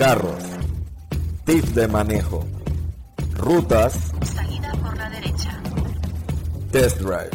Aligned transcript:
carros, 0.00 0.42
tips 1.44 1.74
de 1.74 1.86
manejo, 1.86 2.42
rutas, 3.34 3.92
Salida 4.34 4.72
por 4.82 4.96
la 4.96 5.10
derecha. 5.10 5.60
test 6.72 7.00
drive, 7.00 7.30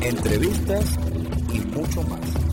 entrevistas 0.00 0.96
y 1.52 1.58
mucho 1.58 2.04
más. 2.04 2.47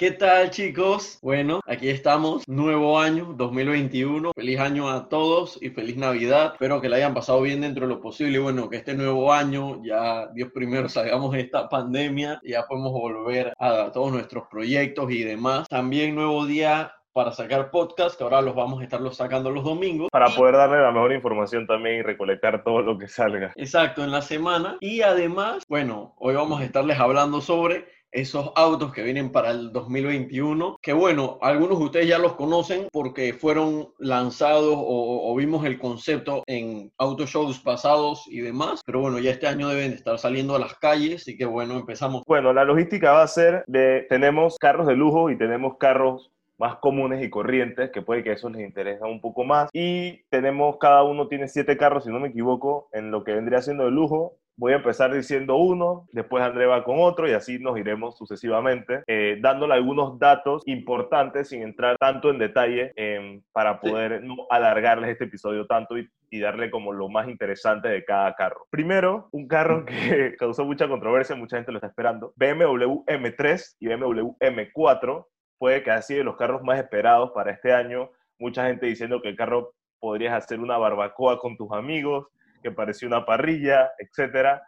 ¿Qué 0.00 0.12
tal 0.12 0.48
chicos? 0.48 1.18
Bueno, 1.20 1.60
aquí 1.66 1.90
estamos, 1.90 2.48
nuevo 2.48 2.98
año 2.98 3.34
2021. 3.36 4.32
Feliz 4.34 4.58
año 4.58 4.88
a 4.88 5.10
todos 5.10 5.58
y 5.60 5.68
feliz 5.68 5.98
Navidad. 5.98 6.52
Espero 6.54 6.80
que 6.80 6.88
la 6.88 6.96
hayan 6.96 7.12
pasado 7.12 7.42
bien 7.42 7.60
dentro 7.60 7.86
de 7.86 7.92
lo 7.92 8.00
posible. 8.00 8.38
Y 8.38 8.40
bueno, 8.40 8.70
que 8.70 8.78
este 8.78 8.94
nuevo 8.94 9.30
año 9.30 9.84
ya 9.84 10.28
Dios 10.28 10.52
primero 10.54 10.88
salgamos 10.88 11.32
de 11.32 11.40
esta 11.40 11.68
pandemia 11.68 12.40
y 12.42 12.52
ya 12.52 12.66
podemos 12.66 12.92
volver 12.92 13.52
a 13.58 13.92
todos 13.92 14.10
nuestros 14.10 14.44
proyectos 14.50 15.10
y 15.10 15.22
demás. 15.22 15.68
También 15.68 16.14
nuevo 16.14 16.46
día 16.46 16.94
para 17.12 17.32
sacar 17.32 17.70
podcast, 17.70 18.16
que 18.16 18.24
ahora 18.24 18.40
los 18.40 18.54
vamos 18.54 18.80
a 18.80 18.84
estarlos 18.84 19.18
sacando 19.18 19.50
los 19.50 19.64
domingos. 19.64 20.08
Para 20.10 20.30
poder 20.30 20.56
darle 20.56 20.80
la 20.80 20.92
mejor 20.92 21.12
información 21.12 21.66
también 21.66 21.96
y 21.96 22.02
recolectar 22.02 22.64
todo 22.64 22.80
lo 22.80 22.96
que 22.96 23.06
salga. 23.06 23.52
Exacto, 23.54 24.02
en 24.02 24.12
la 24.12 24.22
semana. 24.22 24.78
Y 24.80 25.02
además, 25.02 25.64
bueno, 25.68 26.14
hoy 26.16 26.36
vamos 26.36 26.60
a 26.60 26.64
estarles 26.64 26.98
hablando 26.98 27.42
sobre 27.42 27.99
esos 28.12 28.52
autos 28.56 28.92
que 28.92 29.02
vienen 29.02 29.30
para 29.30 29.50
el 29.50 29.72
2021, 29.72 30.78
que 30.82 30.92
bueno, 30.92 31.38
algunos 31.42 31.78
de 31.78 31.84
ustedes 31.84 32.08
ya 32.08 32.18
los 32.18 32.34
conocen 32.34 32.88
porque 32.92 33.32
fueron 33.32 33.88
lanzados 33.98 34.74
o, 34.76 35.34
vimos 35.36 35.64
el 35.64 35.78
concepto 35.78 36.42
en 36.46 36.92
auto 36.98 37.24
shows 37.24 37.60
pasados 37.60 38.26
y 38.28 38.40
demás, 38.40 38.82
pero 38.84 39.00
bueno, 39.00 39.18
ya 39.18 39.30
este 39.30 39.46
año 39.46 39.68
deben 39.68 39.90
de 39.90 39.96
estar 39.96 40.18
saliendo 40.18 40.54
a 40.54 40.58
las 40.58 40.74
calles, 40.74 41.22
así 41.22 41.36
que 41.36 41.46
bueno, 41.46 41.74
empezamos. 41.76 42.22
Bueno, 42.26 42.52
la 42.52 42.64
logística 42.64 43.12
va 43.12 43.22
a 43.22 43.28
ser 43.28 43.64
de, 43.66 44.06
tenemos 44.08 44.58
carros 44.58 44.86
de 44.86 44.96
lujo 44.96 45.30
y 45.30 45.38
tenemos 45.38 45.78
carros 45.78 46.30
más 46.60 46.76
comunes 46.76 47.24
y 47.24 47.30
corrientes, 47.30 47.90
que 47.90 48.02
puede 48.02 48.22
que 48.22 48.32
eso 48.32 48.50
les 48.50 48.60
interese 48.60 49.02
un 49.02 49.22
poco 49.22 49.44
más. 49.44 49.70
Y 49.72 50.22
tenemos, 50.28 50.76
cada 50.78 51.02
uno 51.02 51.26
tiene 51.26 51.48
siete 51.48 51.78
carros, 51.78 52.04
si 52.04 52.10
no 52.10 52.20
me 52.20 52.28
equivoco, 52.28 52.90
en 52.92 53.10
lo 53.10 53.24
que 53.24 53.32
vendría 53.32 53.62
siendo 53.62 53.84
de 53.84 53.90
lujo. 53.90 54.36
Voy 54.60 54.74
a 54.74 54.76
empezar 54.76 55.10
diciendo 55.10 55.56
uno, 55.56 56.06
después 56.12 56.44
André 56.44 56.66
va 56.66 56.84
con 56.84 56.96
otro 57.00 57.26
y 57.26 57.32
así 57.32 57.58
nos 57.58 57.78
iremos 57.78 58.18
sucesivamente, 58.18 59.02
eh, 59.06 59.38
dándole 59.40 59.72
algunos 59.72 60.18
datos 60.18 60.62
importantes 60.66 61.48
sin 61.48 61.62
entrar 61.62 61.96
tanto 61.98 62.28
en 62.28 62.38
detalle 62.38 62.92
em, 62.94 63.40
para 63.52 63.80
Sí. 63.80 63.88
poder 63.88 64.22
no 64.22 64.34
alargarles 64.50 65.08
este 65.08 65.24
episodio 65.24 65.66
tanto 65.66 65.96
y, 65.96 66.06
y 66.28 66.40
darle 66.40 66.70
como 66.70 66.92
lo 66.92 67.08
más 67.08 67.26
interesante 67.26 67.88
de 67.88 68.04
cada 68.04 68.34
carro. 68.34 68.66
Primero, 68.68 69.28
un 69.32 69.48
carro 69.48 69.86
que 69.86 70.36
causó 70.38 70.66
mucha 70.66 70.86
controversia, 70.88 71.34
mucha 71.36 71.56
gente 71.56 71.72
lo 71.72 71.78
está 71.78 71.86
esperando, 71.86 72.34
BMW 72.36 73.02
M3 73.06 73.76
y 73.80 73.88
BMW 73.88 74.36
M4 74.40 75.26
puede 75.58 75.82
que 75.82 75.90
haya 75.90 76.02
sido 76.02 76.18
de 76.18 76.24
los 76.24 76.36
carros 76.36 76.62
más 76.62 76.78
esperados 76.78 77.30
para 77.34 77.50
este 77.52 77.72
año. 77.72 78.10
Mucha 78.38 78.66
gente 78.66 78.84
diciendo 78.84 79.22
que 79.22 79.30
el 79.30 79.36
carro 79.36 79.72
podrías 79.98 80.34
hacer 80.34 80.60
una 80.60 80.76
barbacoa 80.76 81.38
con 81.38 81.56
tus 81.56 81.72
amigos, 81.72 82.26
que 82.62 82.70
parecía 82.70 83.08
una 83.08 83.24
parrilla, 83.24 83.90
etcétera. 83.98 84.62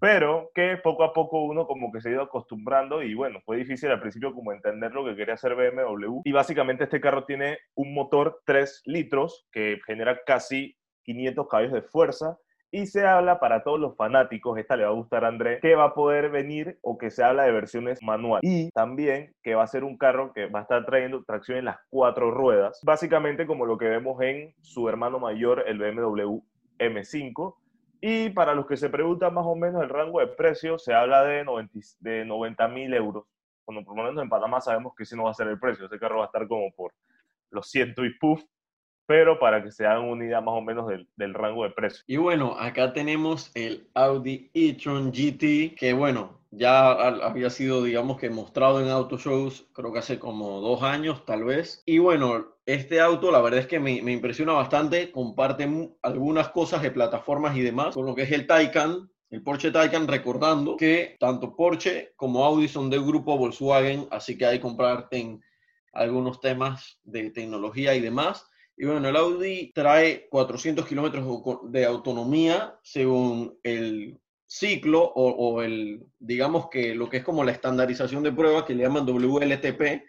Pero 0.00 0.50
que 0.54 0.78
poco 0.78 1.04
a 1.04 1.12
poco 1.12 1.44
uno 1.44 1.66
como 1.66 1.92
que 1.92 2.00
se 2.00 2.08
ha 2.08 2.12
ido 2.12 2.22
acostumbrando 2.22 3.02
y 3.02 3.14
bueno, 3.14 3.40
fue 3.44 3.58
difícil 3.58 3.90
al 3.90 4.00
principio 4.00 4.32
como 4.32 4.52
entender 4.52 4.92
lo 4.92 5.04
que 5.04 5.14
quería 5.14 5.34
hacer 5.34 5.54
BMW. 5.54 6.22
Y 6.24 6.32
básicamente 6.32 6.84
este 6.84 7.00
carro 7.00 7.24
tiene 7.24 7.58
un 7.74 7.92
motor 7.92 8.40
3 8.46 8.82
litros 8.86 9.46
que 9.52 9.78
genera 9.86 10.18
casi 10.24 10.76
500 11.04 11.48
caballos 11.48 11.72
de 11.72 11.82
fuerza 11.82 12.38
y 12.72 12.86
se 12.86 13.04
habla 13.04 13.40
para 13.40 13.64
todos 13.64 13.80
los 13.80 13.96
fanáticos, 13.96 14.56
esta 14.58 14.76
le 14.76 14.84
va 14.84 14.90
a 14.90 14.94
gustar 14.94 15.24
a 15.24 15.28
André, 15.28 15.58
que 15.60 15.74
va 15.74 15.86
a 15.86 15.94
poder 15.94 16.30
venir 16.30 16.78
o 16.82 16.98
que 16.98 17.10
se 17.10 17.24
habla 17.24 17.42
de 17.42 17.52
versiones 17.52 17.98
manuales. 18.02 18.48
Y 18.48 18.70
también 18.70 19.34
que 19.42 19.56
va 19.56 19.64
a 19.64 19.66
ser 19.66 19.82
un 19.82 19.98
carro 19.98 20.32
que 20.32 20.46
va 20.46 20.60
a 20.60 20.62
estar 20.62 20.84
trayendo 20.86 21.24
tracción 21.24 21.58
en 21.58 21.64
las 21.64 21.78
cuatro 21.90 22.30
ruedas, 22.30 22.80
básicamente 22.84 23.46
como 23.46 23.66
lo 23.66 23.76
que 23.76 23.86
vemos 23.86 24.22
en 24.22 24.54
su 24.62 24.88
hermano 24.88 25.18
mayor, 25.18 25.64
el 25.66 25.78
BMW 25.78 26.40
M5. 26.80 27.56
Y 28.00 28.30
para 28.30 28.54
los 28.54 28.66
que 28.66 28.76
se 28.76 28.88
preguntan 28.88 29.34
más 29.34 29.44
o 29.46 29.54
menos 29.54 29.82
el 29.82 29.90
rango 29.90 30.20
de 30.20 30.26
precio, 30.26 30.78
se 30.78 30.94
habla 30.94 31.22
de 31.24 31.44
90 31.44 31.78
de 32.00 32.24
90 32.24 32.68
mil 32.68 32.94
euros. 32.94 33.24
Bueno, 33.66 33.84
por 33.84 33.96
lo 33.96 34.04
menos 34.04 34.22
en 34.22 34.28
Panamá 34.28 34.60
sabemos 34.60 34.94
que 34.96 35.02
ese 35.02 35.16
no 35.16 35.24
va 35.24 35.30
a 35.30 35.34
ser 35.34 35.48
el 35.48 35.60
precio, 35.60 35.86
ese 35.86 35.98
carro 35.98 36.18
va 36.18 36.24
a 36.24 36.26
estar 36.26 36.48
como 36.48 36.72
por 36.72 36.92
los 37.50 37.70
ciento 37.70 38.04
y 38.04 38.14
puff, 38.18 38.42
pero 39.06 39.38
para 39.38 39.62
que 39.62 39.70
se 39.70 39.86
hagan 39.86 40.04
una 40.04 40.24
idea 40.24 40.40
más 40.40 40.54
o 40.54 40.60
menos 40.62 40.88
del, 40.88 41.08
del 41.16 41.34
rango 41.34 41.64
de 41.64 41.70
precio. 41.70 42.02
Y 42.06 42.16
bueno, 42.16 42.56
acá 42.58 42.92
tenemos 42.92 43.50
el 43.54 43.88
Audi 43.94 44.50
e-tron 44.54 45.12
GT, 45.12 45.76
que 45.76 45.92
bueno, 45.92 46.39
ya 46.50 46.92
ha- 46.92 47.26
había 47.26 47.50
sido, 47.50 47.82
digamos 47.84 48.18
que 48.18 48.30
mostrado 48.30 48.80
en 48.80 48.88
auto 48.88 49.18
shows, 49.18 49.68
creo 49.72 49.92
que 49.92 50.00
hace 50.00 50.18
como 50.18 50.60
dos 50.60 50.82
años 50.82 51.24
tal 51.24 51.44
vez. 51.44 51.82
Y 51.86 51.98
bueno, 51.98 52.56
este 52.66 53.00
auto 53.00 53.30
la 53.30 53.40
verdad 53.40 53.60
es 53.60 53.66
que 53.66 53.80
me, 53.80 54.02
me 54.02 54.12
impresiona 54.12 54.52
bastante, 54.52 55.10
comparte 55.12 55.68
algunas 56.02 56.48
cosas 56.50 56.82
de 56.82 56.90
plataformas 56.90 57.56
y 57.56 57.60
demás 57.62 57.94
con 57.94 58.06
lo 58.06 58.14
que 58.14 58.22
es 58.22 58.32
el 58.32 58.46
Taycan. 58.46 59.10
El 59.30 59.42
Porsche 59.44 59.70
Taycan, 59.70 60.08
recordando 60.08 60.76
que 60.76 61.16
tanto 61.20 61.54
Porsche 61.54 62.12
como 62.16 62.44
Audi 62.44 62.66
son 62.68 62.90
del 62.90 63.04
grupo 63.04 63.38
Volkswagen, 63.38 64.08
así 64.10 64.36
que 64.36 64.44
hay 64.46 64.56
que 64.58 64.62
comparten 64.62 65.40
algunos 65.92 66.40
temas 66.40 66.98
de 67.04 67.30
tecnología 67.30 67.94
y 67.94 68.00
demás. 68.00 68.46
Y 68.76 68.86
bueno, 68.86 69.08
el 69.08 69.16
Audi 69.16 69.72
trae 69.74 70.28
400 70.30 70.86
kilómetros 70.86 71.24
de 71.70 71.84
autonomía 71.84 72.78
según 72.82 73.58
el 73.62 74.18
ciclo 74.50 75.04
o, 75.04 75.62
el, 75.62 76.04
digamos 76.18 76.68
que 76.70 76.92
lo 76.92 77.08
que 77.08 77.18
es 77.18 77.24
como 77.24 77.44
la 77.44 77.52
estandarización 77.52 78.24
de 78.24 78.32
pruebas 78.32 78.64
que 78.64 78.74
le 78.74 78.82
llaman 78.82 79.06
WLTP, 79.06 80.02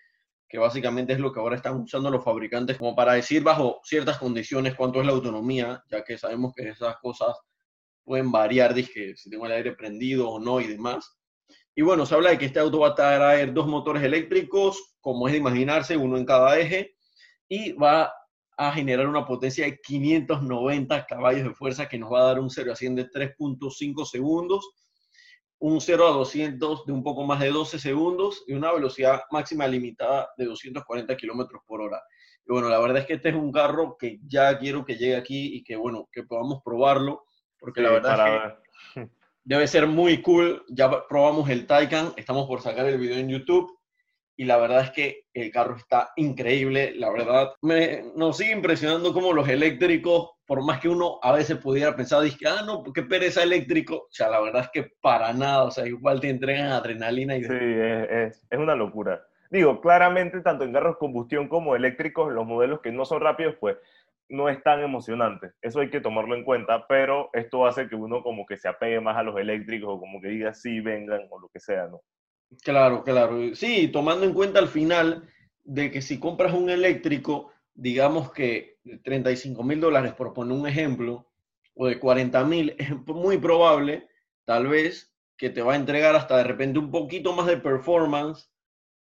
que 0.50 0.58
básicamente 0.58 1.14
es 1.14 1.20
lo 1.20 1.32
que 1.32 1.40
ahora 1.40 1.58
están 1.58 1.76
usando 1.76 2.10
los 2.10 2.24
fabricantes 2.24 2.78
como 2.78 2.96
para 2.96 3.14
decir 3.14 3.44
bajo 3.44 3.80
ciertas 3.84 4.18
condiciones 4.18 4.74
cuánto 4.74 5.00
es 5.00 5.06
la 5.06 5.12
autonomía, 5.12 5.84
ya 5.92 6.04
que 6.04 6.18
sabemos 6.18 6.54
que 6.56 6.68
esas 6.68 6.98
cosas 6.98 7.38
pueden 8.04 8.32
variar, 8.32 8.74
dije, 8.74 9.16
si 9.16 9.30
tengo 9.30 9.46
el 9.46 9.52
aire 9.52 9.74
prendido 9.74 10.28
o 10.28 10.40
no 10.40 10.60
y 10.60 10.66
demás. 10.66 11.20
Y 11.76 11.84
bueno, 11.84 12.08
se 12.08 12.16
habla 12.16 12.32
de 12.32 12.40
que 12.40 12.46
este 12.46 12.60
auto 12.60 12.80
va 12.80 12.90
a 12.90 12.96
traer 12.96 13.54
dos 13.54 13.68
motores 13.68 14.02
eléctricos, 14.02 14.98
como 15.02 15.28
es 15.28 15.34
de 15.34 15.38
imaginarse, 15.38 15.96
uno 15.96 16.18
en 16.18 16.26
cada 16.26 16.58
eje, 16.58 16.96
y 17.48 17.74
va 17.74 18.12
a 18.58 18.72
generar 18.72 19.08
una 19.08 19.26
potencia 19.26 19.66
de 19.66 19.80
590 19.80 21.06
caballos 21.06 21.44
de 21.44 21.54
fuerza 21.54 21.88
que 21.88 21.98
nos 21.98 22.12
va 22.12 22.22
a 22.22 22.26
dar 22.26 22.40
un 22.40 22.50
0 22.50 22.72
a 22.72 22.76
100 22.76 22.96
de 22.96 23.10
3.5 23.10 24.06
segundos, 24.06 24.72
un 25.60 25.80
0 25.80 26.08
a 26.08 26.12
200 26.12 26.86
de 26.86 26.92
un 26.92 27.04
poco 27.04 27.24
más 27.24 27.40
de 27.40 27.50
12 27.50 27.80
segundos 27.80 28.44
y 28.48 28.54
una 28.54 28.72
velocidad 28.72 29.22
máxima 29.32 29.68
limitada 29.68 30.30
de 30.38 30.46
240 30.46 31.16
kilómetros 31.18 31.62
por 31.66 31.82
hora. 31.82 32.02
Y 32.48 32.52
bueno, 32.52 32.70
la 32.70 32.80
verdad 32.80 32.98
es 32.98 33.06
que 33.06 33.14
este 33.14 33.30
es 33.30 33.36
un 33.36 33.52
carro 33.52 33.96
que 34.00 34.20
ya 34.28 34.58
quiero 34.58 34.84
que 34.84 34.96
llegue 34.96 35.16
aquí 35.16 35.56
y 35.56 35.64
que 35.64 35.76
bueno, 35.76 36.10
que 36.12 36.24
podamos 36.24 36.62
probarlo, 36.64 37.24
porque 37.60 37.82
la 37.82 37.92
verdad 37.92 38.28
es 38.28 38.54
que 38.94 39.10
debe 39.44 39.68
ser 39.68 39.88
muy 39.88 40.22
cool. 40.22 40.64
Ya 40.70 41.08
probamos 41.08 41.50
el 41.50 41.68
Taycan, 41.68 42.14
estamos 42.18 42.48
por 42.48 42.62
sacar 42.62 42.88
el 42.88 42.98
video 42.98 43.18
en 43.18 43.30
YouTube 43.30 43.81
y 44.42 44.46
la 44.46 44.58
verdad 44.58 44.82
es 44.86 44.90
que 44.90 45.26
el 45.36 45.52
carro 45.52 45.76
está 45.76 46.14
increíble. 46.16 46.94
La 46.96 47.12
verdad, 47.12 47.52
me, 47.62 48.02
nos 48.16 48.38
sigue 48.38 48.54
impresionando 48.54 49.14
como 49.14 49.34
los 49.34 49.48
eléctricos, 49.48 50.32
por 50.48 50.66
más 50.66 50.80
que 50.80 50.90
uno 50.90 51.20
a 51.22 51.32
veces 51.32 51.60
pudiera 51.60 51.96
pensar, 51.96 52.24
dije, 52.24 52.48
ah, 52.48 52.64
no, 52.66 52.82
qué 52.92 53.04
pereza 53.04 53.44
eléctrico. 53.44 53.98
O 53.98 54.08
sea, 54.10 54.30
la 54.30 54.42
verdad 54.42 54.64
es 54.64 54.70
que 54.74 54.94
para 55.00 55.32
nada, 55.32 55.66
o 55.66 55.70
sea, 55.70 55.86
igual 55.86 56.20
te 56.20 56.30
entregan 56.32 56.72
adrenalina 56.72 57.38
y 57.38 57.44
Sí, 57.44 57.54
es, 57.54 58.10
es- 58.10 58.48
es 58.50 58.58
una 58.60 58.74
locura. 58.74 59.22
Digo, 59.52 59.80
claramente, 59.80 60.42
tanto 60.42 60.64
en 60.64 60.74
carros 60.74 60.98
combustión 60.98 61.48
como 61.48 61.76
eléctricos, 61.76 62.34
los 62.34 62.48
modelos 62.48 62.82
que 62.82 62.92
no 62.92 63.06
son 63.06 63.22
rápidos, 63.22 63.58
pues 63.60 63.78
no 64.28 64.50
es 64.50 64.64
tan 64.64 64.82
emocionante. 64.82 65.52
Eso 65.62 65.82
hay 65.82 65.92
que 65.92 66.02
tomarlo 66.02 66.34
en 66.36 66.44
cuenta, 66.44 66.88
pero 66.88 67.30
esto 67.34 67.68
hace 67.68 67.88
que 67.88 67.96
uno 67.96 68.24
como 68.24 68.48
que 68.48 68.58
se 68.58 68.68
apegue 68.68 69.00
más 69.02 69.18
a 69.18 69.22
los 69.24 69.38
eléctricos 69.40 69.90
o 69.92 70.00
como 70.00 70.20
que 70.20 70.30
diga 70.30 70.52
sí, 70.56 70.80
vengan 70.80 71.28
o 71.30 71.40
lo 71.40 71.48
que 71.50 71.60
sea, 71.60 71.86
¿no? 71.86 72.02
Claro, 72.64 73.04
claro. 73.04 73.56
Sí, 73.56 73.88
tomando 73.88 74.26
en 74.26 74.34
cuenta 74.34 74.60
al 74.60 74.68
final 74.68 75.28
de 75.64 75.90
que 75.90 76.02
si 76.02 76.20
compras 76.20 76.54
un 76.54 76.70
eléctrico, 76.70 77.52
digamos 77.74 78.32
que 78.32 78.78
de 78.84 78.98
35 79.00 79.64
mil 79.64 79.80
dólares, 79.80 80.14
por 80.14 80.34
poner 80.34 80.58
un 80.58 80.68
ejemplo, 80.68 81.28
o 81.76 81.88
de 81.88 82.00
40 82.00 82.44
mil, 82.44 82.76
es 82.78 82.92
muy 83.08 83.38
probable, 83.38 84.08
tal 84.46 84.68
vez, 84.68 85.14
que 85.38 85.50
te 85.50 85.62
va 85.62 85.74
a 85.74 85.78
entregar 85.78 86.16
hasta 86.16 86.38
de 86.38 86.44
repente 86.44 86.78
un 86.78 86.92
poquito 86.92 87.34
más 87.34 87.48
de 87.48 87.58
performance 87.58 88.52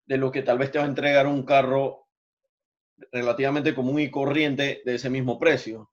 de 0.07 0.19
lo 0.19 0.31
que 0.31 0.43
tal 0.43 0.59
vez 0.59 0.71
te 0.71 0.79
va 0.79 0.85
a 0.85 0.89
entregar 0.89 1.27
un 1.27 1.45
carro 1.45 2.07
relativamente 3.13 3.75
común 3.75 4.01
y 4.01 4.11
corriente 4.11 4.83
de 4.85 4.95
ese 4.95 5.09
mismo 5.09 5.39
precio. 5.39 5.91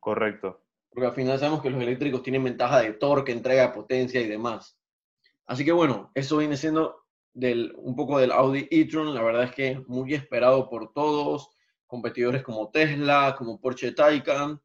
Correcto. 0.00 0.62
Porque 0.90 1.06
al 1.06 1.12
final 1.14 1.38
sabemos 1.38 1.62
que 1.62 1.70
los 1.70 1.82
eléctricos 1.82 2.22
tienen 2.22 2.44
ventaja 2.44 2.80
de 2.80 2.92
torque, 2.92 3.32
entrega 3.32 3.68
de 3.68 3.74
potencia 3.74 4.20
y 4.20 4.28
demás. 4.28 4.78
Así 5.46 5.64
que 5.64 5.72
bueno, 5.72 6.10
eso 6.14 6.38
viene 6.38 6.56
siendo 6.56 7.04
del, 7.32 7.74
un 7.76 7.96
poco 7.96 8.18
del 8.18 8.32
Audi 8.32 8.66
e-tron. 8.70 9.14
La 9.14 9.22
verdad 9.22 9.44
es 9.44 9.52
que 9.52 9.82
muy 9.86 10.14
esperado 10.14 10.68
por 10.68 10.92
todos, 10.92 11.50
competidores 11.86 12.42
como 12.42 12.70
Tesla, 12.70 13.34
como 13.36 13.60
Porsche 13.60 13.92
Taycan. 13.92 14.60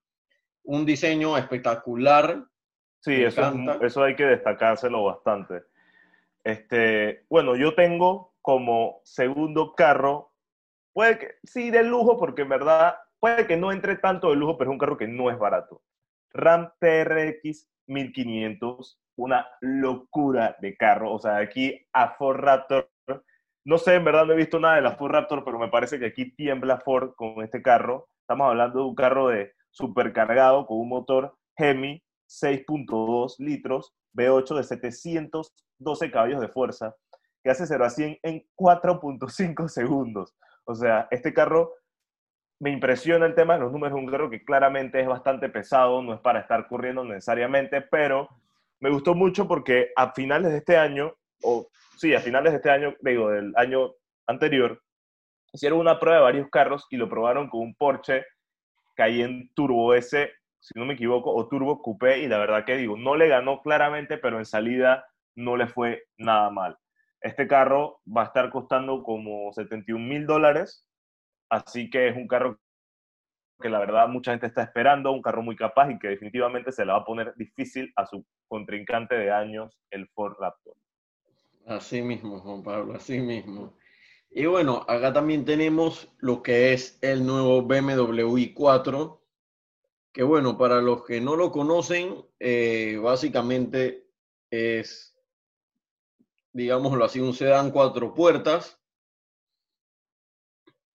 Un 0.64 0.86
diseño 0.86 1.38
espectacular. 1.38 2.46
Sí, 3.02 3.12
Me 3.12 3.26
eso, 3.26 3.42
encanta. 3.42 3.86
eso 3.86 4.04
hay 4.04 4.16
que 4.16 4.26
destacárselo 4.26 5.04
bastante. 5.04 5.64
Este, 6.44 7.25
bueno, 7.30 7.56
yo 7.56 7.75
tengo 7.75 8.34
como 8.42 9.02
segundo 9.04 9.74
carro, 9.75 10.34
puede 10.94 11.20
que 11.20 11.28
sí 11.44 11.70
de 11.72 11.84
lujo, 11.84 12.18
porque 12.18 12.44
en 12.44 12.50
verdad 12.50 12.96
puede 13.20 13.46
que 13.46 13.58
no 13.58 13.72
entre 13.72 13.98
tanto 13.98 14.30
de 14.30 14.36
lujo, 14.36 14.58
pero 14.58 14.72
es 14.72 14.74
un 14.74 14.80
carro 14.80 14.98
que 14.98 15.08
no 15.08 15.30
es 15.30 15.38
barato. 15.38 15.82
Ram 16.32 16.72
TRX 16.80 17.70
1500, 17.88 19.00
una 19.19 19.48
locura 19.62 20.56
de 20.60 20.75
carro. 20.75 21.13
O 21.13 21.19
sea, 21.19 21.38
aquí 21.38 21.86
a 21.94 22.16
Ford 22.16 22.38
Raptor, 22.38 22.89
no 23.66 23.77
sé, 23.77 23.95
en 23.95 24.06
verdad 24.06 24.25
no 24.25 24.33
he 24.33 24.38
visto 24.38 24.60
nada 24.60 24.75
de 24.75 24.81
la 24.81 24.95
Ford 24.95 25.12
Raptor, 25.12 25.44
pero 25.44 25.60
me 25.60 25.68
parece 25.68 26.00
que 26.00 26.07
aquí 26.07 26.33
tiembla 26.36 26.80
Ford 26.80 27.13
con 27.16 27.44
este 27.44 27.62
carro. 27.62 28.07
Estamos 28.21 28.48
hablando 28.48 28.80
de 28.80 28.86
un 28.86 28.95
carro 28.95 29.27
de 29.27 29.54
supercargado 29.71 30.66
con 30.66 30.80
un 30.80 30.89
motor 30.89 31.36
Hemi 31.57 32.01
6.2 32.30 33.36
litros, 33.39 33.94
V8 34.16 34.56
de 34.56 34.63
712 34.63 36.12
caballos 36.12 36.39
de 36.39 36.48
fuerza, 36.48 36.95
que 37.44 37.51
hace 37.51 37.68
0 37.68 37.86
a 37.86 37.89
100 37.89 38.19
en 38.24 38.45
4.5 38.56 39.68
segundos. 39.68 40.36
O 40.63 40.75
sea, 40.75 41.07
este 41.12 41.33
carro 41.33 41.74
me 42.60 42.72
impresiona 42.72 43.25
el 43.25 43.36
tema 43.36 43.56
de 43.56 43.62
los 43.62 43.72
números, 43.72 43.98
un 43.98 44.07
carro 44.07 44.30
que 44.30 44.44
claramente 44.44 45.00
es 45.01 45.07
bastante 45.07 45.50
pesado, 45.50 46.01
no 46.01 46.13
es 46.13 46.19
para 46.22 46.39
estar 46.39 46.68
corriendo 46.68 47.04
necesariamente, 47.04 47.81
pero 47.81 48.30
me 48.80 48.90
gustó 48.90 49.14
mucho 49.14 49.48
porque 49.48 49.92
a 49.96 50.12
finales 50.14 50.52
de 50.52 50.58
este 50.60 50.78
año, 50.78 51.14
o 51.44 51.68
sí, 51.98 52.14
a 52.14 52.20
finales 52.20 52.54
de 52.54 52.58
este 52.58 52.70
año, 52.70 52.96
digo, 53.02 53.30
del 53.30 53.54
año 53.56 53.92
anterior, 54.28 54.81
hicieron 55.54 55.80
una 55.80 56.00
prueba 56.00 56.18
de 56.18 56.24
varios 56.24 56.50
carros 56.50 56.86
y 56.90 56.98
lo 56.98 57.10
probaron 57.10 57.50
con 57.50 57.62
un 57.62 57.76
Porsche 57.76 58.26
Cayenne 58.96 59.50
Turbo 59.56 59.94
S, 59.94 60.31
si 60.60 60.78
no 60.78 60.86
me 60.86 60.94
equivoco, 60.94 61.34
o 61.34 61.48
Turbo 61.48 61.81
Coupé, 61.81 62.20
y 62.20 62.28
la 62.28 62.38
verdad 62.38 62.66
que 62.66 62.78
digo, 62.78 62.98
no 62.98 63.16
le 63.16 63.28
ganó 63.28 63.62
claramente, 63.62 64.18
pero 64.18 64.38
en 64.40 64.46
salida 64.46 65.06
no 65.36 65.56
le 65.56 65.68
fue 65.68 66.04
nada 66.18 66.50
mal. 66.50 66.78
Este 67.22 67.48
carro 67.48 68.02
va 68.06 68.24
a 68.24 68.25
estar 68.25 68.50
costando 68.50 69.04
como 69.04 69.52
71 69.54 70.06
mil 70.06 70.25
dólares, 70.25 70.86
así 71.50 71.90
que 71.90 72.10
es 72.10 72.16
un 72.16 72.28
carro 72.28 72.60
que 73.60 73.70
la 73.70 73.80
verdad 73.80 74.08
mucha 74.08 74.32
gente 74.32 74.48
está 74.48 74.64
esperando, 74.64 75.12
un 75.12 75.22
carro 75.22 75.42
muy 75.42 75.56
capaz 75.56 75.92
y 75.92 76.00
que 76.00 76.08
definitivamente 76.08 76.72
se 76.72 76.86
le 76.86 76.92
va 76.92 77.00
a 77.00 77.06
poner 77.06 77.34
difícil 77.36 77.92
a 77.96 78.06
su 78.06 78.26
contrincante 78.48 79.16
de 79.16 79.32
años, 79.32 79.78
el 79.92 80.08
Ford 80.10 80.36
Raptor. 80.40 80.76
Así 81.66 82.02
mismo, 82.02 82.40
Juan 82.40 82.64
Pablo, 82.64 82.96
así 82.96 83.20
mismo. 83.20 83.76
Y 84.32 84.46
bueno, 84.46 84.86
acá 84.88 85.12
también 85.12 85.44
tenemos 85.44 86.10
lo 86.20 86.42
que 86.42 86.74
es 86.74 86.98
el 87.02 87.26
nuevo 87.26 87.64
BMW 87.64 88.38
i4, 88.38 89.20
que 90.14 90.24
bueno, 90.24 90.58
para 90.58 90.82
los 90.82 91.04
que 91.06 91.20
no 91.20 91.36
lo 91.36 91.52
conocen, 91.52 92.26
eh, 92.40 92.98
básicamente 93.02 94.08
es, 94.50 95.16
digámoslo 96.54 97.06
así, 97.06 97.20
un 97.20 97.34
sedán 97.34 97.72
cuatro 97.72 98.14
puertas, 98.14 98.80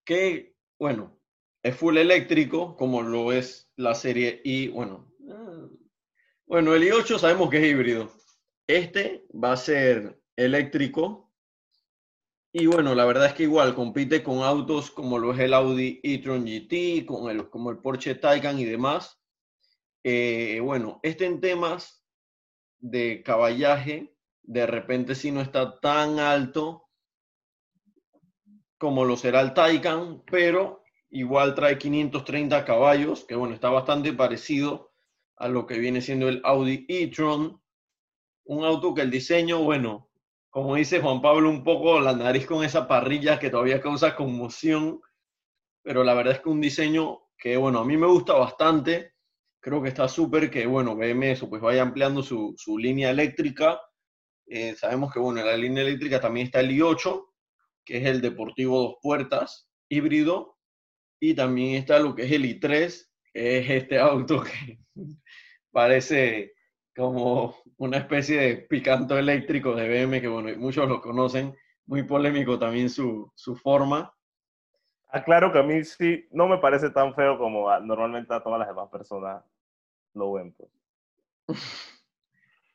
que 0.04 0.54
bueno, 0.78 1.16
es 1.64 1.74
full 1.74 1.96
eléctrico, 1.96 2.76
como 2.76 3.02
lo 3.02 3.32
es 3.32 3.72
la 3.76 3.94
serie 3.94 4.40
I, 4.44 4.68
bueno, 4.68 5.10
ah, 5.30 5.66
bueno, 6.46 6.74
el 6.74 6.84
i8 6.84 7.18
sabemos 7.18 7.50
que 7.50 7.56
es 7.56 7.72
híbrido. 7.72 8.12
Este 8.68 9.26
va 9.32 9.52
a 9.52 9.56
ser 9.56 10.20
eléctrico, 10.36 11.24
y 12.56 12.66
bueno, 12.66 12.94
la 12.94 13.04
verdad 13.04 13.26
es 13.26 13.34
que 13.34 13.42
igual 13.42 13.74
compite 13.74 14.22
con 14.22 14.42
autos 14.42 14.92
como 14.92 15.18
lo 15.18 15.32
es 15.32 15.40
el 15.40 15.54
Audi 15.54 15.98
e-tron 16.04 16.44
GT, 16.44 17.04
con 17.04 17.28
el, 17.28 17.50
como 17.50 17.72
el 17.72 17.78
Porsche 17.78 18.14
Taycan 18.14 18.60
y 18.60 18.64
demás. 18.64 19.20
Eh, 20.04 20.60
bueno, 20.62 21.00
este 21.02 21.26
en 21.26 21.40
temas 21.40 22.04
de 22.78 23.24
caballaje, 23.24 24.14
de 24.42 24.66
repente 24.68 25.16
sí 25.16 25.32
no 25.32 25.40
está 25.40 25.80
tan 25.80 26.20
alto 26.20 26.88
como 28.78 29.04
lo 29.04 29.16
será 29.16 29.40
el 29.40 29.52
Taycan, 29.52 30.22
pero 30.24 30.83
igual 31.14 31.54
trae 31.54 31.78
530 31.78 32.64
caballos, 32.64 33.24
que 33.24 33.36
bueno, 33.36 33.54
está 33.54 33.70
bastante 33.70 34.12
parecido 34.12 34.92
a 35.36 35.46
lo 35.46 35.64
que 35.64 35.78
viene 35.78 36.00
siendo 36.00 36.28
el 36.28 36.40
Audi 36.44 36.84
e-tron. 36.88 37.62
Un 38.46 38.64
auto 38.64 38.92
que 38.94 39.02
el 39.02 39.12
diseño, 39.12 39.62
bueno, 39.62 40.10
como 40.50 40.74
dice 40.74 41.00
Juan 41.00 41.22
Pablo, 41.22 41.50
un 41.50 41.62
poco 41.62 42.00
la 42.00 42.14
nariz 42.14 42.46
con 42.46 42.64
esa 42.64 42.88
parrilla 42.88 43.38
que 43.38 43.48
todavía 43.48 43.80
causa 43.80 44.16
conmoción, 44.16 45.00
pero 45.82 46.02
la 46.02 46.14
verdad 46.14 46.34
es 46.34 46.40
que 46.40 46.48
un 46.48 46.60
diseño 46.60 47.20
que, 47.38 47.56
bueno, 47.56 47.78
a 47.78 47.84
mí 47.84 47.96
me 47.96 48.08
gusta 48.08 48.32
bastante, 48.32 49.14
creo 49.60 49.80
que 49.80 49.90
está 49.90 50.08
súper 50.08 50.50
que, 50.50 50.66
bueno, 50.66 50.96
BM 50.96 51.30
eso, 51.30 51.48
pues 51.48 51.62
vaya 51.62 51.82
ampliando 51.82 52.24
su, 52.24 52.56
línea 52.76 53.10
eléctrica. 53.10 53.80
Eh, 54.46 54.74
sabemos 54.74 55.12
que, 55.12 55.20
bueno, 55.20 55.40
en 55.40 55.46
la 55.46 55.56
línea 55.56 55.84
eléctrica 55.84 56.20
también 56.20 56.46
está 56.46 56.58
el 56.58 56.72
i8, 56.72 57.24
que 57.84 57.98
es 57.98 58.06
el 58.06 58.20
deportivo 58.20 58.80
dos 58.80 58.94
puertas, 59.00 59.68
híbrido, 59.88 60.53
y 61.30 61.34
también 61.34 61.76
está 61.76 61.98
lo 61.98 62.14
que 62.14 62.24
es 62.24 62.32
el 62.32 62.44
i3, 62.44 63.08
que 63.32 63.58
es 63.58 63.70
este 63.70 63.98
auto 63.98 64.42
que 64.42 64.78
parece 65.72 66.52
como 66.94 67.56
una 67.78 67.96
especie 67.96 68.38
de 68.38 68.56
picanto 68.58 69.18
eléctrico 69.18 69.74
de 69.74 69.88
BM, 69.88 70.20
que 70.20 70.28
bueno, 70.28 70.50
muchos 70.58 70.86
lo 70.86 71.00
conocen, 71.00 71.56
muy 71.86 72.02
polémico 72.02 72.58
también 72.58 72.90
su, 72.90 73.32
su 73.34 73.56
forma. 73.56 74.14
Aclaro 75.08 75.50
que 75.50 75.60
a 75.60 75.62
mí 75.62 75.82
sí 75.84 76.26
no 76.30 76.46
me 76.46 76.58
parece 76.58 76.90
tan 76.90 77.14
feo 77.14 77.38
como 77.38 77.74
normalmente 77.80 78.34
a 78.34 78.42
todas 78.42 78.58
las 78.58 78.68
demás 78.68 78.90
personas 78.90 79.42
lo 80.12 80.32
ven. 80.32 80.52
Pues. 80.52 80.70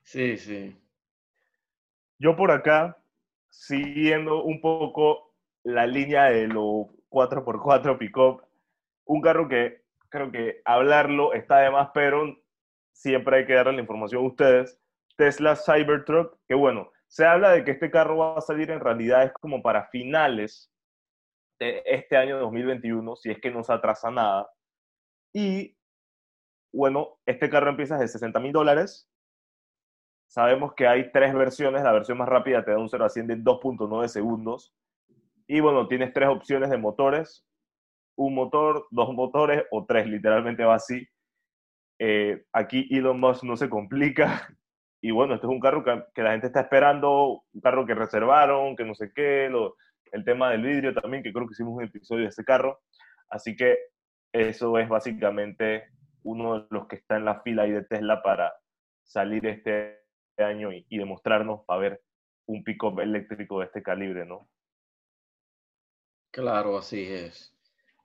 Sí, 0.01 0.37
sí. 0.37 0.75
Yo 2.17 2.35
por 2.35 2.49
acá, 2.49 2.97
siguiendo 3.49 4.43
un 4.43 4.59
poco 4.59 5.35
la 5.61 5.85
línea 5.85 6.31
de 6.31 6.47
los 6.47 6.87
4x4 7.09 7.97
pick-up, 7.97 8.43
un 9.05 9.21
carro 9.21 9.47
que 9.47 9.83
creo 10.09 10.31
que 10.31 10.61
hablarlo 10.65 11.33
está 11.33 11.59
de 11.59 11.71
más, 11.71 11.89
pero 11.93 12.37
siempre 12.91 13.37
hay 13.37 13.45
que 13.45 13.53
darle 13.53 13.73
la 13.73 13.81
información 13.81 14.23
a 14.23 14.27
ustedes. 14.27 14.79
Tesla 15.15 15.55
Cybertruck, 15.55 16.37
que 16.47 16.55
bueno, 16.55 16.91
se 17.07 17.25
habla 17.25 17.51
de 17.51 17.63
que 17.63 17.71
este 17.71 17.91
carro 17.91 18.17
va 18.17 18.37
a 18.37 18.41
salir 18.41 18.69
en 18.71 18.79
realidad 18.79 19.23
es 19.23 19.33
como 19.33 19.61
para 19.61 19.87
finales 19.87 20.71
de 21.59 21.81
este 21.85 22.15
año 22.15 22.39
2021, 22.39 23.15
si 23.15 23.31
es 23.31 23.39
que 23.39 23.51
no 23.51 23.63
se 23.63 23.73
atrasa 23.73 24.11
nada. 24.11 24.49
Y 25.33 25.75
bueno, 26.71 27.19
este 27.25 27.49
carro 27.49 27.69
empieza 27.69 27.97
de 27.97 28.07
60 28.07 28.39
mil 28.39 28.51
dólares. 28.51 29.09
Sabemos 30.27 30.73
que 30.75 30.87
hay 30.87 31.11
tres 31.11 31.33
versiones. 31.33 31.83
La 31.83 31.91
versión 31.91 32.17
más 32.19 32.29
rápida 32.29 32.63
te 32.63 32.71
da 32.71 32.77
un 32.77 32.89
0 32.89 33.05
a 33.05 33.09
100 33.09 33.27
de 33.27 33.37
2.9 33.37 34.07
segundos. 34.07 34.73
Y 35.51 35.61
bueno, 35.61 35.87
tienes 35.87 36.13
tres 36.13 36.29
opciones 36.29 36.69
de 36.69 36.77
motores. 36.77 37.43
Un 38.15 38.35
motor, 38.35 38.85
dos 38.91 39.11
motores 39.15 39.63
o 39.71 39.83
tres, 39.83 40.05
literalmente 40.05 40.63
va 40.63 40.75
así. 40.75 41.07
Eh, 41.97 42.43
aquí 42.53 42.87
Elon 42.91 43.19
Musk 43.19 43.43
no 43.43 43.57
se 43.57 43.69
complica. 43.69 44.47
Y 45.01 45.11
bueno, 45.11 45.35
este 45.35 45.47
es 45.47 45.49
un 45.49 45.61
carro 45.61 45.81
que, 45.81 46.21
la 46.21 46.31
gente 46.31 46.47
está 46.47 46.59
esperando, 46.59 47.45
un 47.53 47.61
carro 47.61 47.85
que 47.85 47.95
reservaron, 47.95 48.75
que 48.75 48.83
no 48.83 48.93
sé 48.93 49.13
qué, 49.15 49.49
el 50.11 50.25
tema 50.25 50.51
del 50.51 50.61
vidrio 50.61 50.93
también, 50.93 51.23
que 51.23 51.31
creo 51.31 51.47
que 51.47 51.53
hicimos 51.53 51.77
un 51.77 51.85
episodio 51.85 52.23
de 52.23 52.31
ese 52.31 52.43
carro. 52.43 52.81
Así 53.29 53.55
que 53.55 53.77
eso 54.33 54.77
es 54.77 54.89
básicamente 54.89 55.85
uno 56.23 56.59
de 56.59 56.67
los 56.69 56.85
que 56.87 56.97
está 56.97 57.15
en 57.15 57.23
la 57.23 57.39
fila 57.43 57.63
ahí 57.63 57.71
de 57.71 57.85
Tesla 57.85 58.21
para 58.21 58.53
salir 59.05 59.45
este 59.45 60.01
año 60.37 60.73
y, 60.73 60.85
y 60.89 60.97
demostrarnos 60.97 61.63
para 61.65 61.79
ver 61.79 62.01
un 62.47 62.65
pick-up 62.65 62.99
eléctrico 62.99 63.61
de 63.61 63.67
este 63.67 63.81
calibre, 63.81 64.25
¿no? 64.25 64.49
Claro, 66.31 66.77
así 66.77 67.03
es. 67.03 67.53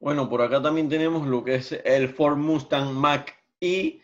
Bueno, 0.00 0.28
por 0.28 0.42
acá 0.42 0.60
también 0.60 0.88
tenemos 0.88 1.26
lo 1.26 1.44
que 1.44 1.56
es 1.56 1.72
el 1.84 2.08
Ford 2.08 2.36
Mustang 2.36 2.92
Mach 2.92 3.30
y 3.60 4.00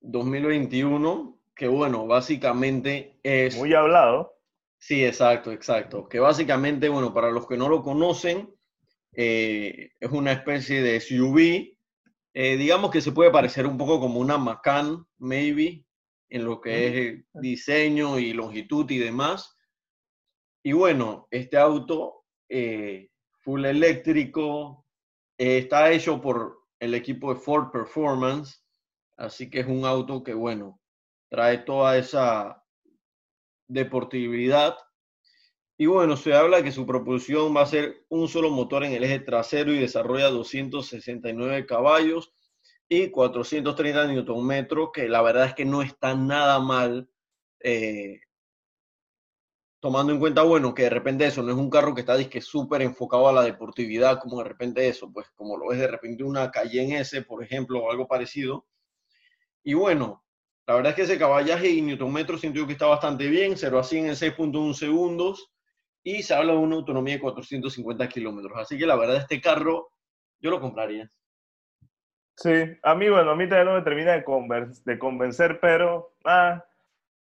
2021, 0.00 1.38
que 1.54 1.68
bueno, 1.68 2.06
básicamente 2.06 3.18
es... 3.22 3.56
Muy 3.56 3.74
hablado. 3.74 4.34
Sí, 4.78 5.04
exacto, 5.04 5.52
exacto. 5.52 6.08
Que 6.08 6.18
básicamente, 6.18 6.88
bueno, 6.88 7.12
para 7.12 7.30
los 7.30 7.46
que 7.46 7.56
no 7.56 7.68
lo 7.68 7.82
conocen, 7.82 8.54
eh, 9.12 9.92
es 10.00 10.10
una 10.10 10.32
especie 10.32 10.82
de 10.82 11.00
SUV. 11.00 11.76
Eh, 12.32 12.56
digamos 12.56 12.90
que 12.90 13.00
se 13.00 13.12
puede 13.12 13.30
parecer 13.30 13.66
un 13.66 13.76
poco 13.76 14.00
como 14.00 14.20
una 14.20 14.38
Macan, 14.38 15.04
maybe, 15.18 15.84
en 16.30 16.44
lo 16.44 16.60
que 16.60 16.86
es 16.86 17.24
diseño 17.34 18.18
y 18.18 18.32
longitud 18.32 18.90
y 18.90 18.98
demás. 18.98 19.56
Y 20.62 20.72
bueno, 20.72 21.28
este 21.30 21.58
auto 21.58 22.24
eh, 22.48 23.09
full 23.50 23.64
eléctrico 23.64 24.86
está 25.36 25.90
hecho 25.90 26.20
por 26.20 26.60
el 26.78 26.94
equipo 26.94 27.34
de 27.34 27.40
Ford 27.40 27.72
Performance 27.72 28.62
Así 29.16 29.50
que 29.50 29.60
es 29.60 29.66
un 29.66 29.84
auto 29.84 30.22
que, 30.22 30.32
bueno, 30.32 30.80
trae 31.28 31.58
toda 31.58 31.98
esa 31.98 32.64
deportividad. 33.68 34.76
Y 35.76 35.84
bueno, 35.86 36.16
se 36.16 36.32
habla 36.32 36.62
que 36.62 36.72
su 36.72 36.86
propulsión 36.86 37.54
va 37.54 37.62
a 37.62 37.66
ser 37.66 38.06
un 38.08 38.28
solo 38.28 38.50
motor 38.50 38.84
en 38.84 38.92
el 38.92 39.04
eje 39.04 39.18
trasero 39.18 39.74
y 39.74 39.78
desarrolla 39.78 40.30
269 40.30 41.66
caballos 41.66 42.32
y 42.88 43.10
430 43.10 44.06
Nm, 44.06 44.90
que 44.94 45.08
la 45.08 45.20
verdad 45.20 45.48
es 45.48 45.54
que 45.54 45.66
no 45.66 45.82
está 45.82 46.14
nada 46.14 46.58
mal. 46.58 47.10
Eh, 47.62 48.20
tomando 49.80 50.12
en 50.12 50.20
cuenta, 50.20 50.42
bueno, 50.42 50.74
que 50.74 50.84
de 50.84 50.90
repente 50.90 51.26
eso 51.26 51.42
no 51.42 51.50
es 51.50 51.56
un 51.56 51.70
carro 51.70 51.94
que 51.94 52.02
está 52.02 52.16
disque 52.16 52.40
súper 52.40 52.82
enfocado 52.82 53.28
a 53.28 53.32
la 53.32 53.42
deportividad, 53.42 54.20
como 54.20 54.38
de 54.42 54.48
repente 54.48 54.86
eso, 54.86 55.10
pues 55.10 55.28
como 55.30 55.56
lo 55.56 55.68
ves 55.68 55.78
de 55.78 55.88
repente 55.88 56.22
una 56.22 56.50
Cayenne 56.50 57.00
S, 57.00 57.22
por 57.22 57.42
ejemplo, 57.42 57.82
o 57.82 57.90
algo 57.90 58.06
parecido. 58.06 58.66
Y 59.64 59.74
bueno, 59.74 60.22
la 60.66 60.74
verdad 60.74 60.90
es 60.90 60.96
que 60.96 61.02
ese 61.02 61.18
caballaje 61.18 61.70
y 61.70 61.80
Newton 61.80 62.38
siento 62.38 62.66
que 62.66 62.74
está 62.74 62.86
bastante 62.86 63.28
bien, 63.28 63.56
0 63.56 63.78
a 63.78 63.82
100 63.82 64.06
en 64.06 64.12
6.1 64.12 64.74
segundos, 64.74 65.50
y 66.02 66.22
se 66.22 66.34
habla 66.34 66.52
de 66.52 66.58
una 66.58 66.76
autonomía 66.76 67.14
de 67.14 67.20
450 67.20 68.08
kilómetros. 68.08 68.58
Así 68.58 68.78
que 68.78 68.86
la 68.86 68.96
verdad, 68.96 69.16
este 69.16 69.40
carro 69.40 69.92
yo 70.40 70.50
lo 70.50 70.60
compraría. 70.60 71.10
Sí, 72.36 72.52
a 72.82 72.94
mí, 72.94 73.08
bueno, 73.08 73.32
a 73.32 73.36
mí 73.36 73.46
todavía 73.46 73.70
no 73.70 73.76
me 73.76 73.82
termina 73.82 74.12
de, 74.12 74.72
de 74.84 74.98
convencer, 74.98 75.58
pero 75.60 76.14
ah, 76.24 76.64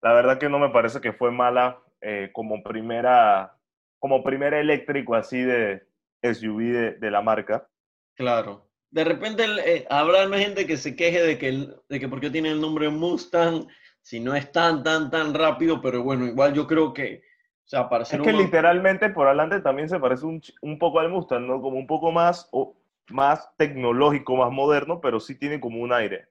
la 0.02 0.14
verdad 0.14 0.38
que 0.38 0.50
no 0.50 0.60
me 0.60 0.70
parece 0.70 1.02
que 1.02 1.14
fue 1.14 1.32
mala 1.32 1.82
eh, 2.02 2.30
como 2.34 2.64
primera 2.64 3.56
como 4.00 4.24
primer 4.24 4.56
eléctrico 4.56 5.14
así 5.14 5.40
de 5.42 5.86
SUV 6.24 7.00
de, 7.00 7.12
la 7.12 7.22
marca. 7.22 7.68
Claro. 8.16 8.68
De 8.90 9.04
repente 9.04 9.46
eh, 9.64 9.86
habrá 9.90 10.28
gente 10.40 10.66
que 10.66 10.76
se 10.76 10.96
queje 10.96 11.22
de 11.22 11.38
que, 11.38 11.68
de 11.88 12.00
que 12.00 12.10
porque 12.10 12.32
tiene 12.32 12.50
el 12.50 12.60
nombre 12.60 12.90
Mustang, 12.90 13.68
si 14.02 14.20
no 14.20 14.36
es 14.36 14.52
tan, 14.52 14.84
tan, 14.84 15.12
tan 15.12 15.34
rápido, 15.36 15.82
pero 15.82 16.02
bueno, 16.02 16.26
igual 16.26 16.54
yo 16.54 16.66
creo 16.66 16.94
que, 16.94 17.22
o 17.64 17.70
sea, 17.70 17.88
para 17.88 18.04
Es 18.04 18.10
que 18.10 18.34
literalmente 18.34 19.10
por 19.12 19.28
adelante 19.28 19.62
también 19.62 19.88
se 19.88 20.00
parece 20.00 20.26
un, 20.26 20.42
un, 20.62 20.80
poco 20.80 21.00
al 21.00 21.10
Mustang, 21.10 21.46
¿no? 21.46 21.62
Como 21.62 21.78
un 21.78 21.88
poco 21.88 22.12
más, 22.12 22.50
o, 22.52 22.76
más 23.12 23.56
tecnológico, 23.58 24.36
más 24.36 24.52
moderno, 24.52 25.00
pero 25.00 25.20
sí 25.20 25.36
tiene 25.36 25.60
como 25.60 25.80
un 25.80 25.94
aire. 25.94 26.28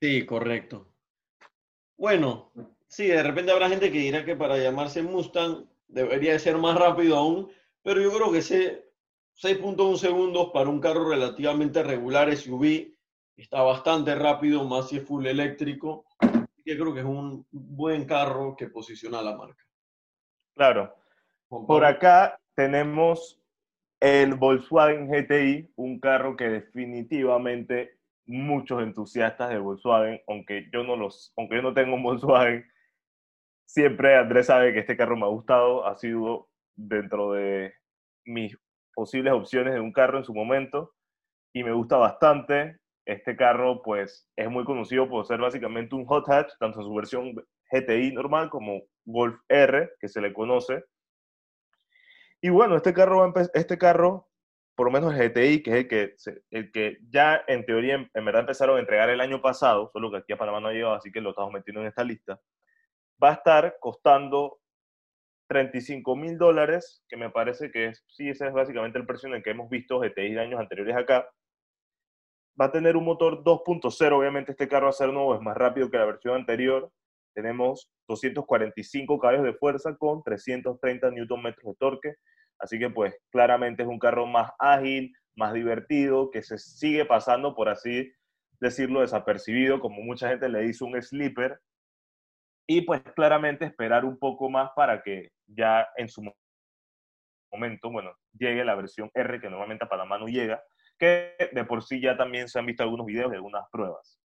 Sí, 0.00 0.26
correcto. 0.26 0.88
Bueno, 1.96 2.52
sí, 2.88 3.06
de 3.06 3.22
repente 3.22 3.52
habrá 3.52 3.68
gente 3.68 3.90
que 3.90 3.98
dirá 3.98 4.24
que 4.24 4.36
para 4.36 4.58
llamarse 4.58 5.02
Mustang 5.02 5.66
debería 5.88 6.32
de 6.32 6.38
ser 6.38 6.58
más 6.58 6.78
rápido 6.78 7.16
aún, 7.16 7.50
pero 7.82 8.00
yo 8.00 8.12
creo 8.12 8.32
que 8.32 8.38
ese 8.38 8.90
6.1 9.42 9.96
segundos 9.96 10.50
para 10.52 10.70
un 10.70 10.80
carro 10.80 11.08
relativamente 11.08 11.82
regular 11.82 12.34
SUV 12.34 12.94
está 13.36 13.62
bastante 13.62 14.14
rápido, 14.14 14.64
más 14.64 14.88
si 14.88 14.96
es 14.96 15.04
full 15.04 15.26
eléctrico. 15.26 16.06
Yo 16.64 16.74
creo 16.76 16.94
que 16.94 17.00
es 17.00 17.06
un 17.06 17.46
buen 17.50 18.06
carro 18.06 18.56
que 18.56 18.68
posiciona 18.68 19.20
a 19.20 19.22
la 19.22 19.36
marca. 19.36 19.62
Claro. 20.54 20.96
Por 21.48 21.84
acá 21.84 22.40
tenemos 22.54 23.40
el 24.00 24.34
Volkswagen 24.34 25.08
GTI, 25.08 25.72
un 25.76 26.00
carro 26.00 26.36
que 26.36 26.48
definitivamente 26.48 27.98
muchos 28.26 28.82
entusiastas 28.82 29.50
de 29.50 29.58
Volkswagen, 29.58 30.20
aunque 30.26 30.68
yo 30.72 30.82
no 30.82 30.96
los, 30.96 31.32
aunque 31.36 31.56
yo 31.56 31.62
no 31.62 31.74
tengo 31.74 31.94
un 31.94 32.02
Volkswagen, 32.02 32.66
siempre 33.66 34.16
Andrés 34.16 34.46
sabe 34.46 34.72
que 34.72 34.80
este 34.80 34.96
carro 34.96 35.16
me 35.16 35.24
ha 35.24 35.28
gustado, 35.28 35.86
ha 35.86 35.96
sido 35.96 36.48
dentro 36.74 37.32
de 37.32 37.74
mis 38.24 38.56
posibles 38.94 39.32
opciones 39.32 39.74
de 39.74 39.80
un 39.80 39.92
carro 39.92 40.18
en 40.18 40.24
su 40.24 40.34
momento 40.34 40.94
y 41.52 41.64
me 41.64 41.72
gusta 41.72 41.96
bastante. 41.96 42.78
Este 43.04 43.36
carro 43.36 43.82
pues 43.82 44.28
es 44.36 44.50
muy 44.50 44.64
conocido 44.64 45.08
por 45.08 45.26
ser 45.26 45.40
básicamente 45.40 45.94
un 45.94 46.06
hot 46.06 46.28
hatch, 46.28 46.52
tanto 46.58 46.80
en 46.80 46.86
su 46.86 46.94
versión 46.94 47.34
GTI 47.70 48.12
normal 48.12 48.50
como 48.50 48.82
Golf 49.04 49.38
R, 49.48 49.90
que 50.00 50.08
se 50.08 50.20
le 50.20 50.32
conoce. 50.32 50.84
Y 52.40 52.50
bueno, 52.50 52.76
este 52.76 52.92
carro, 52.92 53.32
este 53.54 53.78
carro 53.78 54.28
por 54.76 54.86
lo 54.86 54.92
menos 54.92 55.14
el 55.14 55.30
GTI, 55.30 55.62
que 55.62 55.70
es 55.70 55.76
el 55.78 55.88
que, 55.88 56.14
el 56.50 56.70
que 56.70 56.98
ya 57.08 57.42
en 57.48 57.64
teoría 57.64 57.94
en, 57.94 58.24
verdad 58.24 58.42
empezaron 58.42 58.76
a 58.76 58.80
entregar 58.80 59.08
el 59.08 59.22
año 59.22 59.40
pasado, 59.40 59.90
solo 59.90 60.10
que 60.10 60.18
aquí 60.18 60.34
a 60.34 60.36
Panamá 60.36 60.60
no 60.60 60.68
ha 60.68 60.72
llegado, 60.72 60.94
así 60.94 61.10
que 61.10 61.22
lo 61.22 61.30
estamos 61.30 61.50
metiendo 61.50 61.80
en 61.80 61.86
esta 61.88 62.04
lista, 62.04 62.38
va 63.22 63.30
a 63.30 63.34
estar 63.34 63.76
costando 63.80 64.58
35 65.48 66.16
mil 66.16 66.38
dólares, 66.38 67.04
que 67.08 67.16
me 67.16 67.30
parece 67.30 67.70
que 67.70 67.86
es, 67.86 68.04
sí, 68.08 68.28
ese 68.28 68.48
es 68.48 68.52
básicamente 68.52 68.98
el 68.98 69.06
precio 69.06 69.28
en 69.28 69.36
el 69.36 69.42
que 69.42 69.50
hemos 69.50 69.70
visto 69.70 70.00
GTI 70.00 70.34
de 70.34 70.40
años 70.40 70.60
anteriores 70.60 70.96
acá. 70.96 71.28
Va 72.60 72.66
a 72.66 72.72
tener 72.72 72.96
un 72.96 73.04
motor 73.04 73.44
2.0, 73.44 74.12
obviamente 74.12 74.52
este 74.52 74.68
carro 74.68 74.86
va 74.86 74.90
a 74.90 74.92
ser 74.92 75.12
nuevo, 75.12 75.34
es 75.34 75.40
más 75.40 75.56
rápido 75.56 75.90
que 75.90 75.98
la 75.98 76.06
versión 76.06 76.34
anterior. 76.34 76.90
Tenemos 77.34 77.90
245 78.08 79.18
caballos 79.18 79.44
de 79.44 79.52
fuerza 79.52 79.94
con 79.96 80.22
330 80.22 81.10
Nm 81.10 81.42
de 81.42 81.74
torque 81.78 82.14
Así 82.58 82.78
que 82.78 82.90
pues 82.90 83.14
claramente 83.30 83.82
es 83.82 83.88
un 83.88 83.98
carro 83.98 84.26
más 84.26 84.50
ágil, 84.58 85.12
más 85.36 85.52
divertido, 85.52 86.30
que 86.30 86.42
se 86.42 86.58
sigue 86.58 87.04
pasando, 87.04 87.54
por 87.54 87.68
así 87.68 88.10
decirlo, 88.60 89.02
desapercibido, 89.02 89.80
como 89.80 90.02
mucha 90.02 90.28
gente 90.28 90.48
le 90.48 90.62
dice 90.62 90.84
un 90.84 91.00
sleeper. 91.00 91.60
Y 92.66 92.82
pues 92.82 93.02
claramente 93.14 93.64
esperar 93.64 94.04
un 94.04 94.18
poco 94.18 94.50
más 94.50 94.70
para 94.74 95.02
que 95.02 95.30
ya 95.46 95.86
en 95.96 96.08
su 96.08 96.22
momento, 97.52 97.90
bueno, 97.90 98.12
llegue 98.32 98.64
la 98.64 98.74
versión 98.74 99.10
R, 99.14 99.40
que 99.40 99.48
normalmente 99.48 99.84
a 99.84 99.88
Panamá 99.88 100.18
no 100.18 100.26
llega, 100.26 100.62
que 100.98 101.36
de 101.52 101.64
por 101.64 101.82
sí 101.84 102.00
ya 102.00 102.16
también 102.16 102.48
se 102.48 102.58
han 102.58 102.66
visto 102.66 102.82
algunos 102.82 103.06
videos 103.06 103.32
y 103.32 103.36
algunas 103.36 103.64
pruebas. 103.70 104.20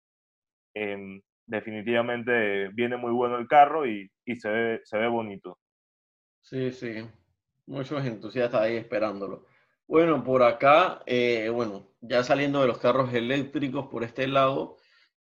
Em, 0.75 1.21
definitivamente 1.45 2.69
viene 2.69 2.97
muy 2.97 3.11
bueno 3.11 3.37
el 3.37 3.47
carro 3.47 3.87
y, 3.87 4.11
y 4.25 4.35
se, 4.35 4.49
ve, 4.49 4.81
se 4.83 4.97
ve 4.97 5.07
bonito. 5.07 5.57
Sí, 6.41 6.71
sí 6.71 7.09
muchos 7.67 8.03
entusiastas 8.05 8.61
ahí 8.61 8.77
esperándolo. 8.77 9.45
Bueno, 9.87 10.23
por 10.23 10.43
acá, 10.43 11.03
eh, 11.05 11.49
bueno, 11.49 11.87
ya 12.01 12.23
saliendo 12.23 12.61
de 12.61 12.67
los 12.67 12.79
carros 12.79 13.13
eléctricos 13.13 13.87
por 13.87 14.03
este 14.03 14.27
lado, 14.27 14.77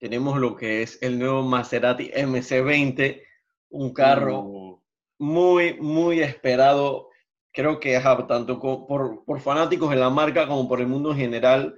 tenemos 0.02 0.40
lo 0.40 0.56
que 0.56 0.82
es 0.82 0.98
el 1.04 1.20
nuevo 1.20 1.44
Maserati 1.44 2.10
MC20, 2.10 3.22
un 3.70 3.94
carro 3.94 4.40
uh. 4.40 4.84
muy, 5.20 5.76
muy 5.80 6.22
esperado, 6.22 7.10
creo 7.54 7.80
que 7.80 8.02
tanto 8.28 8.60
por, 8.60 9.24
por, 9.24 9.40
fanáticos 9.40 9.92
de 9.92 9.98
la 9.98 10.10
marca 10.10 10.48
como 10.48 10.68
por 10.68 10.82
el 10.82 10.88
mundo 10.88 11.12
en 11.12 11.18
general. 11.18 11.76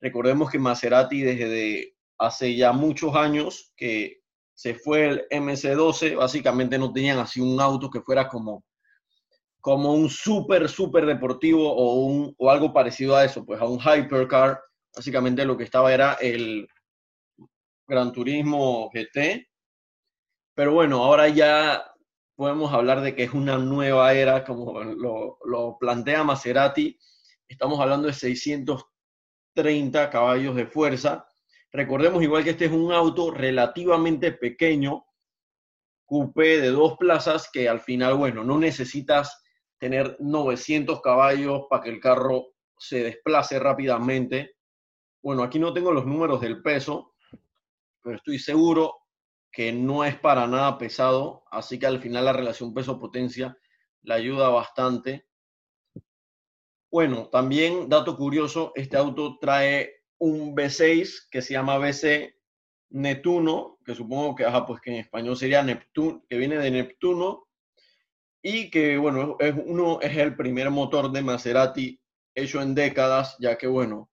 Recordemos 0.00 0.50
que 0.50 0.58
Maserati 0.58 1.22
desde 1.22 1.94
hace 2.18 2.56
ya 2.56 2.72
muchos 2.72 3.14
años 3.14 3.72
que 3.76 4.20
se 4.52 4.74
fue 4.74 5.06
el 5.06 5.28
MC12, 5.30 6.16
básicamente 6.16 6.76
no 6.76 6.92
tenían 6.92 7.18
así 7.18 7.40
un 7.40 7.60
auto 7.60 7.88
que 7.88 8.00
fuera 8.00 8.26
como 8.28 8.64
como 9.60 9.94
un 9.94 10.10
súper, 10.10 10.68
súper 10.68 11.06
deportivo 11.06 11.72
o, 11.72 12.04
un, 12.04 12.34
o 12.36 12.50
algo 12.50 12.72
parecido 12.72 13.16
a 13.16 13.24
eso, 13.24 13.46
pues 13.46 13.60
a 13.62 13.64
un 13.64 13.78
hypercar. 13.80 14.60
Básicamente 14.94 15.44
lo 15.46 15.56
que 15.56 15.64
estaba 15.64 15.94
era 15.94 16.14
el 16.20 16.68
Gran 17.86 18.12
Turismo 18.12 18.90
GT. 18.92 19.48
Pero 20.54 20.72
bueno, 20.72 21.04
ahora 21.04 21.28
ya 21.28 21.84
podemos 22.34 22.72
hablar 22.72 23.02
de 23.02 23.14
que 23.14 23.24
es 23.24 23.32
una 23.32 23.58
nueva 23.58 24.14
era, 24.14 24.44
como 24.44 24.82
lo, 24.82 25.76
plantea 25.78 26.24
Maserati. 26.24 26.98
Estamos 27.46 27.78
hablando 27.80 28.06
de 28.06 28.14
630 28.14 30.10
caballos 30.10 30.56
de 30.56 30.66
fuerza. 30.66 31.26
Recordemos 31.72 32.22
igual 32.22 32.44
que 32.44 32.50
este 32.50 32.66
es 32.66 32.72
un 32.72 32.92
auto 32.92 33.30
relativamente 33.30 34.32
pequeño, 34.32 35.04
coupé 36.06 36.60
de 36.60 36.70
dos 36.70 36.96
plazas, 36.96 37.50
que 37.52 37.68
al 37.68 37.80
final, 37.80 38.14
bueno, 38.14 38.44
no 38.44 38.58
necesitas 38.58 39.42
tener 39.78 40.16
900 40.20 41.00
caballos 41.02 41.62
para 41.68 41.82
que 41.82 41.90
el 41.90 42.00
carro 42.00 42.54
se 42.78 43.02
desplace 43.02 43.58
rápidamente. 43.58 44.56
Bueno, 45.22 45.42
aquí 45.42 45.58
no 45.58 45.72
tengo 45.72 45.90
los 45.90 46.06
números 46.06 46.40
del 46.40 46.62
peso, 46.62 47.13
pero 48.04 48.16
estoy 48.16 48.38
seguro 48.38 48.94
que 49.50 49.72
no 49.72 50.04
es 50.04 50.16
para 50.16 50.46
nada 50.46 50.76
pesado, 50.78 51.44
así 51.50 51.78
que 51.78 51.86
al 51.86 52.00
final 52.00 52.26
la 52.26 52.32
relación 52.32 52.74
peso-potencia 52.74 53.56
le 54.02 54.14
ayuda 54.14 54.50
bastante. 54.50 55.26
Bueno, 56.90 57.28
también, 57.28 57.88
dato 57.88 58.16
curioso, 58.16 58.72
este 58.74 58.96
auto 58.96 59.38
trae 59.40 60.04
un 60.18 60.54
V6 60.54 61.28
que 61.30 61.40
se 61.40 61.54
llama 61.54 61.78
VC 61.78 62.36
Netuno, 62.90 63.78
que 63.84 63.94
supongo 63.94 64.34
que, 64.34 64.44
ajá, 64.44 64.66
pues 64.66 64.80
que 64.80 64.90
en 64.90 64.96
español 64.96 65.36
sería 65.36 65.62
Neptuno, 65.62 66.24
que 66.28 66.36
viene 66.36 66.58
de 66.58 66.70
Neptuno, 66.70 67.48
y 68.42 68.70
que, 68.70 68.98
bueno, 68.98 69.36
es, 69.40 69.54
uno, 69.64 70.00
es 70.02 70.16
el 70.16 70.36
primer 70.36 70.70
motor 70.70 71.10
de 71.10 71.22
Maserati 71.22 72.00
hecho 72.34 72.60
en 72.60 72.74
décadas, 72.74 73.36
ya 73.40 73.56
que, 73.56 73.66
bueno, 73.66 74.10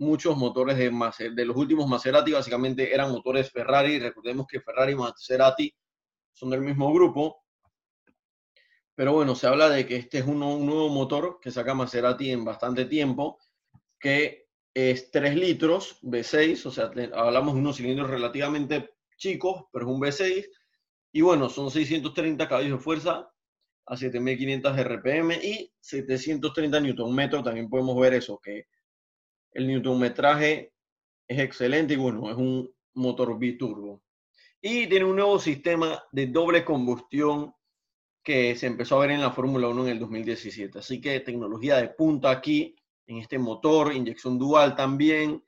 muchos 0.00 0.36
motores 0.36 0.76
de, 0.76 0.90
de 1.30 1.44
los 1.44 1.56
últimos 1.56 1.88
Maserati 1.88 2.32
básicamente 2.32 2.92
eran 2.92 3.12
motores 3.12 3.50
Ferrari. 3.50 3.98
Recordemos 3.98 4.46
que 4.46 4.60
Ferrari 4.60 4.92
y 4.92 4.96
Maserati 4.96 5.74
son 6.32 6.50
del 6.50 6.62
mismo 6.62 6.92
grupo. 6.92 7.44
Pero 8.94 9.12
bueno, 9.12 9.34
se 9.34 9.46
habla 9.46 9.68
de 9.70 9.86
que 9.86 9.96
este 9.96 10.18
es 10.18 10.26
un 10.26 10.40
nuevo 10.40 10.88
motor 10.88 11.38
que 11.40 11.50
saca 11.50 11.74
Maserati 11.74 12.30
en 12.30 12.44
bastante 12.44 12.84
tiempo, 12.86 13.38
que 13.98 14.48
es 14.74 15.10
3 15.10 15.36
litros, 15.36 15.98
V6, 16.02 16.66
o 16.66 16.70
sea, 16.70 16.90
hablamos 17.14 17.54
de 17.54 17.60
unos 17.60 17.76
cilindros 17.76 18.10
relativamente 18.10 18.90
chicos, 19.16 19.64
pero 19.72 19.86
es 19.86 19.92
un 19.92 20.00
V6. 20.00 20.46
Y 21.12 21.20
bueno, 21.22 21.48
son 21.48 21.70
630 21.70 22.48
caballos 22.48 22.78
de 22.78 22.84
fuerza, 22.84 23.30
a 23.86 23.96
7500 23.96 24.76
RPM 24.78 25.32
y 25.42 25.72
730 25.80 26.80
Nm. 26.80 27.42
También 27.42 27.68
podemos 27.68 27.98
ver 27.98 28.14
eso, 28.14 28.38
que 28.38 28.66
el 29.52 29.66
Newtonmetraje 29.66 30.72
es 31.28 31.38
excelente 31.38 31.94
y 31.94 31.96
bueno, 31.96 32.30
es 32.30 32.36
un 32.36 32.70
motor 32.94 33.38
biturbo. 33.38 34.02
Y 34.60 34.86
tiene 34.88 35.04
un 35.04 35.16
nuevo 35.16 35.38
sistema 35.38 36.02
de 36.12 36.26
doble 36.26 36.64
combustión 36.64 37.54
que 38.22 38.54
se 38.56 38.66
empezó 38.66 38.96
a 38.96 39.00
ver 39.00 39.12
en 39.12 39.22
la 39.22 39.30
Fórmula 39.30 39.68
1 39.68 39.84
en 39.84 39.88
el 39.90 39.98
2017. 39.98 40.78
Así 40.78 41.00
que 41.00 41.20
tecnología 41.20 41.76
de 41.76 41.88
punta 41.88 42.30
aquí, 42.30 42.76
en 43.06 43.18
este 43.18 43.38
motor, 43.38 43.92
inyección 43.92 44.38
dual 44.38 44.76
también, 44.76 45.42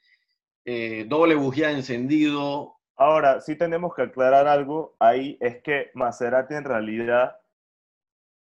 eh, 0.65 1.05
doble 1.09 1.35
bujía 1.35 1.71
encendido. 1.71 2.77
Ahora, 2.97 3.41
sí 3.41 3.57
tenemos 3.57 3.95
que 3.95 4.03
aclarar 4.03 4.47
algo 4.47 4.97
ahí, 4.99 5.37
es 5.41 5.63
que 5.63 5.91
Maserati 5.95 6.55
en 6.55 6.65
realidad 6.65 7.37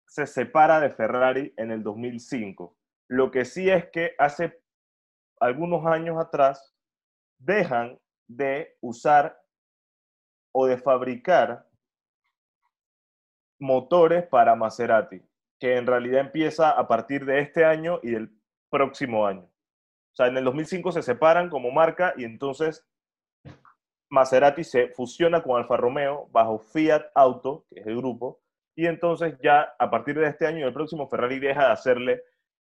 se 0.08 0.26
separa 0.26 0.80
de 0.80 0.90
Ferrari 0.90 1.54
en 1.58 1.72
el 1.72 1.84
2005. 1.84 2.76
Lo 3.08 3.32
que 3.32 3.46
sí 3.46 3.70
es 3.70 3.90
que 3.92 4.14
hace 4.18 4.62
algunos 5.40 5.86
años 5.86 6.18
atrás 6.18 6.76
dejan 7.38 8.00
de 8.28 8.78
usar 8.82 9.40
o 10.52 10.66
de 10.66 10.78
fabricar 10.78 11.68
motores 13.60 14.26
para 14.28 14.56
Maserati, 14.56 15.22
que 15.60 15.78
en 15.78 15.88
realidad 15.88 16.22
empieza 16.22 16.72
a 16.72 16.88
partir 16.88 17.26
de 17.26 17.40
este 17.40 17.66
año 17.66 18.00
y 18.04 18.12
del 18.12 18.30
próximo 18.70 19.26
año. 19.26 19.44
O 19.44 20.16
sea, 20.16 20.28
en 20.28 20.38
el 20.38 20.46
2005 20.46 20.92
se 20.94 21.02
separan 21.02 21.50
como 21.50 21.72
marca 21.72 22.14
y 22.18 22.24
entonces 22.24 22.86
Maserati 24.10 24.64
se 24.64 24.90
fusiona 24.90 25.44
con 25.44 25.58
Alfa 25.58 25.78
Romeo 25.78 26.30
bajo 26.32 26.60
Fiat 26.60 27.08
Auto, 27.14 27.66
que 27.70 27.82
es 27.82 27.88
el 27.88 27.98
grupo, 27.98 28.42
y 28.76 28.86
entonces 28.88 29.38
ya 29.42 29.76
a 29.80 29.90
partir 29.90 30.18
de 30.18 30.28
este 30.28 30.48
año 30.48 30.60
y 30.60 30.64
el 30.64 30.74
próximo 30.74 31.08
Ferrari 31.08 31.40
deja 31.40 31.66
de 31.66 31.72
hacerle 31.72 32.24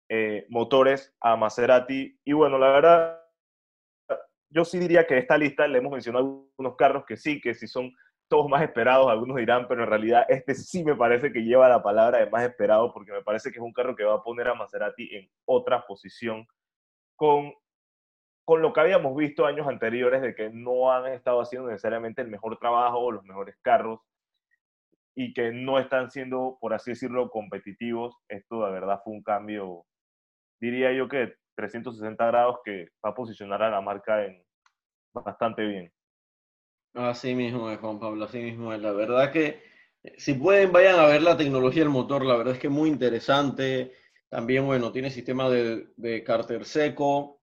eh, 0.10 0.46
motores 0.50 1.16
a 1.22 1.36
Maserati. 1.36 2.20
Y 2.26 2.34
bueno, 2.34 2.58
la 2.58 2.70
verdad, 2.70 3.22
yo 4.50 4.66
sí 4.66 4.80
diría 4.80 5.06
que 5.06 5.18
esta 5.18 5.38
lista 5.38 5.68
le 5.68 5.78
hemos 5.78 5.92
mencionado 5.92 6.50
algunos 6.52 6.76
carros 6.78 7.06
que 7.06 7.16
sí, 7.16 7.40
que 7.40 7.54
sí 7.54 7.68
son 7.68 7.94
todos 8.28 8.48
más 8.48 8.62
esperados, 8.62 9.08
algunos 9.08 9.38
dirán, 9.38 9.68
pero 9.68 9.84
en 9.84 9.90
realidad 9.90 10.26
este 10.30 10.54
sí 10.54 10.84
me 10.84 10.96
parece 10.96 11.32
que 11.32 11.44
lleva 11.44 11.68
la 11.68 11.82
palabra 11.82 12.20
de 12.20 12.30
más 12.30 12.44
esperado 12.44 12.94
porque 12.94 13.12
me 13.12 13.24
parece 13.24 13.52
que 13.52 13.58
es 13.58 13.64
un 13.64 13.74
carro 13.74 13.96
que 13.96 14.04
va 14.04 14.16
a 14.16 14.24
poner 14.24 14.48
a 14.48 14.54
Maserati 14.54 15.16
en 15.16 15.30
otra 15.46 15.86
posición 15.88 16.46
con, 17.16 17.54
con 18.46 18.62
lo 18.62 18.72
que 18.72 18.82
habíamos 18.82 19.16
visto 19.16 19.46
años 19.46 19.68
anteriores 19.68 20.22
de 20.22 20.36
que 20.36 20.52
no 20.52 20.92
han 20.92 21.08
estado 21.12 21.42
haciendo 21.42 21.70
necesariamente 21.70 22.22
el 22.22 22.30
mejor 22.30 22.58
trabajo 22.60 23.00
o 23.00 23.12
los 23.12 23.24
mejores 23.26 23.56
carros 23.64 24.00
y 25.16 25.34
que 25.34 25.52
no 25.52 25.80
están 25.80 26.10
siendo, 26.12 26.58
por 26.62 26.74
así 26.74 26.92
decirlo, 26.92 27.30
competitivos. 27.30 28.16
Esto 28.30 28.66
de 28.66 28.72
verdad 28.72 29.02
fue 29.04 29.14
un 29.14 29.22
cambio, 29.22 29.86
diría 30.60 30.94
yo 30.94 31.08
que 31.08 31.36
360 31.56 32.26
grados 32.28 32.58
que 32.64 32.90
va 33.06 33.12
a 33.12 33.16
posicionar 33.16 33.62
a 33.64 33.70
la 33.70 33.82
marca 33.82 34.26
en 34.26 34.44
bastante 35.14 35.66
bien. 35.66 35.92
Así 36.94 37.36
mismo 37.36 37.70
es, 37.70 37.80
Juan 37.80 38.00
Pablo, 38.00 38.26
así 38.26 38.40
mismo 38.40 38.74
es. 38.74 38.82
La 38.82 38.92
verdad 38.92 39.32
que 39.32 39.62
eh, 40.04 40.16
si 40.18 40.34
pueden, 40.34 40.72
vayan 40.72 41.00
a 41.00 41.06
ver 41.06 41.22
la 41.22 41.38
tecnología 41.38 41.84
del 41.84 41.92
motor, 41.92 42.26
la 42.26 42.38
verdad 42.38 42.56
es 42.56 42.60
que 42.60 42.68
es 42.68 42.74
muy 42.74 42.90
interesante. 42.90 43.94
También, 44.30 44.66
bueno, 44.66 44.92
tiene 44.92 45.10
sistema 45.10 45.50
de, 45.50 45.88
de 45.98 46.24
cárter 46.24 46.66
seco 46.66 47.42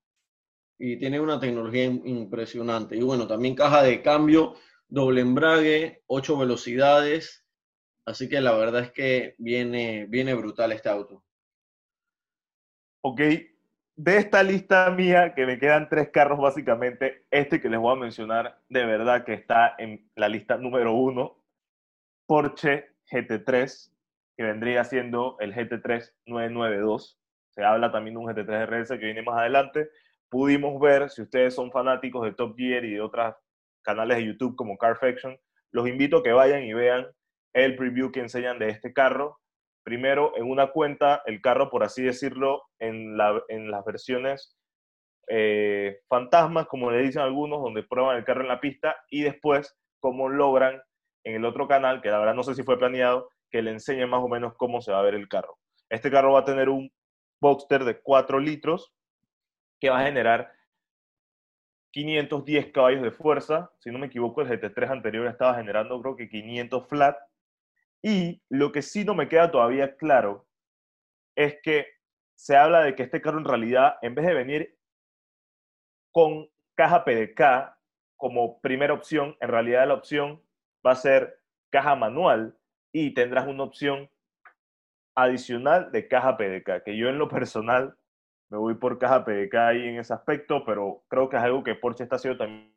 y 0.78 0.98
tiene 0.98 1.20
una 1.20 1.40
tecnología 1.40 1.84
impresionante. 1.84 2.96
Y 2.96 3.02
bueno, 3.02 3.26
también 3.26 3.54
caja 3.54 3.82
de 3.82 4.02
cambio, 4.02 4.54
doble 4.88 5.20
embrague, 5.20 6.02
ocho 6.06 6.36
velocidades. 6.36 7.44
Así 8.04 8.28
que 8.28 8.40
la 8.40 8.52
verdad 8.52 8.82
es 8.82 8.92
que 8.92 9.34
viene, 9.38 10.06
viene 10.08 10.34
brutal 10.34 10.72
este 10.72 10.88
auto. 10.88 11.25
Ok, 13.08 13.20
de 13.20 14.16
esta 14.16 14.42
lista 14.42 14.90
mía, 14.90 15.32
que 15.36 15.46
me 15.46 15.60
quedan 15.60 15.88
tres 15.88 16.10
carros 16.10 16.40
básicamente, 16.40 17.24
este 17.30 17.60
que 17.60 17.70
les 17.70 17.78
voy 17.78 17.92
a 17.92 18.00
mencionar, 18.00 18.58
de 18.68 18.84
verdad 18.84 19.24
que 19.24 19.32
está 19.32 19.76
en 19.78 20.10
la 20.16 20.28
lista 20.28 20.56
número 20.56 20.92
uno, 20.92 21.40
Porsche 22.26 22.96
GT3, 23.08 23.92
que 24.36 24.42
vendría 24.42 24.82
siendo 24.82 25.36
el 25.38 25.54
GT3 25.54 26.14
992. 26.26 27.16
Se 27.50 27.62
habla 27.62 27.92
también 27.92 28.14
de 28.14 28.18
un 28.22 28.26
GT3 28.26 28.66
RS 28.66 28.98
que 28.98 29.04
viene 29.04 29.22
más 29.22 29.38
adelante. 29.38 29.88
Pudimos 30.28 30.80
ver, 30.80 31.08
si 31.08 31.22
ustedes 31.22 31.54
son 31.54 31.70
fanáticos 31.70 32.24
de 32.24 32.32
Top 32.32 32.56
Gear 32.56 32.84
y 32.84 32.94
de 32.94 33.00
otros 33.00 33.36
canales 33.82 34.16
de 34.16 34.26
YouTube 34.26 34.56
como 34.56 34.78
Carfaction, 34.78 35.38
los 35.70 35.86
invito 35.86 36.16
a 36.16 36.22
que 36.24 36.32
vayan 36.32 36.64
y 36.64 36.72
vean 36.72 37.06
el 37.52 37.76
preview 37.76 38.10
que 38.10 38.18
enseñan 38.18 38.58
de 38.58 38.70
este 38.70 38.92
carro 38.92 39.38
primero 39.86 40.32
en 40.36 40.50
una 40.50 40.72
cuenta 40.72 41.22
el 41.26 41.40
carro, 41.40 41.70
por 41.70 41.84
así 41.84 42.02
decirlo, 42.02 42.64
en, 42.80 43.16
las 43.16 43.84
versiones 43.84 44.58
eh, 45.28 46.00
fantasmas, 46.08 46.66
como 46.66 46.90
le 46.90 47.02
dicen 47.02 47.22
algunos, 47.22 47.62
donde 47.62 47.84
prueban 47.84 48.16
el 48.16 48.24
carro 48.24 48.40
en 48.40 48.48
la 48.48 48.60
pista 48.60 48.96
y 49.10 49.22
después 49.22 49.78
cómo 50.00 50.28
logran 50.28 50.82
en 51.22 51.36
el 51.36 51.44
otro 51.44 51.68
canal, 51.68 52.02
que 52.02 52.10
la 52.10 52.18
verdad 52.18 52.34
no 52.34 52.42
sé 52.42 52.56
si 52.56 52.64
fue 52.64 52.80
planeado, 52.80 53.30
que 53.48 53.62
le 53.62 53.70
enseñe 53.70 54.08
más 54.08 54.24
o 54.24 54.28
menos 54.28 54.54
cómo 54.56 54.80
se 54.80 54.90
va 54.90 54.98
a 54.98 55.04
ver 55.04 55.14
el 55.14 55.28
carro. 55.28 55.56
Este 55.88 56.10
carro 56.10 56.32
va 56.32 56.40
a 56.40 56.44
tener 56.44 56.68
un 56.68 56.90
Boxster 57.40 57.84
de 57.84 58.00
4 58.00 58.40
litros 58.40 58.92
que 59.78 59.90
va 59.90 60.00
a 60.00 60.06
generar 60.06 60.50
510 61.92 62.72
caballos 62.72 63.02
de 63.02 63.12
fuerza. 63.12 63.70
Si 63.78 63.92
no 63.92 64.00
me 64.00 64.08
equivoco, 64.08 64.40
el 64.40 64.48
GT3 64.48 64.90
anterior 64.90 65.28
estaba 65.28 65.54
generando 65.54 66.02
creo 66.02 66.16
que 66.16 66.28
500 66.28 66.88
flat 66.88 67.16
y 68.02 68.42
lo 68.48 68.72
que 68.72 68.82
sí 68.82 69.04
no 69.04 69.14
me 69.14 69.28
queda 69.28 69.50
todavía 69.50 69.96
claro 69.96 70.46
es 71.36 71.58
que 71.62 71.86
se 72.36 72.56
habla 72.56 72.82
de 72.82 72.94
que 72.94 73.02
este 73.02 73.20
carro 73.20 73.38
en 73.38 73.44
realidad, 73.44 73.96
en 74.02 74.14
vez 74.14 74.26
de 74.26 74.34
venir 74.34 74.78
con 76.12 76.48
caja 76.76 77.04
PDK 77.04 77.76
como 78.16 78.60
primera 78.60 78.94
opción, 78.94 79.36
en 79.40 79.48
realidad 79.48 79.86
la 79.88 79.94
opción 79.94 80.42
va 80.86 80.92
a 80.92 80.96
ser 80.96 81.40
caja 81.70 81.94
manual 81.94 82.56
y 82.92 83.12
tendrás 83.14 83.46
una 83.46 83.64
opción 83.64 84.10
adicional 85.14 85.90
de 85.92 86.08
caja 86.08 86.36
PDK, 86.36 86.84
que 86.84 86.96
yo 86.96 87.08
en 87.08 87.18
lo 87.18 87.28
personal 87.28 87.96
me 88.50 88.58
voy 88.58 88.74
por 88.74 88.98
caja 88.98 89.24
PDK 89.24 89.54
ahí 89.54 89.88
en 89.88 89.98
ese 89.98 90.12
aspecto, 90.12 90.64
pero 90.64 91.04
creo 91.08 91.28
que 91.28 91.36
es 91.36 91.42
algo 91.42 91.64
que 91.64 91.74
Porsche 91.74 92.04
está 92.04 92.16
haciendo 92.16 92.38
también 92.38 92.75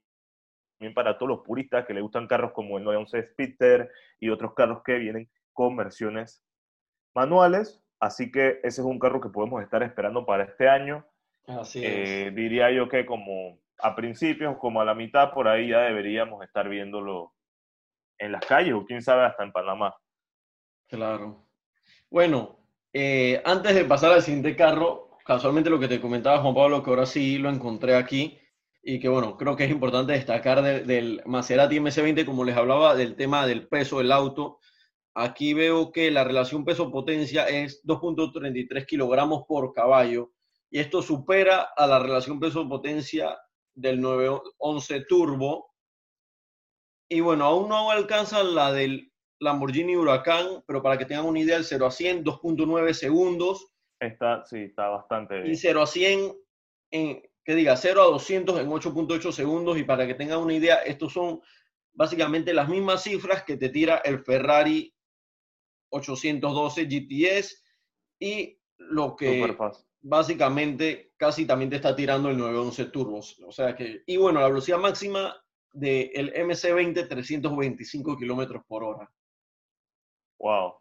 también 0.79 0.93
para 0.93 1.17
todos 1.17 1.29
los 1.29 1.39
puristas 1.41 1.85
que 1.85 1.93
le 1.93 1.99
gustan 1.99 2.25
carros 2.25 2.53
como 2.53 2.77
el 2.77 2.85
911 2.85 3.31
Spitter 3.33 3.91
y 4.19 4.29
otros 4.29 4.53
carros 4.53 4.81
que 4.83 4.95
vienen 4.95 5.29
con 5.51 5.75
versiones 5.75 6.41
manuales. 7.13 7.83
Así 7.99 8.31
que 8.31 8.59
ese 8.63 8.79
es 8.81 8.87
un 8.87 8.97
carro 8.97 9.19
que 9.19 9.27
podemos 9.27 9.61
estar 9.61 9.83
esperando 9.83 10.25
para 10.25 10.45
este 10.45 10.69
año. 10.69 11.05
Así 11.47 11.81
eh, 11.83 12.31
Diría 12.33 12.71
yo 12.71 12.87
que 12.87 13.05
como 13.05 13.59
a 13.81 13.93
principios, 13.93 14.57
como 14.57 14.79
a 14.79 14.85
la 14.85 14.95
mitad, 14.95 15.33
por 15.33 15.49
ahí 15.49 15.69
ya 15.69 15.81
deberíamos 15.81 16.41
estar 16.45 16.69
viéndolo 16.69 17.33
en 18.17 18.31
las 18.31 18.45
calles 18.45 18.73
o 18.73 18.85
quién 18.85 19.01
sabe 19.01 19.25
hasta 19.25 19.43
en 19.43 19.51
Panamá. 19.51 19.93
Claro. 20.87 21.45
Bueno, 22.09 22.57
eh, 22.93 23.41
antes 23.43 23.75
de 23.75 23.83
pasar 23.83 24.13
al 24.13 24.21
siguiente 24.21 24.55
carro, 24.55 25.17
casualmente 25.25 25.69
lo 25.69 25.79
que 25.79 25.89
te 25.89 25.99
comentaba 25.99 26.39
Juan 26.39 26.55
Pablo, 26.55 26.83
que 26.83 26.89
ahora 26.89 27.05
sí 27.05 27.37
lo 27.37 27.49
encontré 27.49 27.95
aquí, 27.95 28.39
y 28.81 28.99
que 28.99 29.09
bueno, 29.09 29.37
creo 29.37 29.55
que 29.55 29.65
es 29.65 29.71
importante 29.71 30.13
destacar 30.13 30.61
del 30.61 31.21
Maserati 31.25 31.79
MC20, 31.79 32.25
como 32.25 32.43
les 32.43 32.55
hablaba, 32.55 32.95
del 32.95 33.15
tema 33.15 33.45
del 33.45 33.67
peso 33.67 33.97
del 33.97 34.11
auto. 34.11 34.59
Aquí 35.15 35.53
veo 35.53 35.91
que 35.91 36.11
la 36.11 36.23
relación 36.23 36.63
peso-potencia 36.63 37.47
es 37.47 37.83
2.33 37.85 38.85
kilogramos 38.85 39.43
por 39.47 39.73
caballo 39.73 40.31
y 40.71 40.79
esto 40.79 41.01
supera 41.01 41.69
a 41.75 41.87
la 41.87 41.99
relación 41.99 42.39
peso-potencia 42.39 43.37
del 43.75 43.99
911 43.99 45.05
Turbo. 45.05 45.73
Y 47.09 47.21
bueno, 47.21 47.45
aún 47.45 47.69
no 47.69 47.89
alcanza 47.89 48.43
la 48.43 48.71
del 48.71 49.11
Lamborghini 49.39 49.95
Huracán, 49.95 50.63
pero 50.67 50.83
para 50.83 50.97
que 50.97 51.05
tengan 51.05 51.25
una 51.25 51.39
idea, 51.39 51.57
el 51.57 51.63
0 51.63 51.87
a 51.87 51.91
100, 51.91 52.23
2.9 52.23 52.93
segundos. 52.93 53.73
Está, 53.99 54.45
sí, 54.45 54.59
está 54.59 54.89
bastante 54.89 55.39
bien. 55.39 55.51
Y 55.51 55.55
0 55.55 55.81
a 55.81 55.87
100 55.87 56.37
en 56.91 57.28
que 57.49 57.55
diga 57.55 57.75
0 57.75 58.03
a 58.03 58.05
200 58.05 58.59
en 58.59 58.69
8.8 58.69 59.31
segundos 59.31 59.75
y 59.79 59.83
para 59.83 60.05
que 60.05 60.13
tengan 60.13 60.37
una 60.37 60.53
idea, 60.53 60.75
estos 60.83 61.11
son 61.11 61.41
básicamente 61.93 62.53
las 62.53 62.69
mismas 62.69 63.01
cifras 63.01 63.41
que 63.41 63.57
te 63.57 63.69
tira 63.69 64.03
el 64.05 64.19
Ferrari 64.19 64.93
812 65.89 66.85
GTS 66.85 67.63
y 68.19 68.55
lo 68.77 69.15
que 69.15 69.57
básicamente 69.99 71.13
casi 71.17 71.47
también 71.47 71.71
te 71.71 71.77
está 71.77 71.95
tirando 71.95 72.29
el 72.29 72.37
911 72.37 72.85
Turbos. 72.91 73.41
O 73.43 73.51
sea 73.51 73.75
que, 73.75 74.03
y 74.05 74.17
bueno, 74.17 74.41
la 74.41 74.47
velocidad 74.49 74.77
máxima 74.77 75.35
del 75.73 76.31
MC20 76.31 77.07
325 77.07 78.15
kilómetros 78.15 78.63
por 78.67 78.83
hora. 78.83 79.11
Wow, 80.37 80.75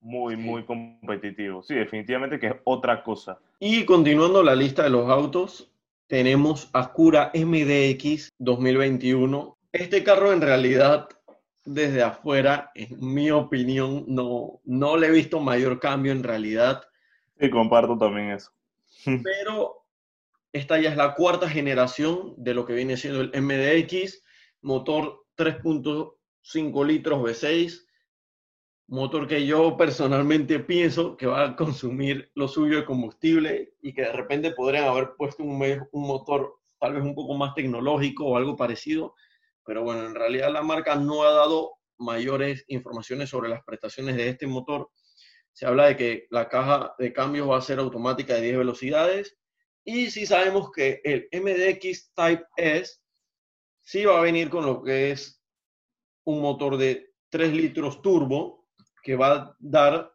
muy, 0.00 0.36
muy 0.36 0.66
competitivo. 0.66 1.62
Sí, 1.62 1.76
definitivamente 1.76 2.38
que 2.38 2.48
es 2.48 2.56
otra 2.64 3.02
cosa. 3.02 3.40
Y 3.58 3.86
continuando 3.86 4.42
la 4.42 4.54
lista 4.54 4.82
de 4.82 4.90
los 4.90 5.08
autos, 5.08 5.69
tenemos 6.10 6.68
Acura 6.72 7.30
MDX 7.32 8.32
2021. 8.38 9.56
Este 9.70 10.02
carro 10.02 10.32
en 10.32 10.40
realidad 10.40 11.08
desde 11.64 12.02
afuera, 12.02 12.72
en 12.74 12.96
mi 12.98 13.30
opinión, 13.30 14.04
no, 14.08 14.60
no 14.64 14.96
le 14.96 15.06
he 15.06 15.10
visto 15.12 15.38
mayor 15.38 15.78
cambio 15.78 16.10
en 16.10 16.24
realidad. 16.24 16.82
Sí, 17.38 17.48
comparto 17.48 17.96
también 17.96 18.30
eso. 18.32 18.50
Pero 19.22 19.84
esta 20.52 20.80
ya 20.80 20.90
es 20.90 20.96
la 20.96 21.14
cuarta 21.14 21.48
generación 21.48 22.34
de 22.36 22.54
lo 22.54 22.66
que 22.66 22.72
viene 22.72 22.96
siendo 22.96 23.20
el 23.20 23.30
MDX, 23.40 24.24
motor 24.62 25.26
3.5 25.36 26.86
litros 26.86 27.20
V6, 27.20 27.86
motor 28.90 29.28
que 29.28 29.46
yo 29.46 29.76
personalmente 29.76 30.58
pienso 30.58 31.16
que 31.16 31.26
va 31.26 31.44
a 31.44 31.56
consumir 31.56 32.28
lo 32.34 32.48
suyo 32.48 32.78
de 32.78 32.84
combustible 32.84 33.74
y 33.80 33.92
que 33.92 34.02
de 34.02 34.12
repente 34.12 34.50
podrían 34.50 34.86
haber 34.86 35.12
puesto 35.16 35.44
un, 35.44 35.62
un 35.92 36.06
motor 36.06 36.56
tal 36.80 36.94
vez 36.94 37.04
un 37.04 37.14
poco 37.14 37.34
más 37.34 37.54
tecnológico 37.54 38.26
o 38.26 38.36
algo 38.36 38.56
parecido, 38.56 39.14
pero 39.64 39.84
bueno, 39.84 40.06
en 40.06 40.14
realidad 40.14 40.52
la 40.52 40.62
marca 40.62 40.96
no 40.96 41.22
ha 41.22 41.30
dado 41.30 41.74
mayores 41.98 42.64
informaciones 42.66 43.30
sobre 43.30 43.48
las 43.48 43.62
prestaciones 43.62 44.16
de 44.16 44.28
este 44.28 44.48
motor. 44.48 44.90
Se 45.52 45.66
habla 45.66 45.86
de 45.86 45.96
que 45.96 46.26
la 46.30 46.48
caja 46.48 46.94
de 46.98 47.12
cambios 47.12 47.48
va 47.48 47.58
a 47.58 47.62
ser 47.62 47.78
automática 47.78 48.34
de 48.34 48.42
10 48.42 48.58
velocidades 48.58 49.38
y 49.84 50.10
sí 50.10 50.26
sabemos 50.26 50.72
que 50.72 51.00
el 51.04 51.28
MDX 51.32 52.12
Type 52.12 52.44
S 52.56 52.98
sí 53.82 54.04
va 54.04 54.18
a 54.18 54.22
venir 54.22 54.50
con 54.50 54.66
lo 54.66 54.82
que 54.82 55.12
es 55.12 55.40
un 56.24 56.40
motor 56.40 56.76
de 56.76 57.12
3 57.28 57.52
litros 57.52 58.02
turbo 58.02 58.59
que 59.02 59.16
va 59.16 59.32
a 59.32 59.56
dar 59.58 60.12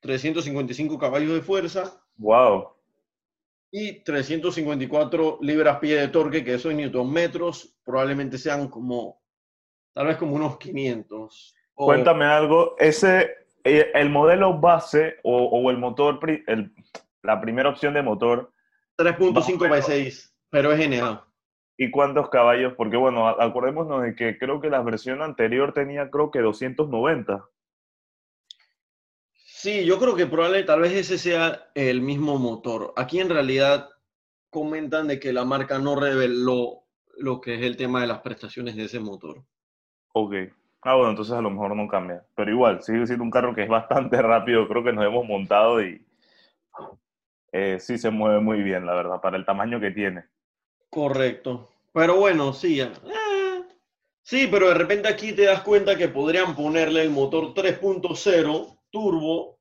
355 0.00 0.98
caballos 0.98 1.32
de 1.34 1.40
fuerza 1.40 2.00
Wow. 2.18 2.68
y 3.70 4.02
354 4.04 5.38
libras-pie 5.42 5.96
de 6.00 6.08
torque, 6.08 6.44
que 6.44 6.54
eso 6.54 6.70
en 6.70 6.78
newton 6.78 7.12
metros 7.12 7.76
probablemente 7.84 8.38
sean 8.38 8.68
como, 8.68 9.20
tal 9.92 10.06
vez 10.06 10.16
como 10.16 10.34
unos 10.36 10.58
500. 10.58 11.54
O- 11.74 11.84
Cuéntame 11.86 12.24
algo, 12.24 12.74
ese, 12.78 13.30
eh, 13.64 13.90
el 13.94 14.08
modelo 14.10 14.58
base 14.58 15.16
o, 15.24 15.44
o 15.44 15.70
el 15.70 15.78
motor, 15.78 16.18
el- 16.46 16.72
la 17.22 17.40
primera 17.40 17.68
opción 17.68 17.92
de 17.94 18.02
motor, 18.02 18.52
3.5 18.96 19.68
by 19.68 19.82
6, 19.82 20.34
pero 20.50 20.72
es 20.72 20.80
NA. 20.88 21.22
¿y 21.78 21.90
cuántos 21.90 22.30
caballos? 22.30 22.72
Porque 22.74 22.96
bueno, 22.96 23.28
acordémonos 23.28 24.02
de 24.02 24.14
que 24.14 24.38
creo 24.38 24.60
que 24.62 24.70
la 24.70 24.80
versión 24.80 25.20
anterior 25.20 25.74
tenía 25.74 26.10
creo 26.10 26.30
que 26.30 26.38
290. 26.40 27.44
Sí, 29.66 29.84
yo 29.84 29.98
creo 29.98 30.14
que 30.14 30.26
probablemente 30.26 30.68
tal 30.68 30.82
vez 30.82 30.92
ese 30.92 31.18
sea 31.18 31.70
el 31.74 32.00
mismo 32.00 32.38
motor. 32.38 32.92
Aquí 32.94 33.18
en 33.18 33.28
realidad 33.28 33.90
comentan 34.48 35.08
de 35.08 35.18
que 35.18 35.32
la 35.32 35.44
marca 35.44 35.80
no 35.80 35.98
reveló 35.98 36.84
lo 37.18 37.40
que 37.40 37.56
es 37.56 37.62
el 37.62 37.76
tema 37.76 38.00
de 38.00 38.06
las 38.06 38.20
prestaciones 38.20 38.76
de 38.76 38.84
ese 38.84 39.00
motor. 39.00 39.42
Ok. 40.12 40.34
Ah, 40.82 40.94
bueno, 40.94 41.10
entonces 41.10 41.34
a 41.34 41.40
lo 41.40 41.50
mejor 41.50 41.74
no 41.74 41.88
cambia. 41.88 42.24
Pero 42.36 42.52
igual, 42.52 42.80
sigue 42.80 43.08
siendo 43.08 43.24
un 43.24 43.30
carro 43.32 43.56
que 43.56 43.64
es 43.64 43.68
bastante 43.68 44.22
rápido. 44.22 44.68
Creo 44.68 44.84
que 44.84 44.92
nos 44.92 45.04
hemos 45.04 45.26
montado 45.26 45.82
y 45.82 46.00
eh, 47.50 47.78
sí 47.80 47.98
se 47.98 48.10
mueve 48.10 48.38
muy 48.38 48.62
bien, 48.62 48.86
la 48.86 48.94
verdad, 48.94 49.20
para 49.20 49.36
el 49.36 49.44
tamaño 49.44 49.80
que 49.80 49.90
tiene. 49.90 50.26
Correcto. 50.90 51.70
Pero 51.92 52.14
bueno, 52.20 52.52
sí. 52.52 52.80
eh, 52.80 52.92
sí, 54.22 54.46
pero 54.48 54.68
de 54.68 54.74
repente 54.74 55.08
aquí 55.08 55.32
te 55.32 55.46
das 55.46 55.62
cuenta 55.62 55.96
que 55.96 56.06
podrían 56.06 56.54
ponerle 56.54 57.02
el 57.02 57.10
motor 57.10 57.52
3.0 57.52 58.78
turbo 58.92 59.55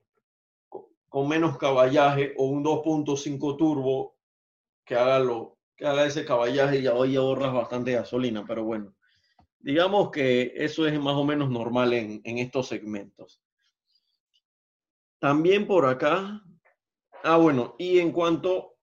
con 1.16 1.30
menos 1.30 1.58
caballaje 1.58 2.34
o 2.36 2.44
un 2.44 2.62
2.5 2.62 3.56
turbo 3.56 4.18
que 4.84 4.96
haga, 4.96 5.18
lo, 5.20 5.58
que 5.74 5.88
haga 5.88 6.04
ese 6.04 6.26
caballaje 6.26 6.80
y 6.80 6.88
ahí 6.88 7.16
ahorras 7.16 7.54
bastante 7.54 7.94
gasolina. 7.94 8.44
Pero 8.46 8.66
bueno, 8.66 8.94
digamos 9.60 10.12
que 10.12 10.52
eso 10.58 10.86
es 10.86 11.00
más 11.00 11.14
o 11.14 11.24
menos 11.24 11.50
normal 11.50 11.94
en, 11.94 12.20
en 12.26 12.40
estos 12.40 12.68
segmentos. 12.68 13.42
También 15.18 15.66
por 15.66 15.86
acá. 15.86 16.44
Ah, 17.24 17.38
bueno, 17.38 17.76
y 17.80 18.00
en 18.00 18.12
cuanto 18.12 18.76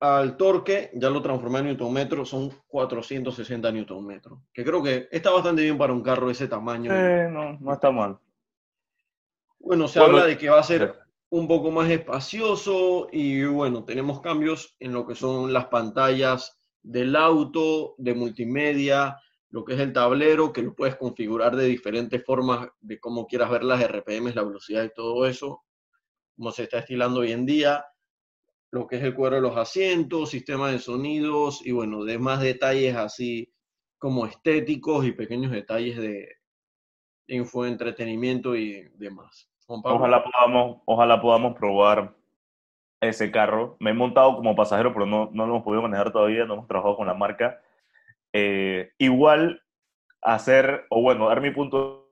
al 0.00 0.36
torque, 0.36 0.90
ya 0.96 1.08
lo 1.08 1.22
transformé 1.22 1.60
en 1.60 1.64
Newton 1.68 1.94
metro, 1.94 2.26
son 2.26 2.52
460 2.66 3.72
Newton 3.72 4.06
metro, 4.06 4.42
que 4.52 4.62
creo 4.62 4.82
que 4.82 5.08
está 5.10 5.30
bastante 5.30 5.62
bien 5.62 5.78
para 5.78 5.94
un 5.94 6.02
carro 6.02 6.26
de 6.26 6.32
ese 6.32 6.46
tamaño. 6.46 6.94
Eh, 6.94 7.26
no, 7.30 7.58
no 7.58 7.72
está 7.72 7.90
mal. 7.90 8.18
Bueno, 9.58 9.88
se 9.88 9.98
Bueno, 9.98 10.18
habla 10.18 10.26
de 10.26 10.36
que 10.36 10.50
va 10.50 10.60
a 10.60 10.62
ser 10.62 11.07
un 11.30 11.46
poco 11.46 11.70
más 11.70 11.90
espacioso 11.90 13.08
y 13.12 13.44
bueno, 13.44 13.84
tenemos 13.84 14.20
cambios 14.20 14.76
en 14.80 14.92
lo 14.92 15.06
que 15.06 15.14
son 15.14 15.52
las 15.52 15.66
pantallas 15.66 16.58
del 16.82 17.16
auto, 17.16 17.94
de 17.98 18.14
multimedia, 18.14 19.18
lo 19.50 19.64
que 19.64 19.74
es 19.74 19.80
el 19.80 19.92
tablero, 19.92 20.52
que 20.52 20.62
lo 20.62 20.74
puedes 20.74 20.96
configurar 20.96 21.56
de 21.56 21.66
diferentes 21.66 22.24
formas 22.24 22.68
de 22.80 22.98
cómo 22.98 23.26
quieras 23.26 23.50
ver 23.50 23.64
las 23.64 23.82
RPMs, 23.82 24.34
la 24.34 24.44
velocidad 24.44 24.84
y 24.84 24.94
todo 24.94 25.26
eso, 25.26 25.64
como 26.36 26.50
se 26.50 26.64
está 26.64 26.78
estilando 26.78 27.20
hoy 27.20 27.32
en 27.32 27.44
día, 27.44 27.84
lo 28.70 28.86
que 28.86 28.96
es 28.96 29.02
el 29.02 29.14
cuero 29.14 29.36
de 29.36 29.42
los 29.42 29.56
asientos, 29.56 30.30
sistema 30.30 30.70
de 30.70 30.78
sonidos 30.78 31.64
y 31.64 31.72
bueno, 31.72 32.04
demás 32.04 32.40
detalles 32.40 32.96
así 32.96 33.52
como 33.98 34.26
estéticos 34.26 35.06
y 35.06 35.12
pequeños 35.12 35.52
detalles 35.52 35.98
de 35.98 36.36
infoentretenimiento 37.26 38.56
y 38.56 38.88
demás. 38.94 39.50
Ojalá 39.68 40.24
podamos, 40.24 40.80
ojalá 40.86 41.20
podamos 41.20 41.56
probar 41.56 42.14
ese 43.00 43.30
carro. 43.30 43.76
Me 43.80 43.90
he 43.90 43.94
montado 43.94 44.34
como 44.34 44.56
pasajero, 44.56 44.92
pero 44.92 45.04
no, 45.06 45.28
no 45.32 45.46
lo 45.46 45.54
hemos 45.54 45.64
podido 45.64 45.82
manejar 45.82 46.10
todavía, 46.10 46.46
no 46.46 46.54
hemos 46.54 46.66
trabajado 46.66 46.96
con 46.96 47.06
la 47.06 47.14
marca. 47.14 47.60
Eh, 48.32 48.92
igual 48.98 49.62
hacer, 50.22 50.86
o 50.90 51.02
bueno, 51.02 51.28
dar 51.28 51.40
mi 51.40 51.50
punto 51.50 52.10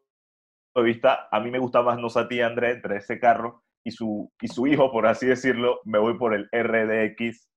de 0.74 0.82
vista, 0.82 1.28
a 1.30 1.40
mí 1.40 1.50
me 1.50 1.58
gusta 1.58 1.82
más 1.82 1.98
Nosati 1.98 2.40
André 2.42 2.72
entre 2.72 2.98
ese 2.98 3.18
carro 3.18 3.62
y 3.82 3.90
su, 3.90 4.30
y 4.40 4.48
su 4.48 4.66
hijo, 4.66 4.92
por 4.92 5.06
así 5.06 5.26
decirlo, 5.26 5.80
me 5.84 5.98
voy 5.98 6.18
por 6.18 6.34
el 6.34 6.48
RDX 6.52 7.48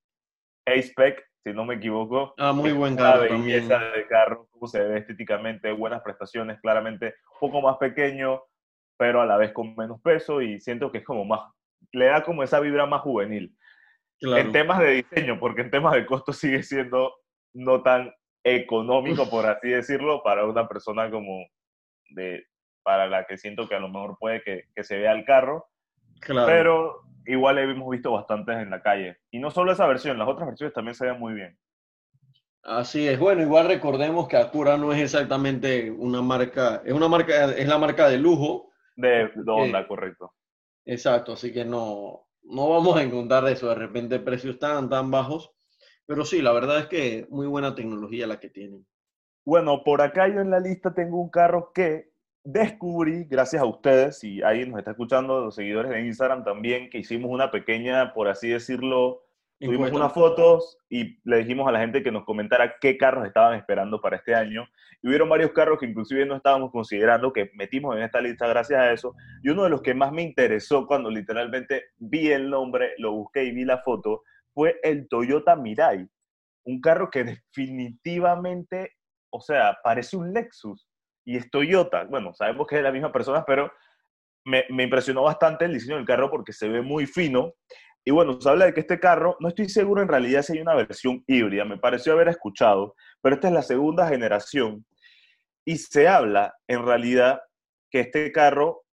A-Spec, 0.65 1.27
si 1.43 1.53
no 1.53 1.65
me 1.65 1.75
equivoco. 1.75 2.33
Ah, 2.37 2.53
muy 2.53 2.71
buen 2.71 2.95
carro 2.95 3.23
belleza 3.23 3.79
también. 3.79 3.93
de 3.93 4.07
carro, 4.07 4.47
cómo 4.51 4.67
se 4.67 4.81
ve 4.81 4.99
estéticamente, 4.99 5.71
buenas 5.73 6.01
prestaciones, 6.01 6.59
claramente 6.61 7.15
un 7.41 7.49
poco 7.49 7.61
más 7.61 7.77
pequeño, 7.77 8.41
pero 8.99 9.21
a 9.21 9.25
la 9.25 9.37
vez 9.37 9.53
con 9.53 9.73
menos 9.77 10.01
peso 10.01 10.41
y 10.41 10.59
siento 10.59 10.91
que 10.91 10.97
es 10.97 11.05
como 11.05 11.23
más, 11.23 11.39
le 11.93 12.07
da 12.07 12.21
como 12.21 12.43
esa 12.43 12.59
vibra 12.59 12.85
más 12.85 12.99
juvenil. 12.99 13.55
Claro. 14.19 14.41
En 14.41 14.51
temas 14.51 14.79
de 14.79 14.89
diseño, 14.89 15.39
porque 15.39 15.61
en 15.61 15.71
temas 15.71 15.93
de 15.93 16.05
costo 16.05 16.33
sigue 16.33 16.61
siendo 16.63 17.15
no 17.53 17.81
tan 17.81 18.13
económico, 18.43 19.29
por 19.29 19.45
así 19.45 19.69
decirlo, 19.69 20.21
para 20.21 20.45
una 20.45 20.67
persona 20.67 21.09
como 21.09 21.47
de, 22.09 22.45
para 22.83 23.07
la 23.07 23.25
que 23.25 23.37
siento 23.37 23.69
que 23.69 23.75
a 23.75 23.79
lo 23.79 23.87
mejor 23.87 24.17
puede 24.19 24.43
que, 24.43 24.65
que 24.75 24.83
se 24.83 24.97
vea 24.97 25.13
el 25.13 25.23
carro, 25.23 25.65
Claro. 26.19 26.45
pero 26.47 27.01
igual 27.25 27.57
hemos 27.59 27.89
visto 27.89 28.11
bastantes 28.11 28.57
en 28.57 28.69
la 28.69 28.81
calle. 28.81 29.17
Y 29.31 29.39
no 29.39 29.49
solo 29.49 29.71
esa 29.71 29.87
versión, 29.87 30.19
las 30.19 30.27
otras 30.27 30.49
versiones 30.49 30.73
también 30.73 30.95
se 30.95 31.05
ven 31.05 31.17
muy 31.17 31.33
bien. 31.33 31.57
Así 32.63 33.07
es. 33.07 33.17
Bueno, 33.17 33.41
igual 33.41 33.69
recordemos 33.69 34.27
que 34.27 34.35
Acura 34.35 34.75
no 34.75 34.91
es 34.91 34.99
exactamente 34.99 35.89
una 35.89 36.21
marca, 36.21 36.81
es 36.83 36.91
una 36.91 37.07
marca, 37.07 37.45
es 37.53 37.67
la 37.69 37.77
marca 37.77 38.09
de 38.09 38.17
lujo. 38.17 38.68
De, 38.99 39.31
de 39.33 39.51
Honda, 39.51 39.87
correcto. 39.87 40.33
Exacto, 40.85 41.33
así 41.33 41.53
que 41.53 41.63
no, 41.63 42.27
no 42.43 42.69
vamos 42.69 42.97
a 42.97 43.03
encontrar 43.03 43.47
eso 43.47 43.69
de 43.69 43.75
repente 43.75 44.19
precios 44.19 44.59
tan, 44.59 44.89
tan 44.89 45.09
bajos. 45.09 45.51
Pero 46.05 46.25
sí, 46.25 46.41
la 46.41 46.51
verdad 46.51 46.79
es 46.79 46.87
que 46.87 47.27
muy 47.29 47.47
buena 47.47 47.75
tecnología 47.75 48.27
la 48.27 48.39
que 48.39 48.49
tienen. 48.49 48.85
Bueno, 49.45 49.83
por 49.83 50.01
acá 50.01 50.27
yo 50.27 50.41
en 50.41 50.49
la 50.49 50.59
lista 50.59 50.93
tengo 50.93 51.21
un 51.21 51.29
carro 51.29 51.71
que 51.73 52.11
descubrí 52.43 53.25
gracias 53.25 53.61
a 53.61 53.65
ustedes 53.65 54.23
y 54.23 54.41
ahí 54.41 54.65
nos 54.65 54.79
está 54.79 54.91
escuchando 54.91 55.39
los 55.41 55.55
seguidores 55.55 55.91
de 55.91 56.05
Instagram 56.05 56.43
también, 56.43 56.89
que 56.89 56.97
hicimos 56.97 57.31
una 57.31 57.51
pequeña, 57.51 58.13
por 58.13 58.27
así 58.27 58.49
decirlo, 58.49 59.21
tuvimos 59.59 59.91
unas 59.91 60.13
fotos 60.13 60.77
y 60.89 61.19
le 61.23 61.37
dijimos 61.39 61.67
a 61.67 61.71
la 61.71 61.79
gente 61.79 62.01
que 62.01 62.11
nos 62.11 62.23
comentara 62.23 62.75
qué 62.79 62.97
carros 62.97 63.27
estaban 63.27 63.57
esperando 63.57 64.01
para 64.01 64.17
este 64.17 64.33
año. 64.33 64.67
Y 65.01 65.07
hubieron 65.07 65.29
varios 65.29 65.51
carros 65.51 65.79
que 65.79 65.85
inclusive 65.85 66.25
no 66.25 66.35
estábamos 66.35 66.71
considerando, 66.71 67.33
que 67.33 67.51
metimos 67.53 67.95
en 67.95 68.03
esta 68.03 68.21
lista 68.21 68.47
gracias 68.47 68.79
a 68.79 68.91
eso. 68.91 69.15
Y 69.43 69.49
uno 69.49 69.63
de 69.63 69.69
los 69.69 69.81
que 69.81 69.93
más 69.93 70.11
me 70.11 70.21
interesó 70.21 70.87
cuando 70.87 71.09
literalmente 71.09 71.85
vi 71.97 72.31
el 72.31 72.49
nombre, 72.49 72.93
lo 72.97 73.11
busqué 73.11 73.43
y 73.43 73.51
vi 73.51 73.65
la 73.65 73.79
foto, 73.79 74.23
fue 74.53 74.79
el 74.83 75.07
Toyota 75.07 75.55
Mirai. 75.55 76.07
Un 76.65 76.81
carro 76.81 77.09
que 77.09 77.23
definitivamente, 77.23 78.93
o 79.29 79.41
sea, 79.41 79.77
parece 79.83 80.17
un 80.17 80.33
Lexus 80.33 80.87
y 81.25 81.37
es 81.37 81.49
Toyota. 81.49 82.05
Bueno, 82.05 82.33
sabemos 82.33 82.67
que 82.67 82.75
es 82.75 82.79
de 82.79 82.83
la 82.83 82.91
misma 82.91 83.11
persona, 83.11 83.43
pero 83.45 83.71
me, 84.45 84.65
me 84.69 84.83
impresionó 84.83 85.23
bastante 85.23 85.65
el 85.65 85.73
diseño 85.73 85.97
del 85.97 86.05
carro 86.05 86.29
porque 86.29 86.53
se 86.53 86.69
ve 86.69 86.81
muy 86.81 87.05
fino. 87.05 87.53
Y 88.05 88.11
bueno, 88.11 88.39
se 88.39 88.49
habla 88.49 88.65
de 88.65 88.73
que 88.73 88.79
este 88.79 88.99
carro, 88.99 89.37
no 89.39 89.49
estoy 89.49 89.69
seguro 89.69 90.01
en 90.01 90.07
realidad 90.07 90.41
si 90.41 90.53
hay 90.53 90.61
una 90.61 90.75
versión 90.75 91.23
híbrida, 91.27 91.65
me 91.65 91.77
pareció 91.77 92.13
haber 92.13 92.29
escuchado, 92.29 92.95
pero 93.21 93.35
esta 93.35 93.47
es 93.49 93.53
la 93.53 93.61
segunda 93.61 94.07
generación. 94.07 94.85
Y 95.65 95.77
se 95.77 96.07
habla 96.07 96.55
en 96.67 96.85
realidad 96.85 97.41
que 97.91 97.99
este 98.01 98.31
carro 98.31 98.83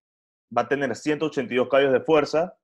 va 0.57 0.62
a 0.62 0.69
tener 0.69 0.95
182 0.95 1.69
caballos 1.69 1.92
de 1.92 2.01
fuerza 2.01 2.57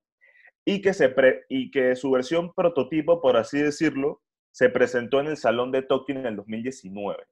y 0.64 0.81
que, 0.81 0.92
se 0.92 1.14
y 1.48 1.70
que 1.70 1.96
su 1.96 2.11
versión 2.11 2.52
prototipo, 2.52 3.20
por 3.20 3.37
así 3.37 3.59
decirlo, 3.59 4.20
se 4.50 4.68
presentó 4.68 5.20
en 5.20 5.28
el 5.28 5.37
Salón 5.37 5.72
de 5.72 5.83
Tokio 5.83 6.14
en 6.14 6.26
el 6.26 6.37
2019. 6.37 7.24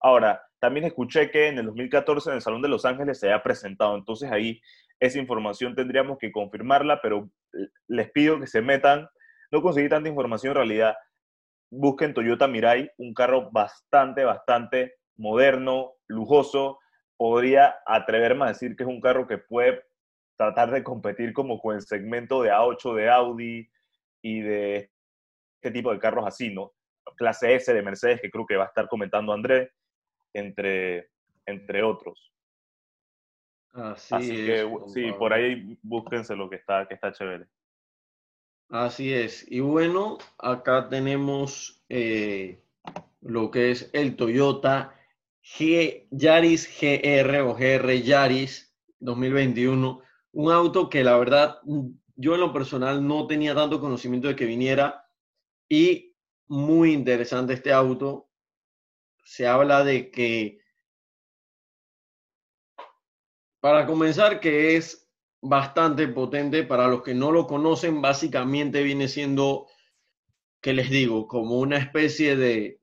Ahora, 0.00 0.42
también 0.58 0.86
escuché 0.86 1.30
que 1.30 1.48
en 1.48 1.58
el 1.58 1.66
2014 1.66 2.30
en 2.30 2.36
el 2.36 2.42
Salón 2.42 2.62
de 2.62 2.68
Los 2.68 2.84
Ángeles 2.84 3.20
se 3.20 3.26
había 3.26 3.42
presentado, 3.42 3.96
entonces 3.96 4.30
ahí 4.30 4.60
esa 4.98 5.18
información 5.18 5.74
tendríamos 5.74 6.18
que 6.18 6.32
confirmarla, 6.32 7.00
pero 7.02 7.30
les 7.88 8.10
pido 8.10 8.40
que 8.40 8.46
se 8.46 8.62
metan. 8.62 9.08
No 9.50 9.62
conseguí 9.62 9.88
tanta 9.88 10.08
información 10.08 10.52
en 10.52 10.56
realidad. 10.56 10.96
Busquen 11.70 12.14
Toyota 12.14 12.48
Mirai, 12.48 12.90
un 12.98 13.14
carro 13.14 13.50
bastante, 13.50 14.24
bastante 14.24 14.94
moderno, 15.16 15.94
lujoso. 16.06 16.78
podría 17.16 17.76
atreverme 17.86 18.44
a 18.44 18.48
decir 18.48 18.74
que 18.76 18.82
es 18.82 18.88
un 18.88 19.00
carro 19.00 19.26
que 19.26 19.38
puede 19.38 19.84
tratar 20.36 20.70
de 20.70 20.82
competir 20.82 21.32
como 21.32 21.60
con 21.60 21.76
el 21.76 21.82
segmento 21.82 22.42
de 22.42 22.50
A8 22.50 22.94
de 22.94 23.10
Audi 23.10 23.70
y 24.22 24.40
de 24.40 24.90
este 25.60 25.70
tipo 25.70 25.92
de 25.92 26.00
carros 26.00 26.26
así, 26.26 26.52
¿no? 26.52 26.72
Clase 27.16 27.54
S 27.54 27.72
de 27.72 27.82
Mercedes, 27.82 28.20
que 28.20 28.30
creo 28.30 28.46
que 28.46 28.56
va 28.56 28.64
a 28.64 28.68
estar 28.68 28.88
comentando 28.88 29.32
André, 29.32 29.70
entre, 30.32 31.10
entre 31.46 31.82
otros. 31.82 32.31
Así, 33.72 34.14
Así 34.14 34.40
es, 34.40 34.46
que 34.46 34.70
sí, 34.88 35.12
por 35.18 35.32
ahí 35.32 35.78
búsquense 35.82 36.36
lo 36.36 36.48
que 36.50 36.56
está, 36.56 36.86
que 36.86 36.94
está 36.94 37.12
chévere. 37.12 37.46
Así 38.68 39.12
es. 39.12 39.44
Y 39.50 39.60
bueno, 39.60 40.18
acá 40.38 40.88
tenemos 40.88 41.82
eh, 41.88 42.62
lo 43.20 43.50
que 43.50 43.70
es 43.70 43.90
el 43.92 44.16
Toyota 44.16 44.94
G 45.42 46.06
Yaris 46.10 46.68
GR 46.80 47.40
o 47.42 47.54
GR 47.54 48.02
Yaris 48.02 48.74
2021. 49.00 50.02
Un 50.32 50.52
auto 50.52 50.88
que 50.88 51.04
la 51.04 51.18
verdad 51.18 51.60
yo 52.16 52.34
en 52.34 52.40
lo 52.40 52.52
personal 52.52 53.06
no 53.06 53.26
tenía 53.26 53.54
tanto 53.54 53.80
conocimiento 53.80 54.28
de 54.28 54.36
que 54.36 54.46
viniera 54.46 55.06
y 55.68 56.14
muy 56.46 56.92
interesante 56.92 57.54
este 57.54 57.72
auto. 57.72 58.30
Se 59.24 59.46
habla 59.46 59.84
de 59.84 60.10
que, 60.10 60.61
para 63.62 63.86
comenzar, 63.86 64.40
que 64.40 64.76
es 64.76 65.08
bastante 65.40 66.08
potente. 66.08 66.64
Para 66.64 66.88
los 66.88 67.02
que 67.02 67.14
no 67.14 67.30
lo 67.30 67.46
conocen, 67.46 68.02
básicamente 68.02 68.82
viene 68.82 69.06
siendo, 69.06 69.68
¿qué 70.60 70.72
les 70.74 70.90
digo? 70.90 71.28
Como 71.28 71.58
una 71.60 71.78
especie 71.78 72.36
de... 72.36 72.80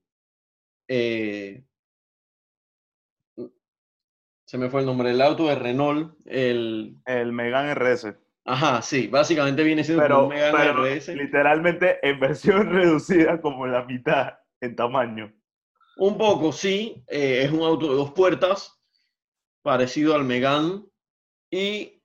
eh, 0.87 1.65
se 4.45 4.57
me 4.57 4.69
fue 4.69 4.79
el 4.79 4.85
nombre, 4.87 5.11
el 5.11 5.21
auto 5.21 5.47
de 5.47 5.55
Renault, 5.55 6.15
el... 6.25 6.95
El 7.05 7.33
Megane 7.33 7.75
RS. 7.75 8.15
Ajá, 8.45 8.81
sí, 8.81 9.07
básicamente 9.07 9.63
viene 9.63 9.83
siendo 9.83 10.01
Pero, 10.01 10.23
un 10.23 10.29
Megane 10.29 10.57
pero 10.57 10.85
RS. 10.85 11.09
literalmente 11.09 11.99
en 12.01 12.19
versión 12.19 12.69
reducida 12.73 13.41
como 13.41 13.67
la 13.67 13.83
mitad 13.83 14.39
en 14.61 14.75
tamaño. 14.75 15.31
Un 15.97 16.17
poco, 16.17 16.51
sí. 16.53 17.03
eh, 17.07 17.43
es 17.43 17.51
un 17.51 17.61
auto 17.63 17.89
de 17.89 17.95
dos 17.95 18.11
puertas, 18.13 18.78
parecido 19.69 20.15
al 20.15 20.25
Megane. 20.25 20.81
Y 21.51 22.01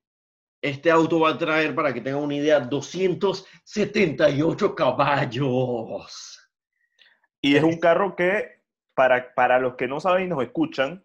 este 0.61 0.91
auto 0.91 1.21
va 1.21 1.31
a 1.31 1.39
traer, 1.39 1.75
para 1.75 1.95
que 1.95 2.03
tengan 2.03 2.23
una 2.23 2.35
idea, 2.35 2.61
278 2.61 4.75
caballos. 4.75 6.51
Y 7.41 7.57
es 7.57 7.63
un 7.63 7.79
carro 7.79 8.15
que, 8.15 8.61
para, 8.95 9.33
para 9.33 9.59
los 9.59 9.77
que 9.77 9.89
no 9.89 9.99
saben 9.99 10.27
y 10.27 10.29
nos 10.29 10.43
escuchan, 10.43 11.03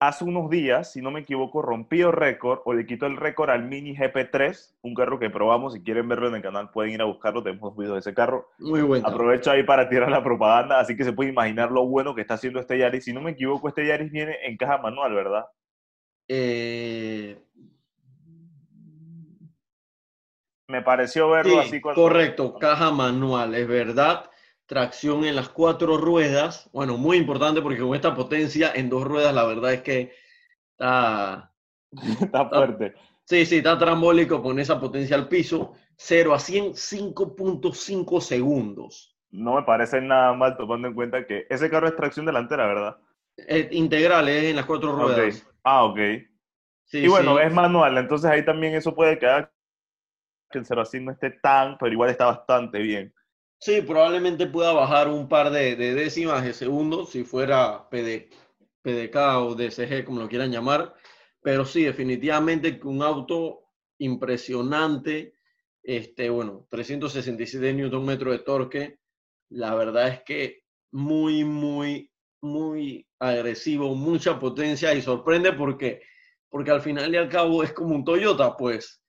hace 0.00 0.24
unos 0.24 0.48
días, 0.50 0.92
si 0.92 1.02
no 1.02 1.10
me 1.10 1.20
equivoco, 1.20 1.62
rompió 1.62 2.12
récord 2.12 2.60
o 2.64 2.72
le 2.72 2.86
quitó 2.86 3.06
el 3.06 3.16
récord 3.16 3.50
al 3.50 3.64
Mini 3.64 3.96
GP3, 3.96 4.76
un 4.82 4.94
carro 4.94 5.18
que 5.18 5.30
probamos. 5.30 5.74
Si 5.74 5.82
quieren 5.82 6.08
verlo 6.08 6.28
en 6.28 6.36
el 6.36 6.42
canal, 6.42 6.70
pueden 6.70 6.92
ir 6.92 7.02
a 7.02 7.06
buscarlo. 7.06 7.42
Tenemos 7.42 7.76
videos 7.76 7.94
de 7.94 8.00
ese 8.00 8.14
carro. 8.14 8.48
Muy 8.58 8.82
buen 8.82 9.02
carro. 9.02 9.14
Aprovecho 9.14 9.50
ahí 9.50 9.62
para 9.62 9.88
tirar 9.88 10.10
la 10.10 10.22
propaganda, 10.22 10.80
así 10.80 10.96
que 10.96 11.04
se 11.04 11.12
puede 11.12 11.30
imaginar 11.30 11.70
lo 11.70 11.86
bueno 11.86 12.14
que 12.14 12.20
está 12.20 12.34
haciendo 12.34 12.60
este 12.60 12.78
Yaris. 12.78 13.04
Si 13.04 13.12
no 13.12 13.20
me 13.20 13.32
equivoco, 13.32 13.68
este 13.68 13.86
Yaris 13.86 14.10
viene 14.10 14.36
en 14.44 14.56
caja 14.56 14.78
manual, 14.78 15.14
¿verdad? 15.14 15.46
Eh, 16.28 17.42
Me 20.70 20.82
pareció 20.82 21.30
verlo 21.30 21.52
sí, 21.52 21.58
así 21.60 21.80
cuando... 21.80 22.02
correcto, 22.02 22.58
caja 22.58 22.90
manual, 22.90 23.54
es 23.54 23.66
verdad. 23.66 24.30
Tracción 24.68 25.24
en 25.24 25.34
las 25.34 25.48
cuatro 25.48 25.96
ruedas. 25.96 26.70
Bueno, 26.72 26.96
muy 26.96 27.16
importante 27.16 27.60
porque 27.60 27.80
con 27.80 27.96
esta 27.96 28.14
potencia 28.14 28.70
en 28.72 28.88
dos 28.88 29.02
ruedas, 29.02 29.34
la 29.34 29.44
verdad 29.44 29.72
es 29.72 29.82
que 29.82 30.12
está, 30.70 31.52
Está 32.20 32.48
fuerte. 32.48 32.94
Sí, 33.24 33.44
sí, 33.44 33.56
está 33.56 33.78
trambólico 33.78 34.42
con 34.42 34.58
esa 34.58 34.80
potencia 34.80 35.16
al 35.16 35.28
piso. 35.28 35.74
0 35.96 36.34
a 36.34 36.38
100, 36.38 36.74
5.5 36.74 38.20
segundos. 38.20 39.16
No 39.30 39.54
me 39.54 39.62
parece 39.62 40.00
nada 40.00 40.32
mal 40.32 40.56
tomando 40.56 40.88
en 40.88 40.94
cuenta 40.94 41.26
que 41.26 41.46
ese 41.50 41.68
carro 41.68 41.88
es 41.88 41.96
tracción 41.96 42.24
delantera, 42.24 42.66
¿verdad? 42.66 42.96
Eh, 43.36 43.68
integral, 43.72 44.28
es 44.28 44.44
en 44.44 44.56
las 44.56 44.64
cuatro 44.64 44.92
ruedas. 44.92 45.46
Ah, 45.64 45.84
ok. 45.84 45.98
Sí, 46.84 46.98
y 46.98 47.08
bueno, 47.08 47.36
sí. 47.36 47.42
es 47.44 47.52
manual, 47.52 47.98
entonces 47.98 48.30
ahí 48.30 48.44
también 48.44 48.74
eso 48.74 48.94
puede 48.94 49.18
quedar 49.18 49.52
que 50.50 50.58
el 50.58 50.64
0 50.64 50.80
a 50.80 50.84
100 50.86 51.04
no 51.04 51.12
esté 51.12 51.30
tan, 51.30 51.76
pero 51.76 51.92
igual 51.92 52.08
está 52.08 52.26
bastante 52.26 52.78
bien. 52.78 53.12
Sí, 53.60 53.82
probablemente 53.82 54.46
pueda 54.46 54.72
bajar 54.72 55.08
un 55.08 55.28
par 55.28 55.50
de, 55.50 55.74
de 55.76 55.94
décimas 55.94 56.44
de 56.44 56.52
segundos 56.52 57.10
si 57.10 57.24
fuera 57.24 57.88
PD, 57.90 58.28
PDK 58.82 59.38
o 59.42 59.54
DSG, 59.54 60.04
como 60.04 60.20
lo 60.20 60.28
quieran 60.28 60.52
llamar. 60.52 60.94
Pero 61.42 61.64
sí, 61.64 61.82
definitivamente 61.84 62.80
un 62.84 63.02
auto 63.02 63.64
impresionante. 63.98 65.34
Este, 65.82 66.30
bueno, 66.30 66.66
367 66.70 67.72
Nm 67.72 68.30
de 68.30 68.38
torque. 68.40 68.98
La 69.50 69.74
verdad 69.74 70.08
es 70.08 70.22
que 70.24 70.62
muy, 70.92 71.44
muy, 71.44 72.10
muy 72.40 73.06
agresivo, 73.18 73.94
mucha 73.94 74.38
potencia 74.38 74.94
y 74.94 75.02
sorprende 75.02 75.52
porque, 75.52 76.02
porque 76.48 76.70
al 76.70 76.80
final 76.82 77.12
y 77.12 77.16
al 77.16 77.28
cabo 77.28 77.62
es 77.64 77.72
como 77.72 77.94
un 77.94 78.04
Toyota, 78.04 78.56
pues. 78.56 79.00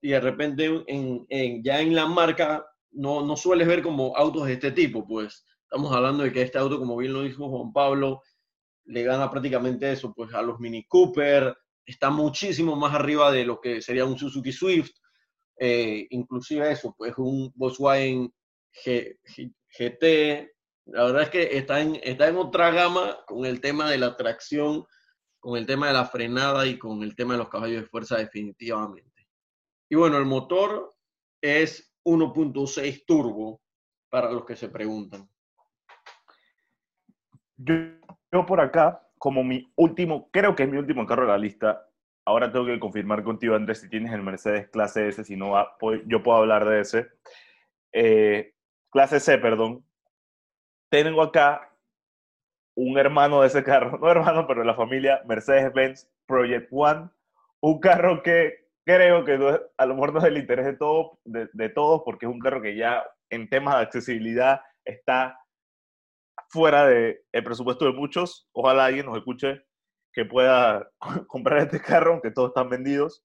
Y 0.00 0.10
de 0.10 0.20
repente 0.20 0.64
en, 0.88 1.24
en- 1.28 1.62
ya 1.62 1.80
en 1.80 1.94
la 1.94 2.06
marca 2.06 2.66
no, 2.90 3.24
no 3.24 3.36
sueles 3.36 3.68
ver 3.68 3.82
como 3.82 4.16
autos 4.16 4.46
de 4.46 4.54
este 4.54 4.72
tipo, 4.72 5.06
pues. 5.06 5.44
Estamos 5.62 5.94
hablando 5.94 6.24
de 6.24 6.32
que 6.32 6.42
este 6.42 6.58
auto, 6.58 6.78
como 6.78 6.96
bien 6.96 7.12
lo 7.12 7.22
dijo 7.22 7.48
Juan 7.48 7.72
Pablo, 7.72 8.22
le 8.84 9.02
gana 9.02 9.30
prácticamente 9.30 9.92
eso, 9.92 10.14
pues 10.14 10.32
a 10.32 10.42
los 10.42 10.58
Mini 10.60 10.86
Cooper, 10.86 11.54
está 11.84 12.10
muchísimo 12.10 12.74
más 12.76 12.94
arriba 12.94 13.30
de 13.30 13.44
lo 13.44 13.60
que 13.60 13.82
sería 13.82 14.04
un 14.04 14.18
Suzuki 14.18 14.52
Swift, 14.52 14.92
eh, 15.58 16.06
inclusive 16.10 16.70
eso, 16.70 16.94
pues 16.96 17.12
un 17.18 17.52
Volkswagen 17.54 18.32
GT, 18.84 20.50
la 20.86 21.04
verdad 21.04 21.22
es 21.22 21.30
que 21.30 21.58
está 21.58 21.80
en, 21.80 22.00
está 22.02 22.28
en 22.28 22.36
otra 22.36 22.70
gama 22.70 23.18
con 23.26 23.44
el 23.44 23.60
tema 23.60 23.90
de 23.90 23.98
la 23.98 24.16
tracción, 24.16 24.86
con 25.38 25.58
el 25.58 25.66
tema 25.66 25.88
de 25.88 25.92
la 25.92 26.06
frenada 26.06 26.66
y 26.66 26.78
con 26.78 27.02
el 27.02 27.14
tema 27.14 27.34
de 27.34 27.38
los 27.38 27.50
caballos 27.50 27.82
de 27.82 27.88
fuerza 27.88 28.16
definitivamente. 28.16 29.28
Y 29.90 29.96
bueno, 29.96 30.16
el 30.16 30.24
motor 30.24 30.94
es 31.42 31.92
1.6 32.08 33.04
turbo, 33.06 33.60
para 34.08 34.30
los 34.32 34.44
que 34.46 34.56
se 34.56 34.68
preguntan. 34.68 35.28
Yo, 37.56 38.46
por 38.46 38.60
acá, 38.60 39.02
como 39.18 39.42
mi 39.44 39.70
último, 39.76 40.30
creo 40.30 40.54
que 40.54 40.62
es 40.62 40.68
mi 40.70 40.78
último 40.78 41.06
carro 41.06 41.22
de 41.22 41.28
la 41.32 41.38
lista, 41.38 41.86
ahora 42.24 42.50
tengo 42.52 42.66
que 42.66 42.78
confirmar 42.78 43.22
contigo, 43.22 43.54
Andrés, 43.54 43.80
si 43.80 43.88
tienes 43.88 44.12
el 44.12 44.22
Mercedes 44.22 44.68
clase 44.68 45.08
S, 45.08 45.24
si 45.24 45.36
no, 45.36 45.52
po- 45.78 45.94
yo 46.06 46.22
puedo 46.22 46.38
hablar 46.38 46.66
de 46.68 46.80
ese. 46.80 47.08
Eh, 47.92 48.54
clase 48.90 49.20
C, 49.20 49.38
perdón. 49.38 49.84
Tengo 50.90 51.20
acá 51.22 51.74
un 52.74 52.96
hermano 52.96 53.40
de 53.42 53.48
ese 53.48 53.62
carro, 53.64 53.98
no 54.00 54.10
hermano, 54.10 54.46
pero 54.46 54.60
de 54.60 54.66
la 54.66 54.74
familia 54.74 55.20
Mercedes-Benz 55.26 56.08
Project 56.26 56.68
One, 56.70 57.10
un 57.60 57.80
carro 57.80 58.22
que 58.22 58.67
creo 58.88 59.22
que 59.22 59.36
no 59.36 59.48
a 59.76 59.86
lo 59.86 59.94
mejor 59.94 60.14
no 60.14 60.18
es 60.20 60.24
del 60.24 60.38
interés 60.38 60.64
de, 60.64 60.72
todo, 60.72 61.18
de, 61.24 61.50
de 61.52 61.68
todos, 61.68 62.00
porque 62.06 62.24
es 62.24 62.32
un 62.32 62.38
carro 62.38 62.62
que 62.62 62.74
ya 62.74 63.04
en 63.28 63.46
temas 63.50 63.76
de 63.76 63.82
accesibilidad 63.82 64.62
está 64.82 65.38
fuera 66.48 66.86
del 66.86 67.18
presupuesto 67.44 67.84
de 67.84 67.92
muchos. 67.92 68.48
Ojalá 68.52 68.86
alguien 68.86 69.04
nos 69.04 69.18
escuche 69.18 69.62
que 70.10 70.24
pueda 70.24 70.90
comprar 71.28 71.58
este 71.58 71.80
carro, 71.80 72.12
aunque 72.12 72.30
todos 72.30 72.48
están 72.48 72.70
vendidos. 72.70 73.22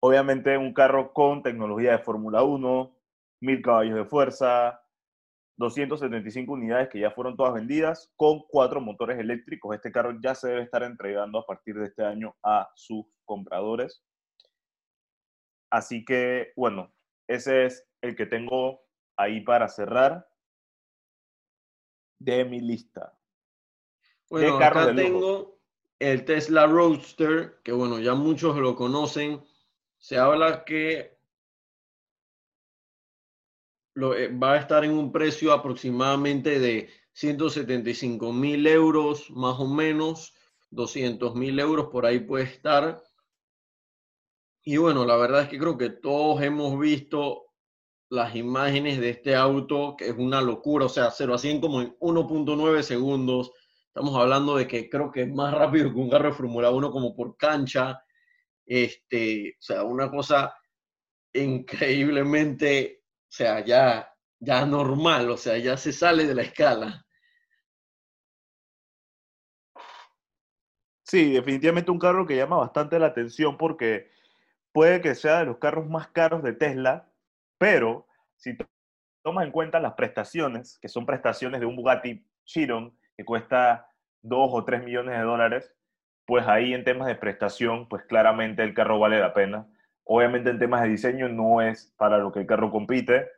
Obviamente 0.00 0.56
un 0.56 0.72
carro 0.72 1.12
con 1.12 1.42
tecnología 1.42 1.90
de 1.90 2.04
Fórmula 2.04 2.44
1, 2.44 2.96
1000 3.40 3.62
caballos 3.62 3.96
de 3.96 4.04
fuerza, 4.04 4.80
275 5.56 6.52
unidades 6.52 6.88
que 6.90 7.00
ya 7.00 7.10
fueron 7.10 7.36
todas 7.36 7.54
vendidas, 7.54 8.12
con 8.14 8.44
cuatro 8.48 8.80
motores 8.80 9.18
eléctricos. 9.18 9.74
Este 9.74 9.90
carro 9.90 10.16
ya 10.22 10.36
se 10.36 10.46
debe 10.46 10.62
estar 10.62 10.84
entregando 10.84 11.40
a 11.40 11.44
partir 11.44 11.74
de 11.74 11.86
este 11.86 12.04
año 12.04 12.36
a 12.44 12.70
sus 12.76 13.04
compradores. 13.24 14.04
Así 15.70 16.04
que, 16.04 16.52
bueno, 16.56 16.92
ese 17.28 17.66
es 17.66 17.88
el 18.02 18.16
que 18.16 18.26
tengo 18.26 18.82
ahí 19.16 19.40
para 19.40 19.68
cerrar 19.68 20.28
de 22.18 22.44
mi 22.44 22.60
lista. 22.60 23.16
Bueno, 24.28 24.58
carro 24.58 24.80
acá 24.80 24.92
de 24.92 25.02
tengo 25.02 25.60
el 25.98 26.24
Tesla 26.24 26.66
Roadster, 26.66 27.60
que 27.62 27.72
bueno, 27.72 28.00
ya 28.00 28.14
muchos 28.14 28.56
lo 28.56 28.74
conocen. 28.74 29.42
Se 29.98 30.16
habla 30.18 30.64
que 30.64 31.18
lo, 33.94 34.16
eh, 34.16 34.28
va 34.28 34.54
a 34.54 34.58
estar 34.58 34.84
en 34.84 34.92
un 34.92 35.12
precio 35.12 35.52
aproximadamente 35.52 36.58
de 36.58 36.88
175 37.12 38.32
mil 38.32 38.66
euros, 38.66 39.30
más 39.30 39.58
o 39.58 39.66
menos, 39.66 40.34
200 40.70 41.34
mil 41.34 41.58
euros, 41.58 41.88
por 41.88 42.06
ahí 42.06 42.20
puede 42.20 42.44
estar. 42.44 43.02
Y 44.62 44.76
bueno, 44.76 45.04
la 45.04 45.16
verdad 45.16 45.42
es 45.42 45.48
que 45.48 45.58
creo 45.58 45.78
que 45.78 45.90
todos 45.90 46.42
hemos 46.42 46.78
visto 46.78 47.46
las 48.10 48.34
imágenes 48.36 49.00
de 49.00 49.10
este 49.10 49.34
auto, 49.36 49.96
que 49.96 50.08
es 50.08 50.16
una 50.16 50.42
locura, 50.42 50.86
o 50.86 50.88
sea, 50.88 51.10
0 51.10 51.34
a 51.34 51.38
100 51.38 51.60
como 51.60 51.80
en 51.80 51.96
1.9 52.00 52.82
segundos. 52.82 53.52
Estamos 53.86 54.16
hablando 54.16 54.56
de 54.56 54.66
que 54.66 54.90
creo 54.90 55.10
que 55.10 55.22
es 55.22 55.28
más 55.32 55.54
rápido 55.58 55.92
que 55.92 55.98
un 55.98 56.10
carro 56.10 56.30
de 56.30 56.34
Fórmula 56.34 56.70
1 56.70 56.90
como 56.90 57.14
por 57.14 57.36
cancha. 57.36 58.02
Este, 58.66 59.56
o 59.58 59.62
sea, 59.62 59.84
una 59.84 60.10
cosa 60.10 60.54
increíblemente, 61.32 63.02
o 63.04 63.32
sea, 63.32 63.64
ya, 63.64 64.12
ya 64.40 64.66
normal, 64.66 65.30
o 65.30 65.36
sea, 65.36 65.56
ya 65.58 65.76
se 65.76 65.92
sale 65.92 66.26
de 66.26 66.34
la 66.34 66.42
escala. 66.42 67.06
Sí, 71.04 71.32
definitivamente 71.32 71.90
un 71.90 71.98
carro 71.98 72.26
que 72.26 72.36
llama 72.36 72.58
bastante 72.58 72.98
la 72.98 73.06
atención 73.06 73.56
porque 73.56 74.10
puede 74.72 75.00
que 75.00 75.14
sea 75.14 75.40
de 75.40 75.46
los 75.46 75.58
carros 75.58 75.88
más 75.88 76.08
caros 76.08 76.42
de 76.42 76.52
Tesla, 76.52 77.08
pero 77.58 78.06
si 78.36 78.56
tomas 79.22 79.44
en 79.44 79.52
cuenta 79.52 79.80
las 79.80 79.94
prestaciones, 79.94 80.78
que 80.80 80.88
son 80.88 81.06
prestaciones 81.06 81.60
de 81.60 81.66
un 81.66 81.76
Bugatti 81.76 82.24
Chiron 82.44 82.96
que 83.16 83.24
cuesta 83.24 83.88
2 84.22 84.50
o 84.52 84.64
3 84.64 84.82
millones 84.82 85.16
de 85.16 85.24
dólares, 85.24 85.74
pues 86.26 86.46
ahí 86.46 86.74
en 86.74 86.84
temas 86.84 87.08
de 87.08 87.16
prestación, 87.16 87.88
pues 87.88 88.04
claramente 88.04 88.62
el 88.62 88.74
carro 88.74 88.98
vale 88.98 89.18
la 89.18 89.34
pena. 89.34 89.66
Obviamente 90.04 90.50
en 90.50 90.58
temas 90.58 90.82
de 90.82 90.88
diseño 90.88 91.28
no 91.28 91.60
es 91.60 91.92
para 91.96 92.18
lo 92.18 92.32
que 92.32 92.40
el 92.40 92.46
carro 92.46 92.70
compite, 92.70 93.28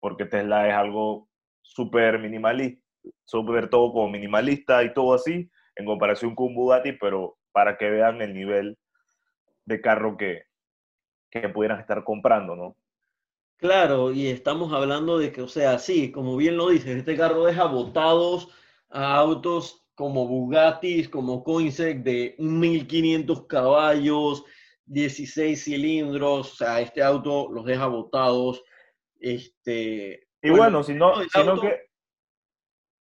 porque 0.00 0.26
Tesla 0.26 0.68
es 0.68 0.74
algo 0.74 1.28
súper 1.62 2.18
minimalista, 2.18 2.82
súper 3.24 3.68
todo 3.68 3.92
como 3.92 4.08
minimalista 4.08 4.82
y 4.84 4.92
todo 4.92 5.14
así, 5.14 5.50
en 5.76 5.86
comparación 5.86 6.34
con 6.34 6.48
un 6.48 6.54
Bugatti, 6.54 6.92
pero 6.92 7.38
para 7.52 7.76
que 7.76 7.90
vean 7.90 8.20
el 8.20 8.34
nivel 8.34 8.78
de 9.64 9.80
carro 9.80 10.16
que, 10.16 10.44
que 11.32 11.48
pudieran 11.48 11.80
estar 11.80 12.04
comprando, 12.04 12.54
¿no? 12.54 12.76
Claro, 13.56 14.12
y 14.12 14.26
estamos 14.26 14.72
hablando 14.72 15.18
de 15.18 15.32
que, 15.32 15.40
o 15.40 15.48
sea, 15.48 15.78
sí, 15.78 16.12
como 16.12 16.36
bien 16.36 16.56
lo 16.56 16.68
dices, 16.68 16.96
este 16.98 17.16
carro 17.16 17.46
deja 17.46 17.64
botados 17.64 18.48
a 18.90 19.16
autos 19.16 19.86
como 19.94 20.26
Bugattis, 20.26 21.08
como 21.08 21.42
Koenigsegg 21.42 22.02
de 22.02 22.34
1500 22.38 23.46
caballos, 23.46 24.44
16 24.86 25.64
cilindros, 25.64 26.52
o 26.52 26.56
sea, 26.56 26.80
este 26.80 27.02
auto 27.02 27.48
los 27.50 27.64
deja 27.64 27.86
botados. 27.86 28.62
Este, 29.18 30.26
y 30.42 30.50
bueno, 30.50 30.82
si 30.82 30.94
no, 30.94 31.14
si 31.22 31.44
no 31.44 31.60
que... 31.60 31.86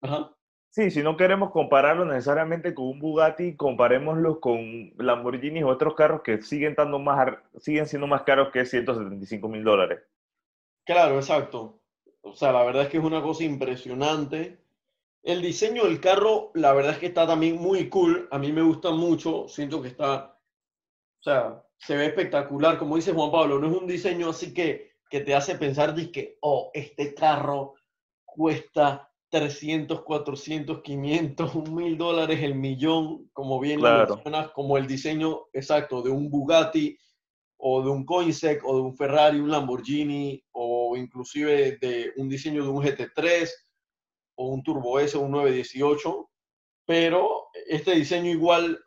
Ajá. 0.02 0.36
Sí, 0.72 0.92
si 0.92 1.02
no 1.02 1.18
queremos 1.18 1.52
compararlo 1.52 2.06
necesariamente 2.06 2.76
con 2.76 2.88
un 2.88 3.00
Bugatti, 3.00 3.56
comparémoslo 3.56 4.40
con 4.40 4.94
Lamborghini 4.98 5.64
o 5.64 5.68
otros 5.70 5.96
carros 5.96 6.22
que 6.22 6.44
siguen, 6.44 6.76
más, 7.02 7.38
siguen 7.60 7.88
siendo 7.88 8.06
más 8.06 8.22
caros 8.22 8.50
que 8.52 8.66
175 8.66 9.50
mil 9.50 9.64
dólares. 9.64 10.02
Claro, 10.86 11.16
exacto. 11.16 11.80
O 12.22 12.36
sea, 12.36 12.52
la 12.52 12.64
verdad 12.64 12.84
es 12.84 12.90
que 12.90 12.98
es 12.98 13.04
una 13.04 13.22
cosa 13.22 13.44
impresionante. 13.44 14.60
El 15.24 15.42
diseño 15.42 15.86
del 15.86 16.00
carro, 16.00 16.52
la 16.54 16.74
verdad 16.74 16.92
es 16.94 17.00
que 17.00 17.08
está 17.08 17.26
también 17.26 17.58
muy 17.58 17.90
cool. 17.90 18.28
A 18.32 18.38
mí 18.38 18.52
me 18.52 18.62
gusta 18.62 18.92
mucho. 18.92 19.48
Siento 19.48 19.82
que 19.82 19.88
está, 19.88 20.38
o 21.20 21.24
sea, 21.24 21.64
se 21.78 21.98
ve 21.98 22.06
espectacular. 22.06 22.78
Como 22.78 22.96
dice 22.96 23.14
Juan 23.14 23.32
Pablo, 23.32 23.60
no 23.60 23.70
es 23.72 23.76
un 23.76 23.88
diseño 23.88 24.30
así 24.30 24.54
que, 24.54 24.94
que 25.10 25.22
te 25.22 25.34
hace 25.34 25.56
pensar 25.56 25.96
que, 26.12 26.38
oh, 26.42 26.70
este 26.74 27.16
carro 27.16 27.74
cuesta 28.24 29.09
300, 29.30 30.02
400, 30.02 30.82
500, 30.82 31.56
un 31.56 31.76
mil 31.76 31.98
dólares 31.98 32.42
el 32.42 32.56
millón, 32.56 33.30
como 33.32 33.60
bien 33.60 33.82
lo 33.82 34.08
mencionas, 34.08 34.50
como 34.52 34.78
el 34.78 34.88
diseño 34.88 35.46
exacto 35.54 36.02
de 36.02 36.10
un 36.10 36.30
Bugatti 36.30 36.98
o 37.58 37.84
de 37.84 37.90
un 37.90 38.06
Koenigsegg 38.06 38.66
o 38.66 38.76
de 38.76 38.82
un 38.82 38.96
Ferrari, 38.96 39.40
un 39.40 39.52
Lamborghini 39.52 40.44
o 40.54 40.96
inclusive 40.98 41.78
de 41.78 42.12
un 42.18 42.28
diseño 42.28 42.64
de 42.64 42.70
un 42.70 42.84
GT3 42.84 43.50
o 44.36 44.48
un 44.48 44.64
Turbo 44.64 45.00
S 45.00 45.16
o 45.16 45.22
un 45.22 45.32
918, 45.32 46.30
pero 46.86 47.50
este 47.68 47.94
diseño 47.94 48.32
igual 48.32 48.80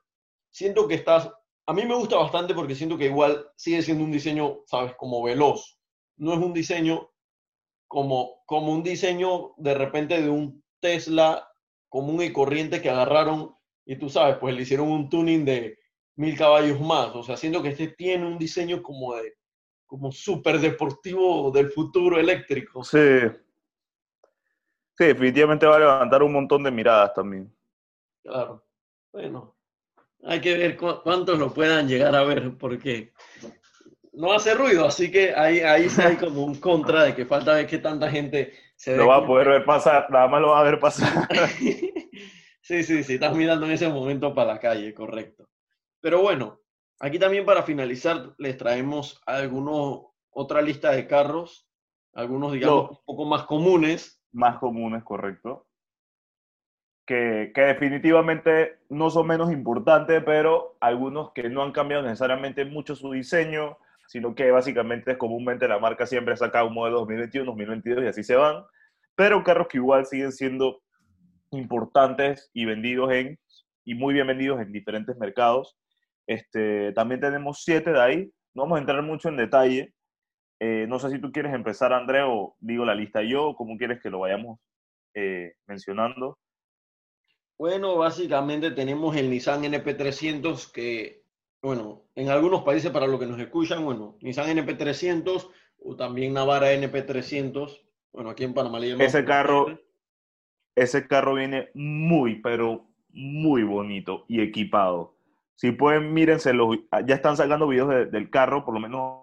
siento 0.51 0.89
que 0.89 0.95
estás, 0.95 1.31
a 1.67 1.73
mí 1.73 1.85
me 1.85 1.95
gusta 1.95 2.17
bastante 2.17 2.55
porque 2.55 2.75
siento 2.75 2.99
que 2.99 3.07
igual 3.07 3.47
sigue 3.55 3.83
siendo 3.83 4.03
un 4.03 4.11
diseño, 4.11 4.61
sabes, 4.67 4.95
como 4.97 5.23
veloz. 5.23 5.79
No 6.17 6.33
es 6.33 6.39
un 6.39 6.53
diseño 6.53 7.12
como, 7.93 8.43
como 8.47 8.73
un 8.73 8.83
diseño 8.83 9.53
de 9.59 9.75
repente 9.75 10.23
de 10.23 10.31
un 10.31 10.65
Tesla 10.81 11.47
común 11.91 12.23
y 12.23 12.33
corriente 12.33 12.81
que 12.81 12.89
agarraron 12.89 13.55
y 13.85 13.97
tú 13.97 14.09
sabes, 14.09 14.39
pues 14.39 14.55
le 14.55 14.63
hicieron 14.63 14.89
un 14.89 15.11
tuning 15.11 15.45
de 15.45 15.79
mil 16.17 16.35
caballos 16.35 16.81
más. 16.81 17.15
O 17.15 17.23
sea, 17.23 17.37
siento 17.37 17.63
que 17.63 17.69
este 17.69 17.89
tiene 17.89 18.27
un 18.27 18.39
diseño 18.39 18.83
como 18.83 19.15
de 19.17 19.35
como 19.85 20.11
súper 20.11 20.59
deportivo 20.59 21.51
del 21.51 21.71
futuro 21.71 22.19
eléctrico. 22.19 22.83
Sí. 22.83 23.29
Sí, 24.97 25.05
definitivamente 25.05 25.67
va 25.67 25.77
a 25.77 25.81
levantar 25.81 26.23
un 26.23 26.33
montón 26.33 26.63
de 26.63 26.71
miradas 26.71 27.13
también. 27.13 27.55
Claro. 28.23 28.65
Bueno, 29.13 29.55
hay 30.25 30.41
que 30.41 30.57
ver 30.57 30.79
cuántos 30.79 31.39
lo 31.39 31.53
puedan 31.53 31.87
llegar 31.89 32.17
a 32.17 32.25
ver, 32.25 32.57
porque 32.57 33.13
no 34.13 34.33
hace 34.33 34.55
ruido, 34.55 34.87
así 34.87 35.11
que 35.11 35.35
ahí, 35.35 35.61
ahí 35.61 35.89
sí 35.89 36.01
hay 36.03 36.17
como 36.17 36.45
un 36.45 36.57
contra 36.57 37.05
de 37.05 37.15
que 37.15 37.25
falta 37.25 37.55
ver 37.55 37.67
que 37.67 37.79
tanta 37.79 38.11
gente 38.11 38.53
se 38.77 38.97
Lo 38.97 39.09
va 39.09 39.17
a 39.17 39.27
poder 39.27 39.49
ver 39.49 39.65
pasar, 39.65 40.11
nada 40.11 40.29
más 40.29 40.41
lo 40.41 40.51
va 40.51 40.61
a 40.61 40.65
ver 40.65 40.79
pasar. 40.79 41.29
sí, 42.61 42.83
sí, 42.83 43.05
sí, 43.05 43.15
estás 43.15 43.35
mirando 43.35 43.67
en 43.67 43.73
ese 43.73 43.89
momento 43.89 44.35
para 44.35 44.55
la 44.55 44.61
calle, 44.61 44.93
correcto. 44.93 45.49
Pero 46.01 46.21
bueno, 46.21 46.61
aquí 47.01 47.19
también 47.19 47.47
para 47.47 47.63
finalizar 47.63 48.35
les 48.39 48.57
traemos 48.59 49.23
algunos, 49.25 50.07
otra 50.31 50.61
lista 50.61 50.91
de 50.91 51.07
carros, 51.07 51.69
algunos 52.13 52.53
digamos 52.53 52.91
un 52.91 53.05
poco 53.05 53.25
más 53.25 53.45
comunes. 53.45 54.21
Más 54.33 54.59
comunes, 54.59 55.03
correcto. 55.05 55.67
Que, 57.07 57.51
que, 57.55 57.63
definitivamente 57.63 58.79
no 58.89 59.11
son 59.11 59.27
menos 59.27 59.51
importantes, 59.53 60.23
pero 60.25 60.77
algunos 60.81 61.33
que 61.33 61.49
no 61.49 61.63
han 61.63 61.73
cambiado 61.73 62.03
necesariamente 62.03 62.65
mucho 62.65 62.95
su 62.95 63.11
diseño, 63.11 63.77
sino 64.13 64.35
que 64.35 64.51
básicamente 64.51 65.17
comúnmente 65.17 65.67
la 65.67 65.79
marca 65.79 66.05
siempre 66.05 66.37
saca 66.37 66.65
un 66.65 66.75
modelo 66.75 66.99
2021, 66.99 67.47
2022 67.47 68.05
y 68.05 68.09
así 68.09 68.23
se 68.23 68.37
van, 68.37 68.63
pero 69.15 69.43
carros 69.43 69.69
que 69.69 69.79
igual 69.79 70.05
siguen 70.05 70.33
siendo 70.33 70.83
importantes 71.51 72.51
y 72.53 72.67
vendidos 72.67 73.11
en, 73.11 73.39
y 73.87 73.95
muy 73.95 74.13
bien 74.13 74.27
vendidos 74.27 74.61
en 74.61 74.71
diferentes 74.71 75.17
mercados. 75.17 75.79
Este, 76.27 76.93
también 76.93 77.23
tenemos 77.23 77.63
siete 77.65 77.91
de 77.91 78.03
ahí, 78.03 78.33
no 78.53 78.65
vamos 78.65 78.77
a 78.77 78.81
entrar 78.81 79.03
mucho 79.03 79.31
en 79.31 79.39
detalle. 79.39 79.95
Eh, 80.61 80.85
no 80.87 80.99
sé 80.99 81.09
si 81.09 81.19
tú 81.19 81.33
quieres 81.33 81.55
empezar, 81.55 81.95
André, 81.95 82.21
o 82.21 82.55
digo 82.61 82.85
la 82.85 82.95
lista 82.95 83.23
yo, 83.23 83.47
o 83.47 83.57
cómo 83.57 83.79
quieres 83.79 83.99
que 84.03 84.11
lo 84.11 84.19
vayamos 84.19 84.61
eh, 85.15 85.55
mencionando. 85.67 86.39
Bueno, 87.57 87.97
básicamente 87.97 88.73
tenemos 88.73 89.17
el 89.17 89.31
Nissan 89.31 89.63
NP300 89.63 90.71
que 90.71 91.22
bueno, 91.63 92.03
en 92.17 92.29
algunos 92.29 92.63
países 92.63 92.91
para 92.91 93.07
los 93.07 93.21
que 93.21 93.27
nos 93.27 93.39
escuchan, 93.39 93.85
bueno, 93.85 94.17
Nissan 94.21 94.57
NP300 94.57 95.49
o 95.79 95.97
también 95.97 96.35
Navara 96.35 96.75
NP300. 96.75 97.81
Bueno, 98.13 98.31
aquí 98.31 98.45
en 98.45 98.53
Panamá 98.53 98.81
le 98.81 99.03
Ese 99.03 99.25
carro, 99.25 99.79
ese 100.75 101.07
carro 101.07 101.35
viene 101.35 101.71
muy, 101.75 102.41
pero 102.43 102.89
muy 103.11 103.63
bonito 103.63 104.25
y 104.29 104.41
equipado. 104.41 105.17
Si 105.55 105.71
pueden, 105.71 106.13
mírense, 106.13 106.53
los, 106.53 106.77
ya 107.07 107.15
están 107.15 107.37
sacando 107.37 107.69
videos 107.69 108.11
del 108.11 108.29
carro, 108.31 108.65
por 108.65 108.75
lo 108.75 108.81
menos 108.81 109.23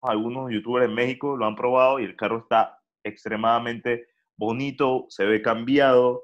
algunos 0.00 0.52
youtubers 0.52 0.86
en 0.86 0.94
México 0.94 1.36
lo 1.36 1.46
han 1.46 1.56
probado 1.56 1.98
y 1.98 2.04
el 2.04 2.14
carro 2.14 2.38
está 2.38 2.78
extremadamente 3.02 4.06
bonito, 4.36 5.06
se 5.08 5.24
ve 5.24 5.42
cambiado. 5.42 6.22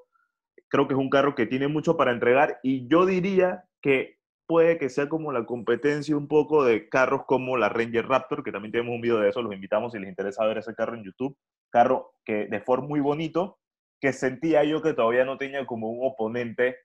Creo 0.68 0.86
que 0.86 0.94
es 0.94 1.00
un 1.00 1.10
carro 1.10 1.34
que 1.34 1.46
tiene 1.46 1.66
mucho 1.66 1.96
para 1.96 2.12
entregar 2.12 2.60
y 2.62 2.86
yo 2.86 3.04
diría 3.04 3.64
que 3.82 4.19
puede 4.50 4.78
que 4.78 4.88
sea 4.88 5.08
como 5.08 5.30
la 5.30 5.46
competencia 5.46 6.16
un 6.16 6.26
poco 6.26 6.64
de 6.64 6.88
carros 6.88 7.22
como 7.24 7.56
la 7.56 7.68
Ranger 7.68 8.08
Raptor, 8.08 8.42
que 8.42 8.50
también 8.50 8.72
tenemos 8.72 8.96
un 8.96 9.00
video 9.00 9.20
de 9.20 9.28
eso, 9.28 9.42
los 9.42 9.54
invitamos 9.54 9.92
si 9.92 10.00
les 10.00 10.08
interesa 10.08 10.44
ver 10.44 10.58
ese 10.58 10.74
carro 10.74 10.96
en 10.96 11.04
YouTube. 11.04 11.38
Carro 11.70 12.14
que 12.24 12.48
de 12.48 12.60
Ford 12.60 12.82
muy 12.82 12.98
bonito, 12.98 13.60
que 14.00 14.12
sentía 14.12 14.64
yo 14.64 14.82
que 14.82 14.92
todavía 14.92 15.24
no 15.24 15.38
tenía 15.38 15.64
como 15.66 15.88
un 15.90 16.00
oponente 16.02 16.78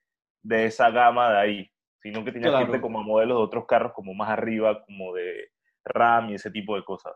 de 0.44 0.66
esa 0.66 0.90
gama 0.90 1.32
de 1.32 1.38
ahí, 1.38 1.70
sino 2.00 2.24
que 2.24 2.30
tenía 2.30 2.56
que 2.56 2.66
irte 2.66 2.80
como 2.80 3.02
modelos 3.02 3.38
de 3.38 3.42
otros 3.42 3.66
carros 3.66 3.92
como 3.94 4.14
más 4.14 4.30
arriba, 4.30 4.84
como 4.84 5.12
de 5.12 5.48
RAM 5.84 6.30
y 6.30 6.34
ese 6.34 6.52
tipo 6.52 6.76
de 6.76 6.84
cosas. 6.84 7.14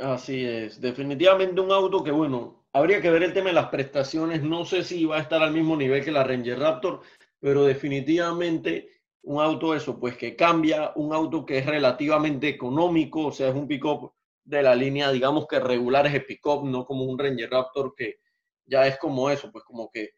Así 0.00 0.44
es, 0.44 0.80
definitivamente 0.80 1.60
un 1.60 1.72
auto 1.72 2.04
que 2.04 2.12
bueno, 2.12 2.62
habría 2.72 3.02
que 3.02 3.10
ver 3.10 3.24
el 3.24 3.32
tema 3.32 3.48
de 3.48 3.54
las 3.54 3.70
prestaciones, 3.70 4.40
no 4.44 4.64
sé 4.64 4.84
si 4.84 5.04
va 5.04 5.16
a 5.16 5.22
estar 5.22 5.42
al 5.42 5.52
mismo 5.52 5.74
nivel 5.74 6.04
que 6.04 6.12
la 6.12 6.22
Ranger 6.22 6.60
Raptor, 6.60 7.00
pero 7.40 7.64
definitivamente 7.64 8.99
un 9.22 9.40
auto 9.40 9.74
eso, 9.74 9.98
pues 9.98 10.16
que 10.16 10.36
cambia, 10.36 10.92
un 10.96 11.12
auto 11.12 11.44
que 11.44 11.58
es 11.58 11.66
relativamente 11.66 12.48
económico, 12.48 13.26
o 13.26 13.32
sea, 13.32 13.48
es 13.48 13.54
un 13.54 13.68
pick-up 13.68 14.12
de 14.44 14.62
la 14.62 14.74
línea, 14.74 15.10
digamos 15.10 15.46
que 15.46 15.60
regular 15.60 16.06
es 16.06 16.14
el 16.14 16.24
pick-up, 16.24 16.64
no 16.64 16.84
como 16.84 17.04
un 17.04 17.18
Ranger 17.18 17.50
Raptor 17.50 17.94
que 17.94 18.16
ya 18.64 18.86
es 18.86 18.98
como 18.98 19.30
eso, 19.30 19.50
pues 19.52 19.64
como 19.64 19.90
que... 19.90 20.10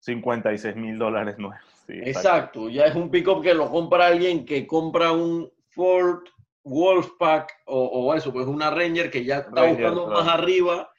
56 0.00 0.76
mil 0.76 0.98
dólares 0.98 1.36
no 1.38 1.50
exacto. 1.88 2.68
ya 2.68 2.84
es 2.84 2.94
un 2.94 3.10
pick-up 3.10 3.42
que 3.42 3.54
lo 3.54 3.70
compra 3.70 4.06
alguien 4.06 4.44
que 4.44 4.66
compra 4.66 5.12
un 5.12 5.50
Ford 5.70 6.24
Wolfpack 6.62 7.50
o, 7.66 7.84
o 7.84 8.14
eso, 8.14 8.32
pues 8.32 8.46
una 8.46 8.70
Ranger 8.70 9.10
que 9.10 9.24
ya 9.24 9.38
está 9.38 9.66
buscando 9.66 10.06
más 10.06 10.28
arriba 10.28 10.90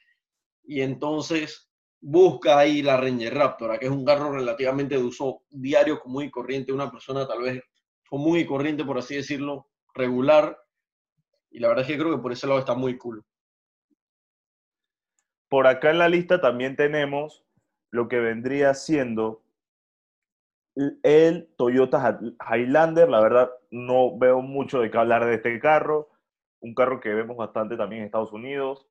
y 0.64 0.80
entonces 0.80 1.68
busca 2.00 2.58
ahí 2.58 2.82
la 2.82 2.96
Ranger 2.96 3.34
Raptor, 3.34 3.78
que 3.78 3.86
es 3.86 3.92
un 3.92 4.04
carro 4.04 4.32
relativamente 4.32 4.96
de 4.96 5.02
uso 5.02 5.42
diario, 5.50 6.00
común 6.00 6.24
y 6.24 6.30
corriente, 6.30 6.72
una 6.72 6.90
persona 6.90 7.26
tal 7.26 7.42
vez 7.42 7.62
común 8.08 8.38
y 8.38 8.46
corriente, 8.46 8.84
por 8.84 8.98
así 8.98 9.16
decirlo, 9.16 9.68
regular. 9.94 10.58
Y 11.50 11.58
la 11.58 11.68
verdad 11.68 11.84
es 11.84 11.90
que 11.90 11.98
creo 11.98 12.14
que 12.14 12.22
por 12.22 12.32
ese 12.32 12.46
lado 12.46 12.58
está 12.58 12.74
muy 12.74 12.96
cool. 12.98 13.24
Por 15.48 15.66
acá 15.66 15.90
en 15.90 15.98
la 15.98 16.08
lista 16.08 16.40
también 16.40 16.76
tenemos 16.76 17.44
lo 17.90 18.08
que 18.08 18.18
vendría 18.18 18.74
siendo 18.74 19.42
el 21.02 21.48
Toyota 21.56 22.20
Highlander. 22.50 23.08
La 23.08 23.20
verdad, 23.20 23.50
no 23.70 24.16
veo 24.18 24.42
mucho 24.42 24.80
de 24.80 24.90
qué 24.90 24.98
hablar 24.98 25.24
de 25.24 25.34
este 25.34 25.58
carro. 25.60 26.10
Un 26.60 26.74
carro 26.74 27.00
que 27.00 27.14
vemos 27.14 27.36
bastante 27.36 27.76
también 27.76 28.02
en 28.02 28.06
Estados 28.06 28.32
Unidos. 28.32 28.86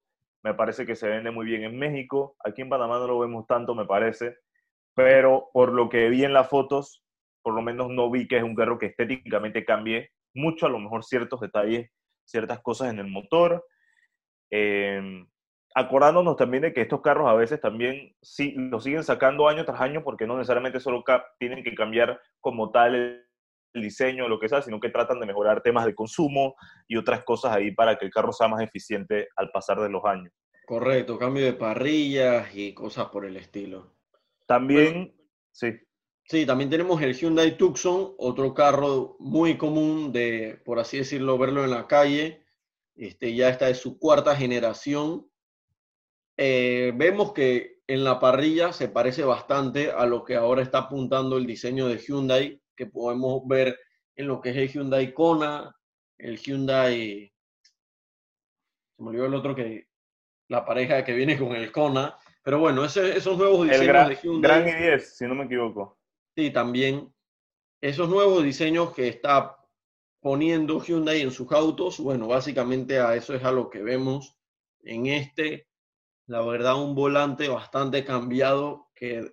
Me 0.46 0.54
parece 0.54 0.86
que 0.86 0.96
se 0.96 1.08
vende 1.08 1.32
muy 1.32 1.44
bien 1.48 1.64
en 1.64 1.76
México. 1.76 2.36
Aquí 2.46 2.62
en 2.62 2.70
Panamá 2.70 3.00
no 3.00 3.08
lo 3.08 3.18
vemos 3.18 3.48
tanto, 3.48 3.74
me 3.74 3.88
parece. 3.88 4.38
Pero 4.94 5.50
por 5.52 5.74
lo 5.74 5.90
que 5.90 6.08
vi 6.10 6.24
en 6.24 6.34
las 6.34 6.48
fotos, 6.48 7.04
por 7.42 7.56
lo 7.56 7.64
menos 7.64 7.90
no 7.90 8.12
vi 8.12 8.28
que 8.28 8.38
es 8.38 8.44
un 8.44 8.54
carro 8.54 8.78
que 8.78 8.86
estéticamente 8.86 9.66
cambie 9.66 10.12
mucho, 10.36 10.68
a 10.68 10.70
lo 10.70 10.78
mejor 10.78 11.04
ciertos 11.04 11.42
detalles, 11.42 11.90
ciertas 12.26 12.62
cosas 12.62 12.92
en 12.92 13.00
el 13.00 13.08
motor. 13.08 13.66
Eh, 14.52 15.26
acordándonos 15.74 16.36
también 16.36 16.62
de 16.62 16.74
que 16.74 16.82
estos 16.82 17.02
carros 17.02 17.28
a 17.28 17.34
veces 17.34 17.60
también 17.60 18.16
sí, 18.22 18.54
los 18.56 18.84
siguen 18.84 19.04
sacando 19.04 19.50
año 19.50 19.66
tras 19.66 19.82
año 19.82 20.04
porque 20.04 20.28
no 20.28 20.38
necesariamente 20.38 20.80
solo 20.80 21.04
tienen 21.40 21.64
que 21.64 21.74
cambiar 21.74 22.22
como 22.40 22.70
tal 22.70 23.25
el, 23.76 23.82
diseño 23.82 24.28
lo 24.28 24.40
que 24.40 24.50
sea, 24.50 24.62
sino 24.62 24.80
que 24.80 24.90
tratan 24.90 25.20
de 25.20 25.26
mejorar 25.26 25.62
temas 25.62 25.86
de 25.86 25.94
consumo 25.94 26.56
y 26.88 26.98
otras 26.98 27.24
cosas 27.24 27.54
ahí 27.54 27.72
para 27.72 27.98
que 27.98 28.06
el 28.06 28.12
carro 28.12 28.32
sea 28.32 28.48
más 28.48 28.62
eficiente 28.62 29.28
al 29.36 29.52
pasar 29.52 29.80
de 29.80 29.90
los 29.90 30.04
años. 30.06 30.34
Correcto, 30.66 31.20
cambio 31.20 31.46
de 31.46 31.54
parrillas 31.54 32.56
y 32.56 32.74
cosas 32.74 33.08
por 33.10 33.26
el 33.26 33.38
estilo. 33.38 33.96
También, 34.48 35.14
sí. 35.52 35.74
Sí, 36.28 36.46
también 36.46 36.72
tenemos 36.72 37.00
el 37.04 37.14
Hyundai 37.14 37.56
Tucson, 37.56 38.16
otro 38.18 38.54
carro 38.56 39.16
muy 39.20 39.58
común 39.58 40.12
de, 40.12 40.60
por 40.66 40.80
así 40.80 40.98
decirlo, 40.98 41.38
verlo 41.38 41.64
en 41.64 41.70
la 41.70 41.86
calle. 41.86 42.44
Este, 42.96 43.36
ya 43.36 43.50
está 43.50 43.68
de 43.68 43.76
su 43.76 44.00
cuarta 44.00 44.36
generación 44.36 45.28
eh, 46.38 46.92
vemos 46.96 47.32
que 47.34 47.80
en 47.88 48.04
la 48.04 48.20
parrilla 48.20 48.74
se 48.74 48.90
parece 48.90 49.24
bastante 49.24 49.92
a 49.92 50.06
lo 50.06 50.24
que 50.26 50.36
ahora 50.36 50.62
está 50.62 50.80
apuntando 50.80 51.38
el 51.38 51.46
diseño 51.46 51.88
de 51.88 51.98
Hyundai, 51.98 52.62
que 52.76 52.86
podemos 52.86 53.48
ver 53.48 53.80
en 54.16 54.28
lo 54.28 54.42
que 54.42 54.50
es 54.52 54.58
el 54.58 54.70
Hyundai 54.70 55.14
Kona, 55.14 55.76
el 56.18 56.38
Hyundai, 56.38 57.32
se 58.96 59.04
me 59.04 59.10
olvidó 59.10 59.26
el 59.26 59.36
otro 59.36 59.56
que, 59.56 59.88
la 60.48 60.66
pareja 60.66 61.04
que 61.04 61.14
viene 61.14 61.38
con 61.38 61.56
el 61.56 61.72
Kona, 61.72 62.18
pero 62.44 62.60
bueno, 62.60 62.86
esos 62.86 63.38
nuevos 63.38 63.64
diseños 63.64 63.82
el 63.82 63.88
gran, 63.88 64.10
de 64.10 64.16
Hyundai. 64.16 64.64
Gran 64.64 64.82
i10, 64.82 65.00
si 65.00 65.26
no 65.26 65.36
me 65.36 65.46
equivoco. 65.46 65.98
Sí, 66.36 66.52
también. 66.52 67.12
Esos 67.82 68.10
nuevos 68.10 68.44
diseños 68.44 68.94
que 68.94 69.08
está 69.08 69.58
poniendo 70.20 70.82
Hyundai 70.82 71.22
en 71.22 71.32
sus 71.32 71.52
autos, 71.52 72.00
bueno, 72.00 72.28
básicamente 72.28 73.00
a 73.00 73.16
eso 73.16 73.34
es 73.34 73.44
a 73.44 73.52
lo 73.52 73.70
que 73.70 73.82
vemos 73.82 74.38
en 74.84 75.08
este 75.08 75.68
la 76.28 76.42
verdad, 76.42 76.82
un 76.82 76.96
volante 76.96 77.48
bastante 77.48 78.04
cambiado 78.04 78.90
que 78.96 79.32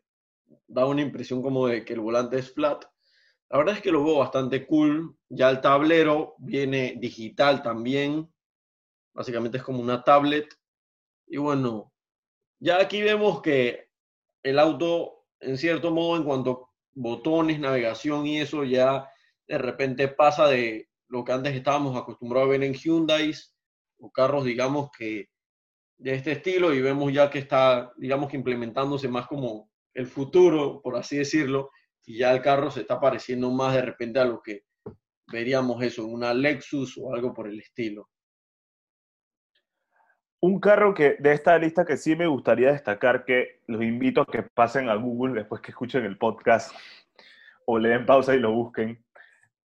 da 0.67 0.87
una 0.87 1.03
impresión 1.03 1.43
como 1.43 1.67
de 1.67 1.85
que 1.85 1.95
el 1.95 2.01
volante 2.01 2.39
es 2.39 2.53
flat. 2.53 2.85
La 3.53 3.59
verdad 3.59 3.77
es 3.77 3.83
que 3.83 3.93
lo 3.93 4.03
veo 4.03 4.17
bastante 4.17 4.67
cool. 4.67 5.15
Ya 5.29 5.51
el 5.51 5.61
tablero 5.61 6.37
viene 6.39 6.95
digital 6.99 7.63
también. 7.63 8.33
Básicamente 9.15 9.59
es 9.59 9.63
como 9.63 9.81
una 9.81 10.03
tablet. 10.03 10.49
Y 11.27 11.37
bueno, 11.37 11.93
ya 12.61 12.81
aquí 12.81 13.03
vemos 13.03 13.43
que 13.43 13.91
el 14.43 14.59
auto, 14.59 15.27
en 15.39 15.59
cierto 15.59 15.91
modo, 15.91 16.17
en 16.17 16.25
cuanto 16.25 16.51
a 16.51 16.71
botones, 16.95 17.61
navegación 17.61 18.27
y 18.27 18.41
eso, 18.41 18.65
ya 18.65 19.07
de 19.47 19.59
repente 19.59 20.09
pasa 20.09 20.49
de 20.49 20.89
lo 21.09 21.23
que 21.23 21.33
antes 21.33 21.55
estábamos 21.55 21.95
acostumbrados 21.95 22.49
a 22.49 22.53
ver 22.53 22.63
en 22.63 22.73
Hyundai 22.73 23.35
o 23.99 24.11
carros, 24.11 24.47
digamos, 24.47 24.91
que 24.97 25.29
de 25.99 26.15
este 26.15 26.33
estilo 26.33 26.73
y 26.73 26.81
vemos 26.81 27.13
ya 27.13 27.29
que 27.29 27.41
está, 27.41 27.93
digamos 27.99 28.31
que 28.31 28.39
implementándose 28.39 29.09
más 29.09 29.27
como 29.27 29.71
el 29.93 30.07
futuro, 30.07 30.81
por 30.81 30.97
así 30.97 31.19
decirlo, 31.19 31.71
y 32.05 32.19
ya 32.19 32.33
el 32.33 32.43
carro 32.43 32.71
se 32.71 32.81
está 32.81 33.01
pareciendo 33.01 33.51
más 33.51 33.75
de 33.75 33.83
repente 33.83 34.19
a 34.19 34.25
lo 34.25 34.43
que 34.43 34.65
veríamos 35.31 35.83
eso, 35.83 36.07
una 36.07 36.35
Lexus 36.35 36.99
o 36.99 37.15
algo 37.15 37.33
por 37.33 37.49
el 37.49 37.59
estilo. 37.61 38.09
Un 40.41 40.59
carro 40.59 40.93
que 40.93 41.17
de 41.21 41.33
esta 41.33 41.57
lista 41.57 41.85
que 41.85 41.97
sí 41.97 42.17
me 42.17 42.27
gustaría 42.27 42.73
destacar, 42.73 43.25
que 43.25 43.61
los 43.69 43.83
invito 43.83 44.23
a 44.23 44.27
que 44.27 44.43
pasen 44.43 44.89
a 44.89 44.97
Google 44.97 45.35
después 45.35 45.63
que 45.63 45.71
escuchen 45.71 46.05
el 46.05 46.19
podcast 46.19 46.75
o 47.67 47.79
le 47.79 47.91
den 47.91 48.07
pausa 48.07 48.35
y 48.35 48.41
lo 48.41 48.53
busquen. 48.53 49.05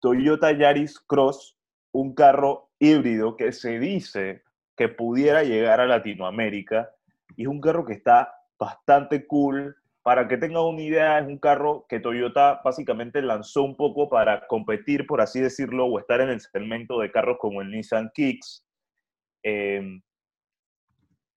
Toyota 0.00 0.52
Yaris 0.52 1.00
Cross, 1.00 1.58
un 1.90 2.14
carro 2.14 2.70
híbrido 2.78 3.36
que 3.36 3.50
se 3.50 3.80
dice 3.80 4.44
que 4.76 4.88
pudiera 4.88 5.42
llegar 5.42 5.80
a 5.80 5.86
Latinoamérica. 5.86 6.90
Y 7.36 7.42
es 7.42 7.48
un 7.48 7.60
carro 7.60 7.84
que 7.84 7.94
está 7.94 8.32
bastante 8.58 9.26
cool. 9.26 9.76
Para 10.08 10.26
que 10.26 10.38
tengan 10.38 10.62
una 10.62 10.80
idea, 10.80 11.18
es 11.18 11.26
un 11.26 11.36
carro 11.36 11.84
que 11.86 12.00
Toyota 12.00 12.62
básicamente 12.64 13.20
lanzó 13.20 13.62
un 13.62 13.76
poco 13.76 14.08
para 14.08 14.46
competir, 14.46 15.06
por 15.06 15.20
así 15.20 15.38
decirlo, 15.38 15.84
o 15.84 15.98
estar 15.98 16.22
en 16.22 16.30
el 16.30 16.40
segmento 16.40 16.98
de 17.00 17.12
carros 17.12 17.36
como 17.38 17.60
el 17.60 17.70
Nissan 17.70 18.10
Kicks. 18.14 18.66
Em, 19.42 20.00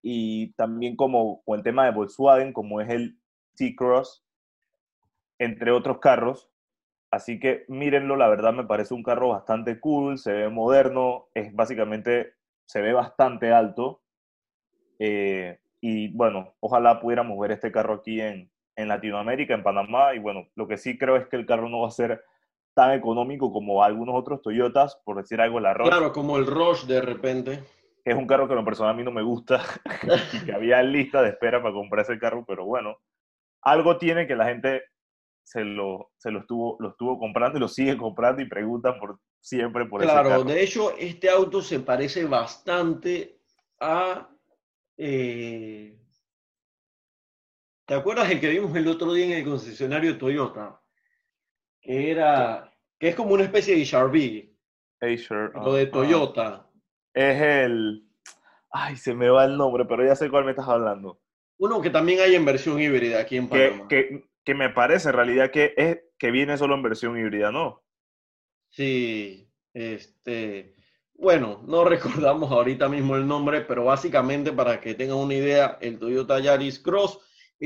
y 0.02 0.54
también 0.54 0.96
como 0.96 1.44
con 1.44 1.58
el 1.60 1.64
tema 1.66 1.84
de 1.84 1.92
Volkswagen, 1.92 2.54
como 2.54 2.80
es 2.80 2.90
el 2.90 3.20
T-Cross, 3.58 4.26
entre 5.38 5.72
otros 5.72 6.00
carros. 6.00 6.50
Así 7.12 7.42
que 7.42 7.66
mírenlo, 7.68 8.16
la 8.16 8.30
verdad 8.30 8.54
me 8.54 8.64
parece 8.64 8.94
un 8.94 9.04
carro 9.04 9.28
bastante 9.28 9.82
cool, 9.82 10.18
se 10.18 10.32
ve 10.32 10.50
moderno, 10.50 11.28
es 11.34 11.54
básicamente 11.54 12.36
se 12.68 12.80
ve 12.80 12.94
bastante 12.94 13.52
alto. 13.52 14.02
Eh, 14.98 15.60
y 15.82 16.08
bueno, 16.14 16.56
ojalá 16.62 17.02
pudiéramos 17.02 17.38
ver 17.38 17.52
este 17.52 17.70
carro 17.70 17.96
aquí 17.96 18.22
en, 18.22 18.50
en 18.76 18.88
Latinoamérica, 18.88 19.54
en 19.54 19.64
Panamá. 19.64 20.14
Y 20.16 20.20
bueno, 20.20 20.48
lo 20.56 20.68
que 20.68 20.78
sí 20.78 20.98
creo 20.98 21.16
es 21.16 21.28
que 21.28 21.36
el 21.36 21.46
carro 21.46 21.70
no 21.70 21.82
va 21.82 21.88
a 21.88 21.92
ser 21.92 22.24
tan 22.74 22.94
económico 22.94 23.52
como 23.52 23.84
algunos 23.84 24.16
otros 24.16 24.42
Toyotas, 24.42 25.00
por 25.04 25.18
decir 25.18 25.42
algo, 25.42 25.60
la 25.60 25.74
Rush. 25.74 25.90
Claro, 25.90 26.14
como 26.14 26.38
el 26.38 26.46
Rush 26.46 26.86
de 26.86 27.02
repente. 27.02 27.64
Es 28.04 28.16
un 28.16 28.26
carro 28.26 28.48
que 28.48 28.54
en 28.54 28.60
lo 28.60 28.66
personal 28.66 28.94
a 28.94 28.98
mí 28.98 29.04
no 29.04 29.12
me 29.12 29.22
gusta 29.22 29.62
y 30.34 30.46
que 30.46 30.54
había 30.54 30.82
lista 30.82 31.22
de 31.22 31.30
espera 31.30 31.62
para 31.62 31.74
comprar 31.74 32.04
ese 32.04 32.18
carro, 32.18 32.44
pero 32.48 32.66
bueno, 32.66 32.98
algo 33.62 33.98
tiene 33.98 34.26
que 34.26 34.36
la 34.36 34.46
gente 34.46 34.82
se 35.44 35.64
lo, 35.64 36.12
se 36.18 36.32
lo, 36.32 36.40
estuvo, 36.40 36.78
lo 36.80 36.90
estuvo 36.90 37.20
comprando 37.20 37.58
y 37.58 37.62
lo 37.62 37.68
sigue 37.68 37.98
comprando 37.98 38.42
y 38.42 38.50
preguntan 38.50 38.98
por 39.00 39.20
siempre 39.40 39.86
por 39.86 40.02
claro, 40.02 40.30
Claro, 40.30 40.44
de 40.44 40.64
hecho, 40.64 40.96
este 40.98 41.30
auto 41.30 41.62
se 41.62 41.80
parece 41.80 42.26
bastante 42.26 43.40
a. 43.80 44.30
Eh, 44.98 45.98
¿Te 47.92 47.98
acuerdas 47.98 48.32
el 48.32 48.40
que 48.40 48.48
vimos 48.48 48.74
el 48.78 48.88
otro 48.88 49.12
día 49.12 49.26
en 49.26 49.32
el 49.34 49.44
concesionario 49.44 50.18
Toyota? 50.18 50.82
Que 51.82 52.10
era. 52.10 52.74
que 52.98 53.10
es 53.10 53.16
como 53.18 53.34
una 53.34 53.44
especie 53.44 53.76
de 53.76 53.84
HRV. 53.84 54.50
Lo 55.56 55.74
de 55.74 55.88
Toyota. 55.88 56.70
Es 57.14 57.42
el. 57.42 58.08
Ay, 58.72 58.96
se 58.96 59.14
me 59.14 59.28
va 59.28 59.44
el 59.44 59.58
nombre, 59.58 59.84
pero 59.84 60.06
ya 60.06 60.16
sé 60.16 60.30
cuál 60.30 60.46
me 60.46 60.52
estás 60.52 60.70
hablando. 60.70 61.20
Uno 61.58 61.82
que 61.82 61.90
también 61.90 62.22
hay 62.22 62.34
en 62.34 62.46
versión 62.46 62.80
híbrida 62.82 63.20
aquí 63.20 63.36
en 63.36 63.50
Panamá. 63.50 63.90
Que, 63.90 64.24
que, 64.46 64.56
me 64.56 64.70
parece 64.70 65.10
en 65.10 65.16
realidad 65.16 65.52
que, 65.52 65.74
es, 65.76 66.00
que 66.18 66.32
viene 66.32 66.58
solo 66.58 66.76
en 66.76 66.84
versión 66.84 67.20
híbrida, 67.20 67.52
¿no? 67.52 67.84
Sí, 68.70 69.52
este, 69.74 70.76
bueno, 71.16 71.62
no 71.68 71.84
recordamos 71.90 72.54
ahorita 72.54 72.88
mismo 72.88 73.18
el 73.18 73.28
nombre, 73.28 73.60
pero 73.60 73.84
básicamente 73.84 74.54
para 74.54 74.80
que 74.80 74.94
tengan 74.94 75.18
una 75.18 75.34
idea, 75.34 75.78
el 75.82 76.00
Toyota 76.00 76.40
Yaris 76.40 76.80
Cross 76.80 77.20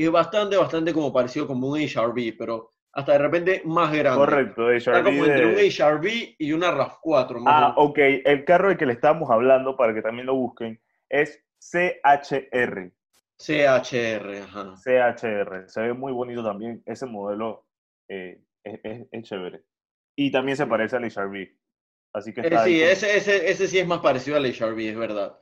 es 0.04 0.10
bastante, 0.10 0.56
bastante 0.56 0.92
como 0.92 1.12
parecido 1.12 1.46
como 1.46 1.68
un 1.68 1.78
HRV, 1.78 2.36
pero 2.38 2.72
hasta 2.92 3.12
de 3.12 3.18
repente 3.18 3.62
más 3.64 3.92
grande. 3.92 4.18
Correcto, 4.18 4.62
HRV. 4.62 4.76
Está 4.76 5.02
como 5.02 5.24
entre 5.24 5.46
un 5.46 5.54
HRV 5.54 6.36
y 6.38 6.52
una 6.52 6.70
RAV4. 6.72 7.42
ah, 7.46 7.74
ok. 7.76 7.98
El 8.24 8.44
carro 8.44 8.68
del 8.68 8.78
que 8.78 8.86
le 8.86 8.94
estamos 8.94 9.30
hablando, 9.30 9.76
para 9.76 9.94
que 9.94 10.02
también 10.02 10.26
lo 10.26 10.34
busquen, 10.34 10.80
es 11.08 11.44
CHR. 11.60 12.92
CHR, 13.38 14.42
ajá. 14.44 14.74
CHR. 14.82 15.68
Se 15.68 15.80
ve 15.82 15.92
muy 15.92 16.12
bonito 16.12 16.42
también. 16.42 16.82
Ese 16.86 17.04
modelo 17.06 17.66
eh, 18.08 18.40
es 18.64 19.22
chévere. 19.22 19.62
Y 20.16 20.30
también 20.30 20.56
se 20.56 20.66
parece 20.66 20.96
al 20.96 21.04
HRV. 21.04 21.48
Así 22.14 22.32
que 22.32 22.40
eh, 22.40 22.58
sí, 22.64 22.82
ese, 22.82 23.14
ese, 23.14 23.50
ese, 23.50 23.68
sí 23.68 23.78
es 23.78 23.86
más 23.86 24.00
parecido 24.00 24.38
al 24.38 24.46
HRV, 24.46 24.78
es 24.78 24.96
verdad. 24.96 25.38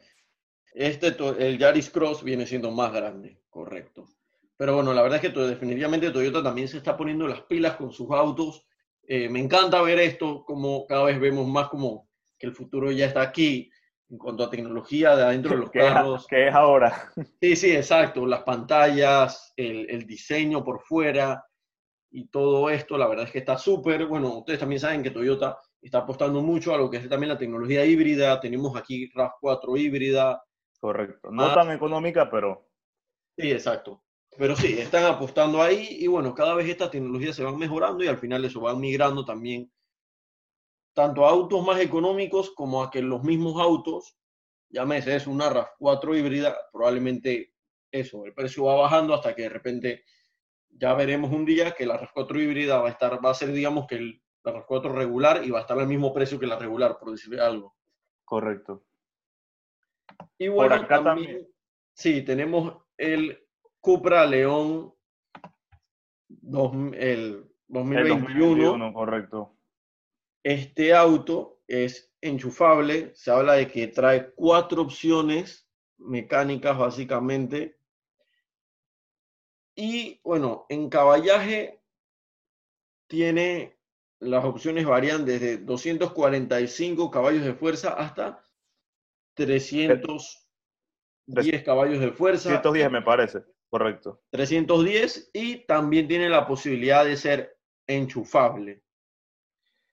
Este, 0.72 1.14
el 1.38 1.56
Yaris 1.56 1.88
Cross 1.88 2.24
viene 2.24 2.46
siendo 2.46 2.72
más 2.72 2.92
grande, 2.92 3.38
correcto. 3.48 4.08
Pero 4.56 4.74
bueno, 4.76 4.92
la 4.94 5.02
verdad 5.02 5.24
es 5.24 5.32
que 5.32 5.40
definitivamente 5.40 6.10
Toyota 6.10 6.42
también 6.42 6.68
se 6.68 6.76
está 6.78 6.96
poniendo 6.96 7.26
las 7.26 7.42
pilas 7.42 7.76
con 7.76 7.92
sus 7.92 8.10
autos. 8.10 8.66
Eh, 9.06 9.28
me 9.28 9.40
encanta 9.40 9.82
ver 9.82 9.98
esto, 9.98 10.44
como 10.44 10.86
cada 10.86 11.04
vez 11.04 11.18
vemos 11.20 11.46
más 11.46 11.68
como 11.68 12.08
que 12.38 12.46
el 12.46 12.54
futuro 12.54 12.90
ya 12.90 13.06
está 13.06 13.22
aquí. 13.22 13.70
en 14.10 14.18
cuanto 14.18 14.44
a 14.44 14.50
tecnología 14.50 15.16
de 15.16 15.24
adentro 15.24 15.52
de 15.52 15.60
los 15.62 15.70
¿Qué 15.72 15.78
es, 15.80 15.84
carros. 15.92 16.26
qué 16.28 16.48
es 16.48 16.54
ahora? 16.54 17.10
Sí, 17.40 17.56
sí, 17.56 17.72
exacto. 17.74 18.26
Las 18.26 18.42
pantallas, 18.42 19.52
el, 19.56 19.90
el 19.90 20.06
diseño 20.06 20.62
por 20.62 20.80
fuera 20.80 21.44
y 22.10 22.28
todo 22.28 22.70
esto, 22.70 22.96
la 22.96 23.08
verdad 23.08 23.24
es 23.24 23.32
que 23.32 23.38
está 23.40 23.58
súper. 23.58 24.06
Bueno, 24.06 24.38
ustedes 24.38 24.60
también 24.60 24.78
saben 24.80 25.02
que 25.02 25.10
Toyota 25.10 25.58
está 25.82 25.98
apostando 25.98 26.42
mucho 26.42 26.72
a 26.72 26.78
lo 26.78 26.88
que 26.88 26.98
es 26.98 27.08
también 27.08 27.30
la 27.30 27.38
tecnología 27.38 27.84
híbrida. 27.84 28.38
Tenemos 28.40 28.76
aquí 28.76 29.10
RAV4 29.12 29.76
híbrida. 29.80 30.42
Correcto. 30.80 31.30
No 31.32 31.46
Ah. 31.46 31.54
tan 31.54 31.72
económica, 31.72 32.30
pero 32.30 32.68
Sí, 33.36 33.50
exacto. 33.50 34.03
Pero 34.36 34.56
sí, 34.56 34.78
están 34.78 35.04
apostando 35.04 35.62
ahí 35.62 35.86
y 36.00 36.06
bueno, 36.06 36.34
cada 36.34 36.54
vez 36.54 36.68
estas 36.68 36.90
tecnologías 36.90 37.36
se 37.36 37.44
van 37.44 37.56
mejorando 37.58 38.02
y 38.04 38.08
al 38.08 38.18
final 38.18 38.44
eso 38.44 38.60
van 38.60 38.80
migrando 38.80 39.24
también 39.24 39.70
tanto 40.92 41.26
a 41.26 41.30
autos 41.30 41.64
más 41.64 41.80
económicos 41.80 42.50
como 42.50 42.82
a 42.82 42.90
que 42.90 43.02
los 43.02 43.22
mismos 43.22 43.60
autos, 43.60 44.16
llámese 44.68 45.16
es 45.16 45.26
una 45.26 45.48
RAV4 45.50 46.16
híbrida, 46.16 46.56
probablemente 46.72 47.52
eso, 47.90 48.24
el 48.24 48.34
precio 48.34 48.64
va 48.64 48.76
bajando 48.76 49.14
hasta 49.14 49.34
que 49.34 49.42
de 49.42 49.48
repente 49.48 50.04
ya 50.70 50.94
veremos 50.94 51.32
un 51.32 51.44
día 51.44 51.72
que 51.72 51.86
la 51.86 51.96
RAV4 51.98 52.40
híbrida 52.40 52.78
va 52.80 52.88
a 52.88 52.92
estar, 52.92 53.24
va 53.24 53.30
a 53.30 53.34
ser 53.34 53.52
digamos 53.52 53.86
que 53.86 53.96
el- 53.96 54.22
la 54.44 54.52
RAV4 54.52 54.92
regular 54.92 55.44
y 55.44 55.50
va 55.50 55.58
a 55.58 55.62
estar 55.62 55.78
al 55.78 55.86
mismo 55.88 56.12
precio 56.12 56.38
que 56.38 56.46
la 56.46 56.58
regular, 56.58 56.98
por 56.98 57.10
decirle 57.10 57.40
algo. 57.40 57.74
correcto. 58.24 58.84
Y 60.38 60.48
Por 60.48 60.54
bueno, 60.56 60.74
acá 60.74 61.02
también, 61.02 61.26
también. 61.26 61.48
sí, 61.94 62.22
tenemos 62.22 62.76
el 62.96 63.43
Cupra 63.84 64.24
León 64.24 64.94
dos- 66.28 66.72
el 66.94 66.94
El 66.94 67.44
2021. 67.68 68.14
2021, 68.14 68.94
correcto. 68.94 69.58
Este 70.42 70.94
auto 70.94 71.60
es 71.68 72.10
enchufable, 72.22 73.14
se 73.14 73.30
habla 73.30 73.52
de 73.54 73.68
que 73.68 73.88
trae 73.88 74.32
cuatro 74.32 74.80
opciones 74.80 75.68
mecánicas 75.98 76.78
básicamente. 76.78 77.78
Y 79.76 80.18
bueno, 80.24 80.64
en 80.70 80.88
caballaje 80.88 81.82
tiene 83.06 83.76
las 84.20 84.46
opciones 84.46 84.86
varían 84.86 85.26
desde 85.26 85.58
245 85.58 87.10
caballos 87.10 87.44
de 87.44 87.52
fuerza 87.52 87.90
hasta 87.90 88.42
310 89.34 91.62
caballos 91.64 92.00
de 92.00 92.12
fuerza. 92.12 92.48
110 92.48 92.90
me 92.90 93.02
parece, 93.02 93.44
correcto. 93.74 94.20
310 94.30 95.30
y 95.32 95.66
también 95.66 96.06
tiene 96.06 96.28
la 96.28 96.46
posibilidad 96.46 97.04
de 97.04 97.16
ser 97.16 97.56
enchufable. 97.88 98.84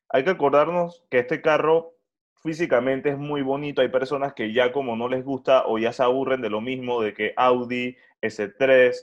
Hay 0.09 0.23
que 0.23 0.29
acordarnos 0.29 1.03
que 1.09 1.17
este 1.17 1.41
carro 1.41 1.95
físicamente 2.43 3.09
es 3.09 3.17
muy 3.17 3.41
bonito. 3.41 3.81
Hay 3.81 3.87
personas 3.87 4.35
que 4.35 4.53
ya 4.53 4.71
como 4.71 4.95
no 4.95 5.07
les 5.07 5.25
gusta 5.25 5.65
o 5.65 5.79
ya 5.79 5.91
se 5.93 6.03
aburren 6.03 6.41
de 6.41 6.51
lo 6.51 6.61
mismo, 6.61 7.01
de 7.01 7.15
que 7.15 7.33
Audi 7.35 7.97
S3 8.21 8.95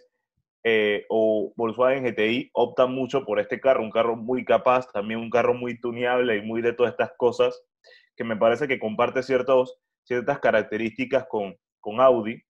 eh, 0.63 1.07
o 1.09 1.53
Volkswagen 1.57 2.05
GTI 2.05 2.51
optan 2.53 2.93
mucho 2.93 3.25
por 3.25 3.41
este 3.41 3.59
carro, 3.59 3.83
un 3.83 3.91
carro 3.91 4.15
muy 4.15 4.45
capaz, 4.45 4.87
también 4.93 5.19
un 5.19 5.31
carro 5.31 5.55
muy 5.55 5.81
tuneable 5.81 6.37
y 6.37 6.43
muy 6.43 6.63
de 6.63 6.73
todas 6.73 6.93
estas 6.93 7.11
cosas, 7.17 7.61
que 8.15 8.23
me 8.23 8.37
parece 8.37 8.69
que 8.69 8.79
comparte 8.79 9.25
ciertos, 9.25 9.77
ciertas 10.05 10.39
características 10.39 11.27
con, 11.27 11.59
con 11.81 12.01
Audi. 12.01 12.45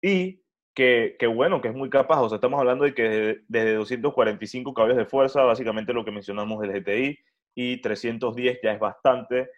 Y 0.00 0.40
que, 0.78 1.16
que 1.18 1.26
bueno, 1.26 1.60
que 1.60 1.66
es 1.66 1.74
muy 1.74 1.90
capaz. 1.90 2.20
O 2.20 2.28
sea, 2.28 2.36
estamos 2.36 2.60
hablando 2.60 2.84
de 2.84 2.94
que 2.94 3.02
desde, 3.02 3.44
desde 3.48 3.74
245 3.74 4.72
caballos 4.72 4.96
de 4.96 5.06
fuerza, 5.06 5.42
básicamente 5.42 5.92
lo 5.92 6.04
que 6.04 6.12
mencionamos 6.12 6.60
del 6.60 6.70
GTI, 6.70 7.18
y 7.56 7.80
310 7.80 8.60
ya 8.62 8.74
es 8.74 8.78
bastante. 8.78 9.50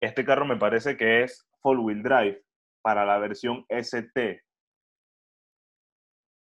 Este 0.00 0.24
carro 0.24 0.44
me 0.44 0.56
parece 0.56 0.96
que 0.96 1.24
es 1.24 1.48
full 1.60 1.80
wheel 1.80 2.04
drive 2.04 2.44
para 2.80 3.04
la 3.04 3.18
versión 3.18 3.66
ST. 3.68 4.40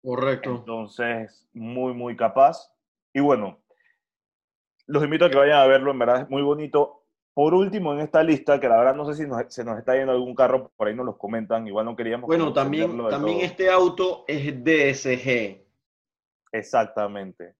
Correcto. 0.03 0.57
Entonces, 0.57 1.49
muy, 1.55 1.95
muy 1.95 2.15
capaz. 2.15 2.71
Y 3.15 3.21
bueno, 3.21 3.63
los 4.89 5.03
invito 5.03 5.25
a 5.25 5.31
que 5.31 5.39
vayan 5.39 5.61
a 5.61 5.67
verlo, 5.67 5.91
en 5.91 6.01
verdad 6.01 6.21
es 6.21 6.29
muy 6.29 6.43
bonito. 6.43 6.98
Por 7.39 7.55
último, 7.55 7.93
en 7.93 8.01
esta 8.01 8.21
lista, 8.25 8.59
que 8.59 8.69
la 8.69 8.79
verdad 8.79 8.97
no 8.97 9.05
sé 9.07 9.15
si 9.15 9.29
nos- 9.29 9.45
se 9.55 9.63
nos 9.65 9.79
está 9.79 9.95
yendo 9.95 10.11
algún 10.11 10.35
carro, 10.35 10.73
por 10.77 10.89
ahí 10.89 10.95
nos 10.97 11.07
los 11.07 11.17
comentan, 11.19 11.69
igual 11.69 11.85
no 11.85 11.95
queríamos... 11.95 12.27
Bueno, 12.27 12.53
también, 12.53 12.99
también 13.09 13.37
todo. 13.39 13.47
este 13.47 13.71
auto 13.71 14.25
es 14.27 14.65
DSG. 14.65 15.65
Exactamente. 16.51 17.55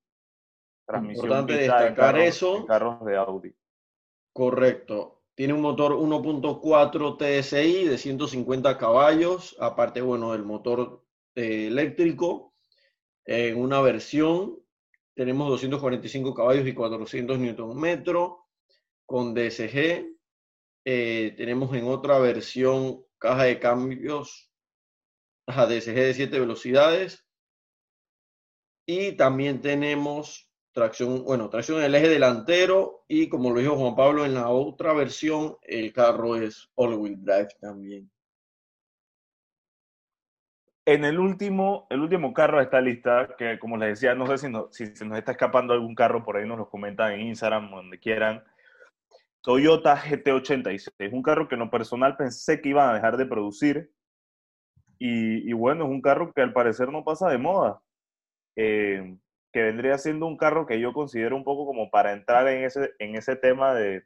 Transmisión 0.85 1.27
Importante 1.27 1.53
destacar 1.59 1.95
carros- 1.95 2.25
eso. 2.25 2.67
carros 2.67 3.05
de 3.05 3.17
Audi. 3.19 3.55
Correcto. 4.33 5.23
Tiene 5.37 5.53
un 5.53 5.61
motor 5.61 5.93
1.4 5.93 7.17
TSI 7.17 7.85
de 7.85 7.99
150 7.99 8.79
caballos, 8.79 9.57
aparte, 9.61 10.01
bueno, 10.01 10.33
del 10.33 10.43
motor 10.45 11.05
eh, 11.37 11.69
eléctrico. 11.69 12.53
En 13.25 13.61
una 13.61 13.81
versión 13.81 14.59
tenemos 15.15 15.49
245 15.51 16.35
caballos 16.35 16.67
y 16.67 16.75
400 16.75 17.39
Nm 17.39 18.03
con 19.09 19.33
DSG. 19.33 20.07
Eh, 20.85 21.35
tenemos 21.37 21.75
en 21.75 21.87
otra 21.87 22.19
versión 22.19 23.05
caja 23.17 23.45
de 23.45 23.59
cambios 23.59 24.53
a 25.47 25.65
DSG 25.65 25.95
de 25.95 26.15
7 26.15 26.39
velocidades. 26.39 27.27
Y 28.87 29.13
también 29.13 29.63
tenemos 29.63 30.51
tracción, 30.73 31.25
bueno, 31.25 31.49
tracción 31.49 31.79
en 31.79 31.87
el 31.87 31.95
eje 31.95 32.09
delantero 32.09 33.05
y 33.09 33.31
como 33.31 33.51
lo 33.51 33.61
dijo 33.61 33.77
Juan 33.77 33.97
Pablo 33.97 34.27
en 34.27 34.35
la 34.35 34.51
otra 34.51 34.93
versión, 34.93 35.57
el 35.63 35.93
carro 35.93 36.37
es 36.37 36.71
all-wheel 36.75 37.17
drive 37.25 37.49
también. 37.61 38.11
En 40.85 41.05
el 41.05 41.19
último, 41.19 41.87
el 41.89 42.01
último 42.01 42.33
carro 42.35 42.59
de 42.59 42.65
esta 42.65 42.81
lista, 42.81 43.35
que 43.39 43.59
como 43.59 43.77
les 43.79 44.01
decía, 44.01 44.15
no 44.15 44.27
sé 44.27 44.39
si, 44.39 44.53
si 44.71 44.95
se 44.95 45.05
nos 45.07 45.19
está 45.19 45.33
escapando 45.33 45.73
algún 45.73 45.95
carro, 45.95 46.25
por 46.25 46.37
ahí 46.37 46.47
nos 46.47 46.59
lo 46.59 46.69
comentan 46.69 47.13
en 47.13 47.23
Instagram, 47.23 47.71
donde 47.71 47.99
quieran. 47.99 48.45
Toyota 49.49 49.97
GT86, 49.97 51.11
un 51.11 51.23
carro 51.23 51.49
que 51.49 51.55
en 51.55 51.61
lo 51.61 51.71
personal 51.71 52.19
pensé 52.19 52.61
que 52.61 52.69
iban 52.69 52.91
a 52.91 52.93
dejar 52.93 53.17
de 53.17 53.25
producir. 53.25 53.91
Y, 54.99 55.49
y 55.49 55.55
bueno, 55.55 55.87
es 55.87 55.91
un 55.91 56.03
carro 56.03 56.35
que 56.35 56.43
al 56.43 56.53
parecer 56.53 56.93
no 56.93 57.03
pasa 57.03 57.31
de 57.31 57.39
moda. 57.39 57.81
Eh, 58.57 59.17
que 59.51 59.63
vendría 59.63 59.97
siendo 59.97 60.27
un 60.27 60.37
carro 60.37 60.67
que 60.67 60.79
yo 60.79 60.93
considero 60.93 61.35
un 61.35 61.45
poco 61.45 61.65
como 61.65 61.89
para 61.91 62.13
entrar 62.13 62.47
en 62.49 62.65
ese, 62.65 62.91
en 62.99 63.17
ese 63.17 63.37
tema 63.37 63.73
de, 63.73 64.05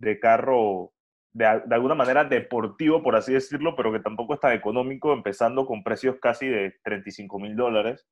de 0.00 0.20
carro 0.20 0.92
de, 1.32 1.62
de 1.64 1.74
alguna 1.74 1.94
manera 1.94 2.24
deportivo, 2.24 3.02
por 3.02 3.16
así 3.16 3.32
decirlo, 3.32 3.74
pero 3.74 3.90
que 3.90 4.00
tampoco 4.00 4.34
es 4.34 4.40
tan 4.40 4.52
económico, 4.52 5.14
empezando 5.14 5.64
con 5.64 5.82
precios 5.82 6.16
casi 6.20 6.46
de 6.46 6.74
35 6.84 7.38
mil 7.38 7.56
dólares. 7.56 8.06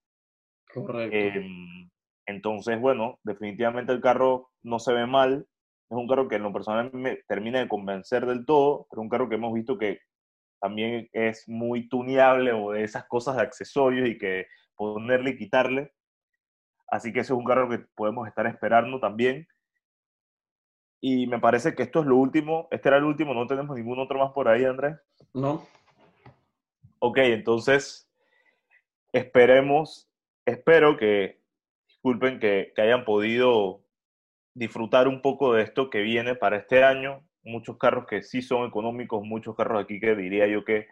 Correcto. 0.73 1.15
Em, 1.15 1.91
entonces, 2.25 2.81
bueno, 2.81 3.19
definitivamente 3.25 3.93
el 3.93 4.01
carro 4.01 4.49
no 4.63 4.79
se 4.79 4.95
ve 4.95 5.07
mal. 5.07 5.47
Es 5.93 5.99
un 5.99 6.09
carro 6.09 6.27
que 6.27 6.37
en 6.37 6.43
lo 6.43 6.55
personal 6.55 6.91
me 6.95 7.17
termina 7.29 7.59
de 7.59 7.69
convencer 7.69 8.25
del 8.25 8.47
todo, 8.47 8.87
pero 8.89 9.03
un 9.03 9.11
carro 9.11 9.29
que 9.29 9.35
hemos 9.35 9.53
visto 9.53 9.77
que 9.77 10.01
también 10.59 11.11
es 11.13 11.47
muy 11.47 11.87
tuneable 11.87 12.51
o 12.55 12.73
de 12.73 12.83
esas 12.83 13.05
cosas 13.05 13.37
de 13.37 13.43
accesorios 13.43 14.09
y 14.09 14.17
que 14.17 14.47
ponerle 14.75 15.33
y 15.33 15.37
quitarle. 15.37 15.93
Así 16.89 17.13
que 17.13 17.21
ese 17.21 17.35
es 17.35 17.39
un 17.39 17.45
carro 17.45 17.69
que 17.69 17.81
podemos 17.95 18.27
estar 18.27 18.47
esperando 18.47 19.01
también. 19.01 19.47
Y 21.03 21.27
me 21.27 21.39
parece 21.39 21.75
que 21.75 21.83
esto 21.83 22.01
es 22.01 22.07
lo 22.07 22.17
último. 22.17 22.69
Este 22.71 22.89
era 22.89 22.97
el 22.97 23.05
último, 23.05 23.35
no 23.35 23.47
tenemos 23.47 23.77
ningún 23.77 23.99
otro 23.99 24.19
más 24.19 24.33
por 24.33 24.49
ahí, 24.49 24.65
Andrés. 24.65 24.97
¿No? 25.35 25.63
Ok, 27.01 27.19
entonces 27.19 28.11
esperemos, 29.13 30.11
espero 30.47 30.97
que, 30.97 31.43
disculpen, 31.87 32.41
que, 32.41 32.73
que 32.75 32.81
hayan 32.81 33.05
podido 33.05 33.82
disfrutar 34.55 35.09
un 35.09 35.23
poco 35.23 35.55
de 35.55 35.63
esto 35.63 35.91
que 35.91 36.01
viene 36.01 36.35
para 36.35 36.57
este 36.57 36.85
año. 36.85 37.27
Muchos 37.43 37.77
carros 37.79 38.07
que 38.07 38.23
sí 38.23 38.43
son 38.43 38.67
económicos, 38.67 39.23
muchos 39.25 39.57
carros 39.57 39.83
aquí 39.83 39.99
que 39.99 40.15
diría 40.15 40.47
yo 40.47 40.65
que 40.65 40.87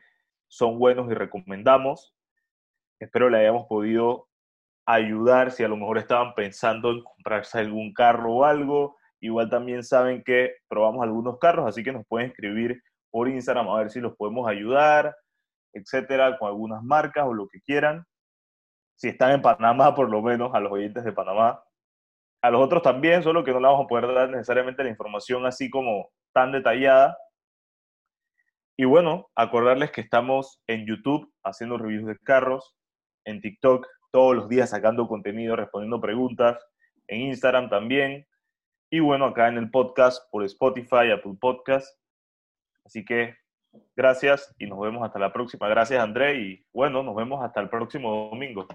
son 0.48 0.78
buenos 0.78 1.10
y 1.10 1.14
recomendamos. 1.14 2.14
Espero 2.98 3.30
le 3.30 3.38
hayamos 3.38 3.66
podido 3.66 4.28
ayudar 4.86 5.52
si 5.52 5.62
a 5.62 5.68
lo 5.68 5.76
mejor 5.76 5.98
estaban 5.98 6.34
pensando 6.34 6.90
en 6.90 7.02
comprarse 7.02 7.58
algún 7.58 7.92
carro 7.92 8.34
o 8.34 8.44
algo. 8.44 8.96
Igual 9.20 9.48
también 9.48 9.84
saben 9.84 10.24
que 10.24 10.56
probamos 10.68 11.02
algunos 11.02 11.38
carros, 11.38 11.68
así 11.68 11.82
que 11.84 11.92
nos 11.92 12.06
pueden 12.06 12.30
escribir 12.30 12.82
por 13.10 13.28
Instagram 13.28 13.68
a 13.68 13.78
ver 13.78 13.90
si 13.90 14.00
los 14.00 14.16
podemos 14.16 14.48
ayudar, 14.48 15.14
etcétera, 15.72 16.38
con 16.38 16.48
algunas 16.48 16.82
marcas 16.82 17.26
o 17.26 17.34
lo 17.34 17.48
que 17.48 17.60
quieran. 17.60 18.04
Si 18.96 19.08
están 19.08 19.32
en 19.32 19.42
Panamá, 19.42 19.94
por 19.94 20.10
lo 20.10 20.22
menos, 20.22 20.54
a 20.54 20.60
los 20.60 20.72
oyentes 20.72 21.04
de 21.04 21.12
Panamá. 21.12 21.62
A 22.42 22.50
los 22.50 22.60
otros 22.60 22.82
también, 22.82 23.22
solo 23.22 23.44
que 23.44 23.52
no 23.52 23.60
le 23.60 23.66
vamos 23.66 23.84
a 23.84 23.88
poder 23.88 24.12
dar 24.14 24.30
necesariamente 24.30 24.82
la 24.82 24.90
información 24.90 25.44
así 25.46 25.68
como 25.68 26.10
tan 26.32 26.52
detallada. 26.52 27.16
Y 28.78 28.84
bueno, 28.84 29.28
acordarles 29.34 29.90
que 29.90 30.00
estamos 30.00 30.62
en 30.66 30.86
YouTube 30.86 31.30
haciendo 31.44 31.76
reviews 31.76 32.06
de 32.06 32.18
carros, 32.18 32.74
en 33.26 33.42
TikTok 33.42 33.86
todos 34.10 34.34
los 34.34 34.48
días 34.48 34.70
sacando 34.70 35.06
contenido, 35.06 35.54
respondiendo 35.54 36.00
preguntas, 36.00 36.64
en 37.06 37.20
Instagram 37.22 37.68
también. 37.68 38.26
Y 38.90 39.00
bueno, 39.00 39.26
acá 39.26 39.48
en 39.48 39.58
el 39.58 39.70
podcast 39.70 40.22
por 40.30 40.44
Spotify, 40.44 41.10
Apple 41.12 41.36
Podcast. 41.40 41.86
Así 42.84 43.04
que 43.04 43.36
gracias 43.94 44.54
y 44.58 44.66
nos 44.66 44.80
vemos 44.80 45.04
hasta 45.04 45.18
la 45.18 45.32
próxima. 45.32 45.68
Gracias 45.68 46.02
André 46.02 46.40
y 46.40 46.66
bueno, 46.72 47.02
nos 47.02 47.14
vemos 47.14 47.44
hasta 47.44 47.60
el 47.60 47.68
próximo 47.68 48.30
domingo. 48.30 48.66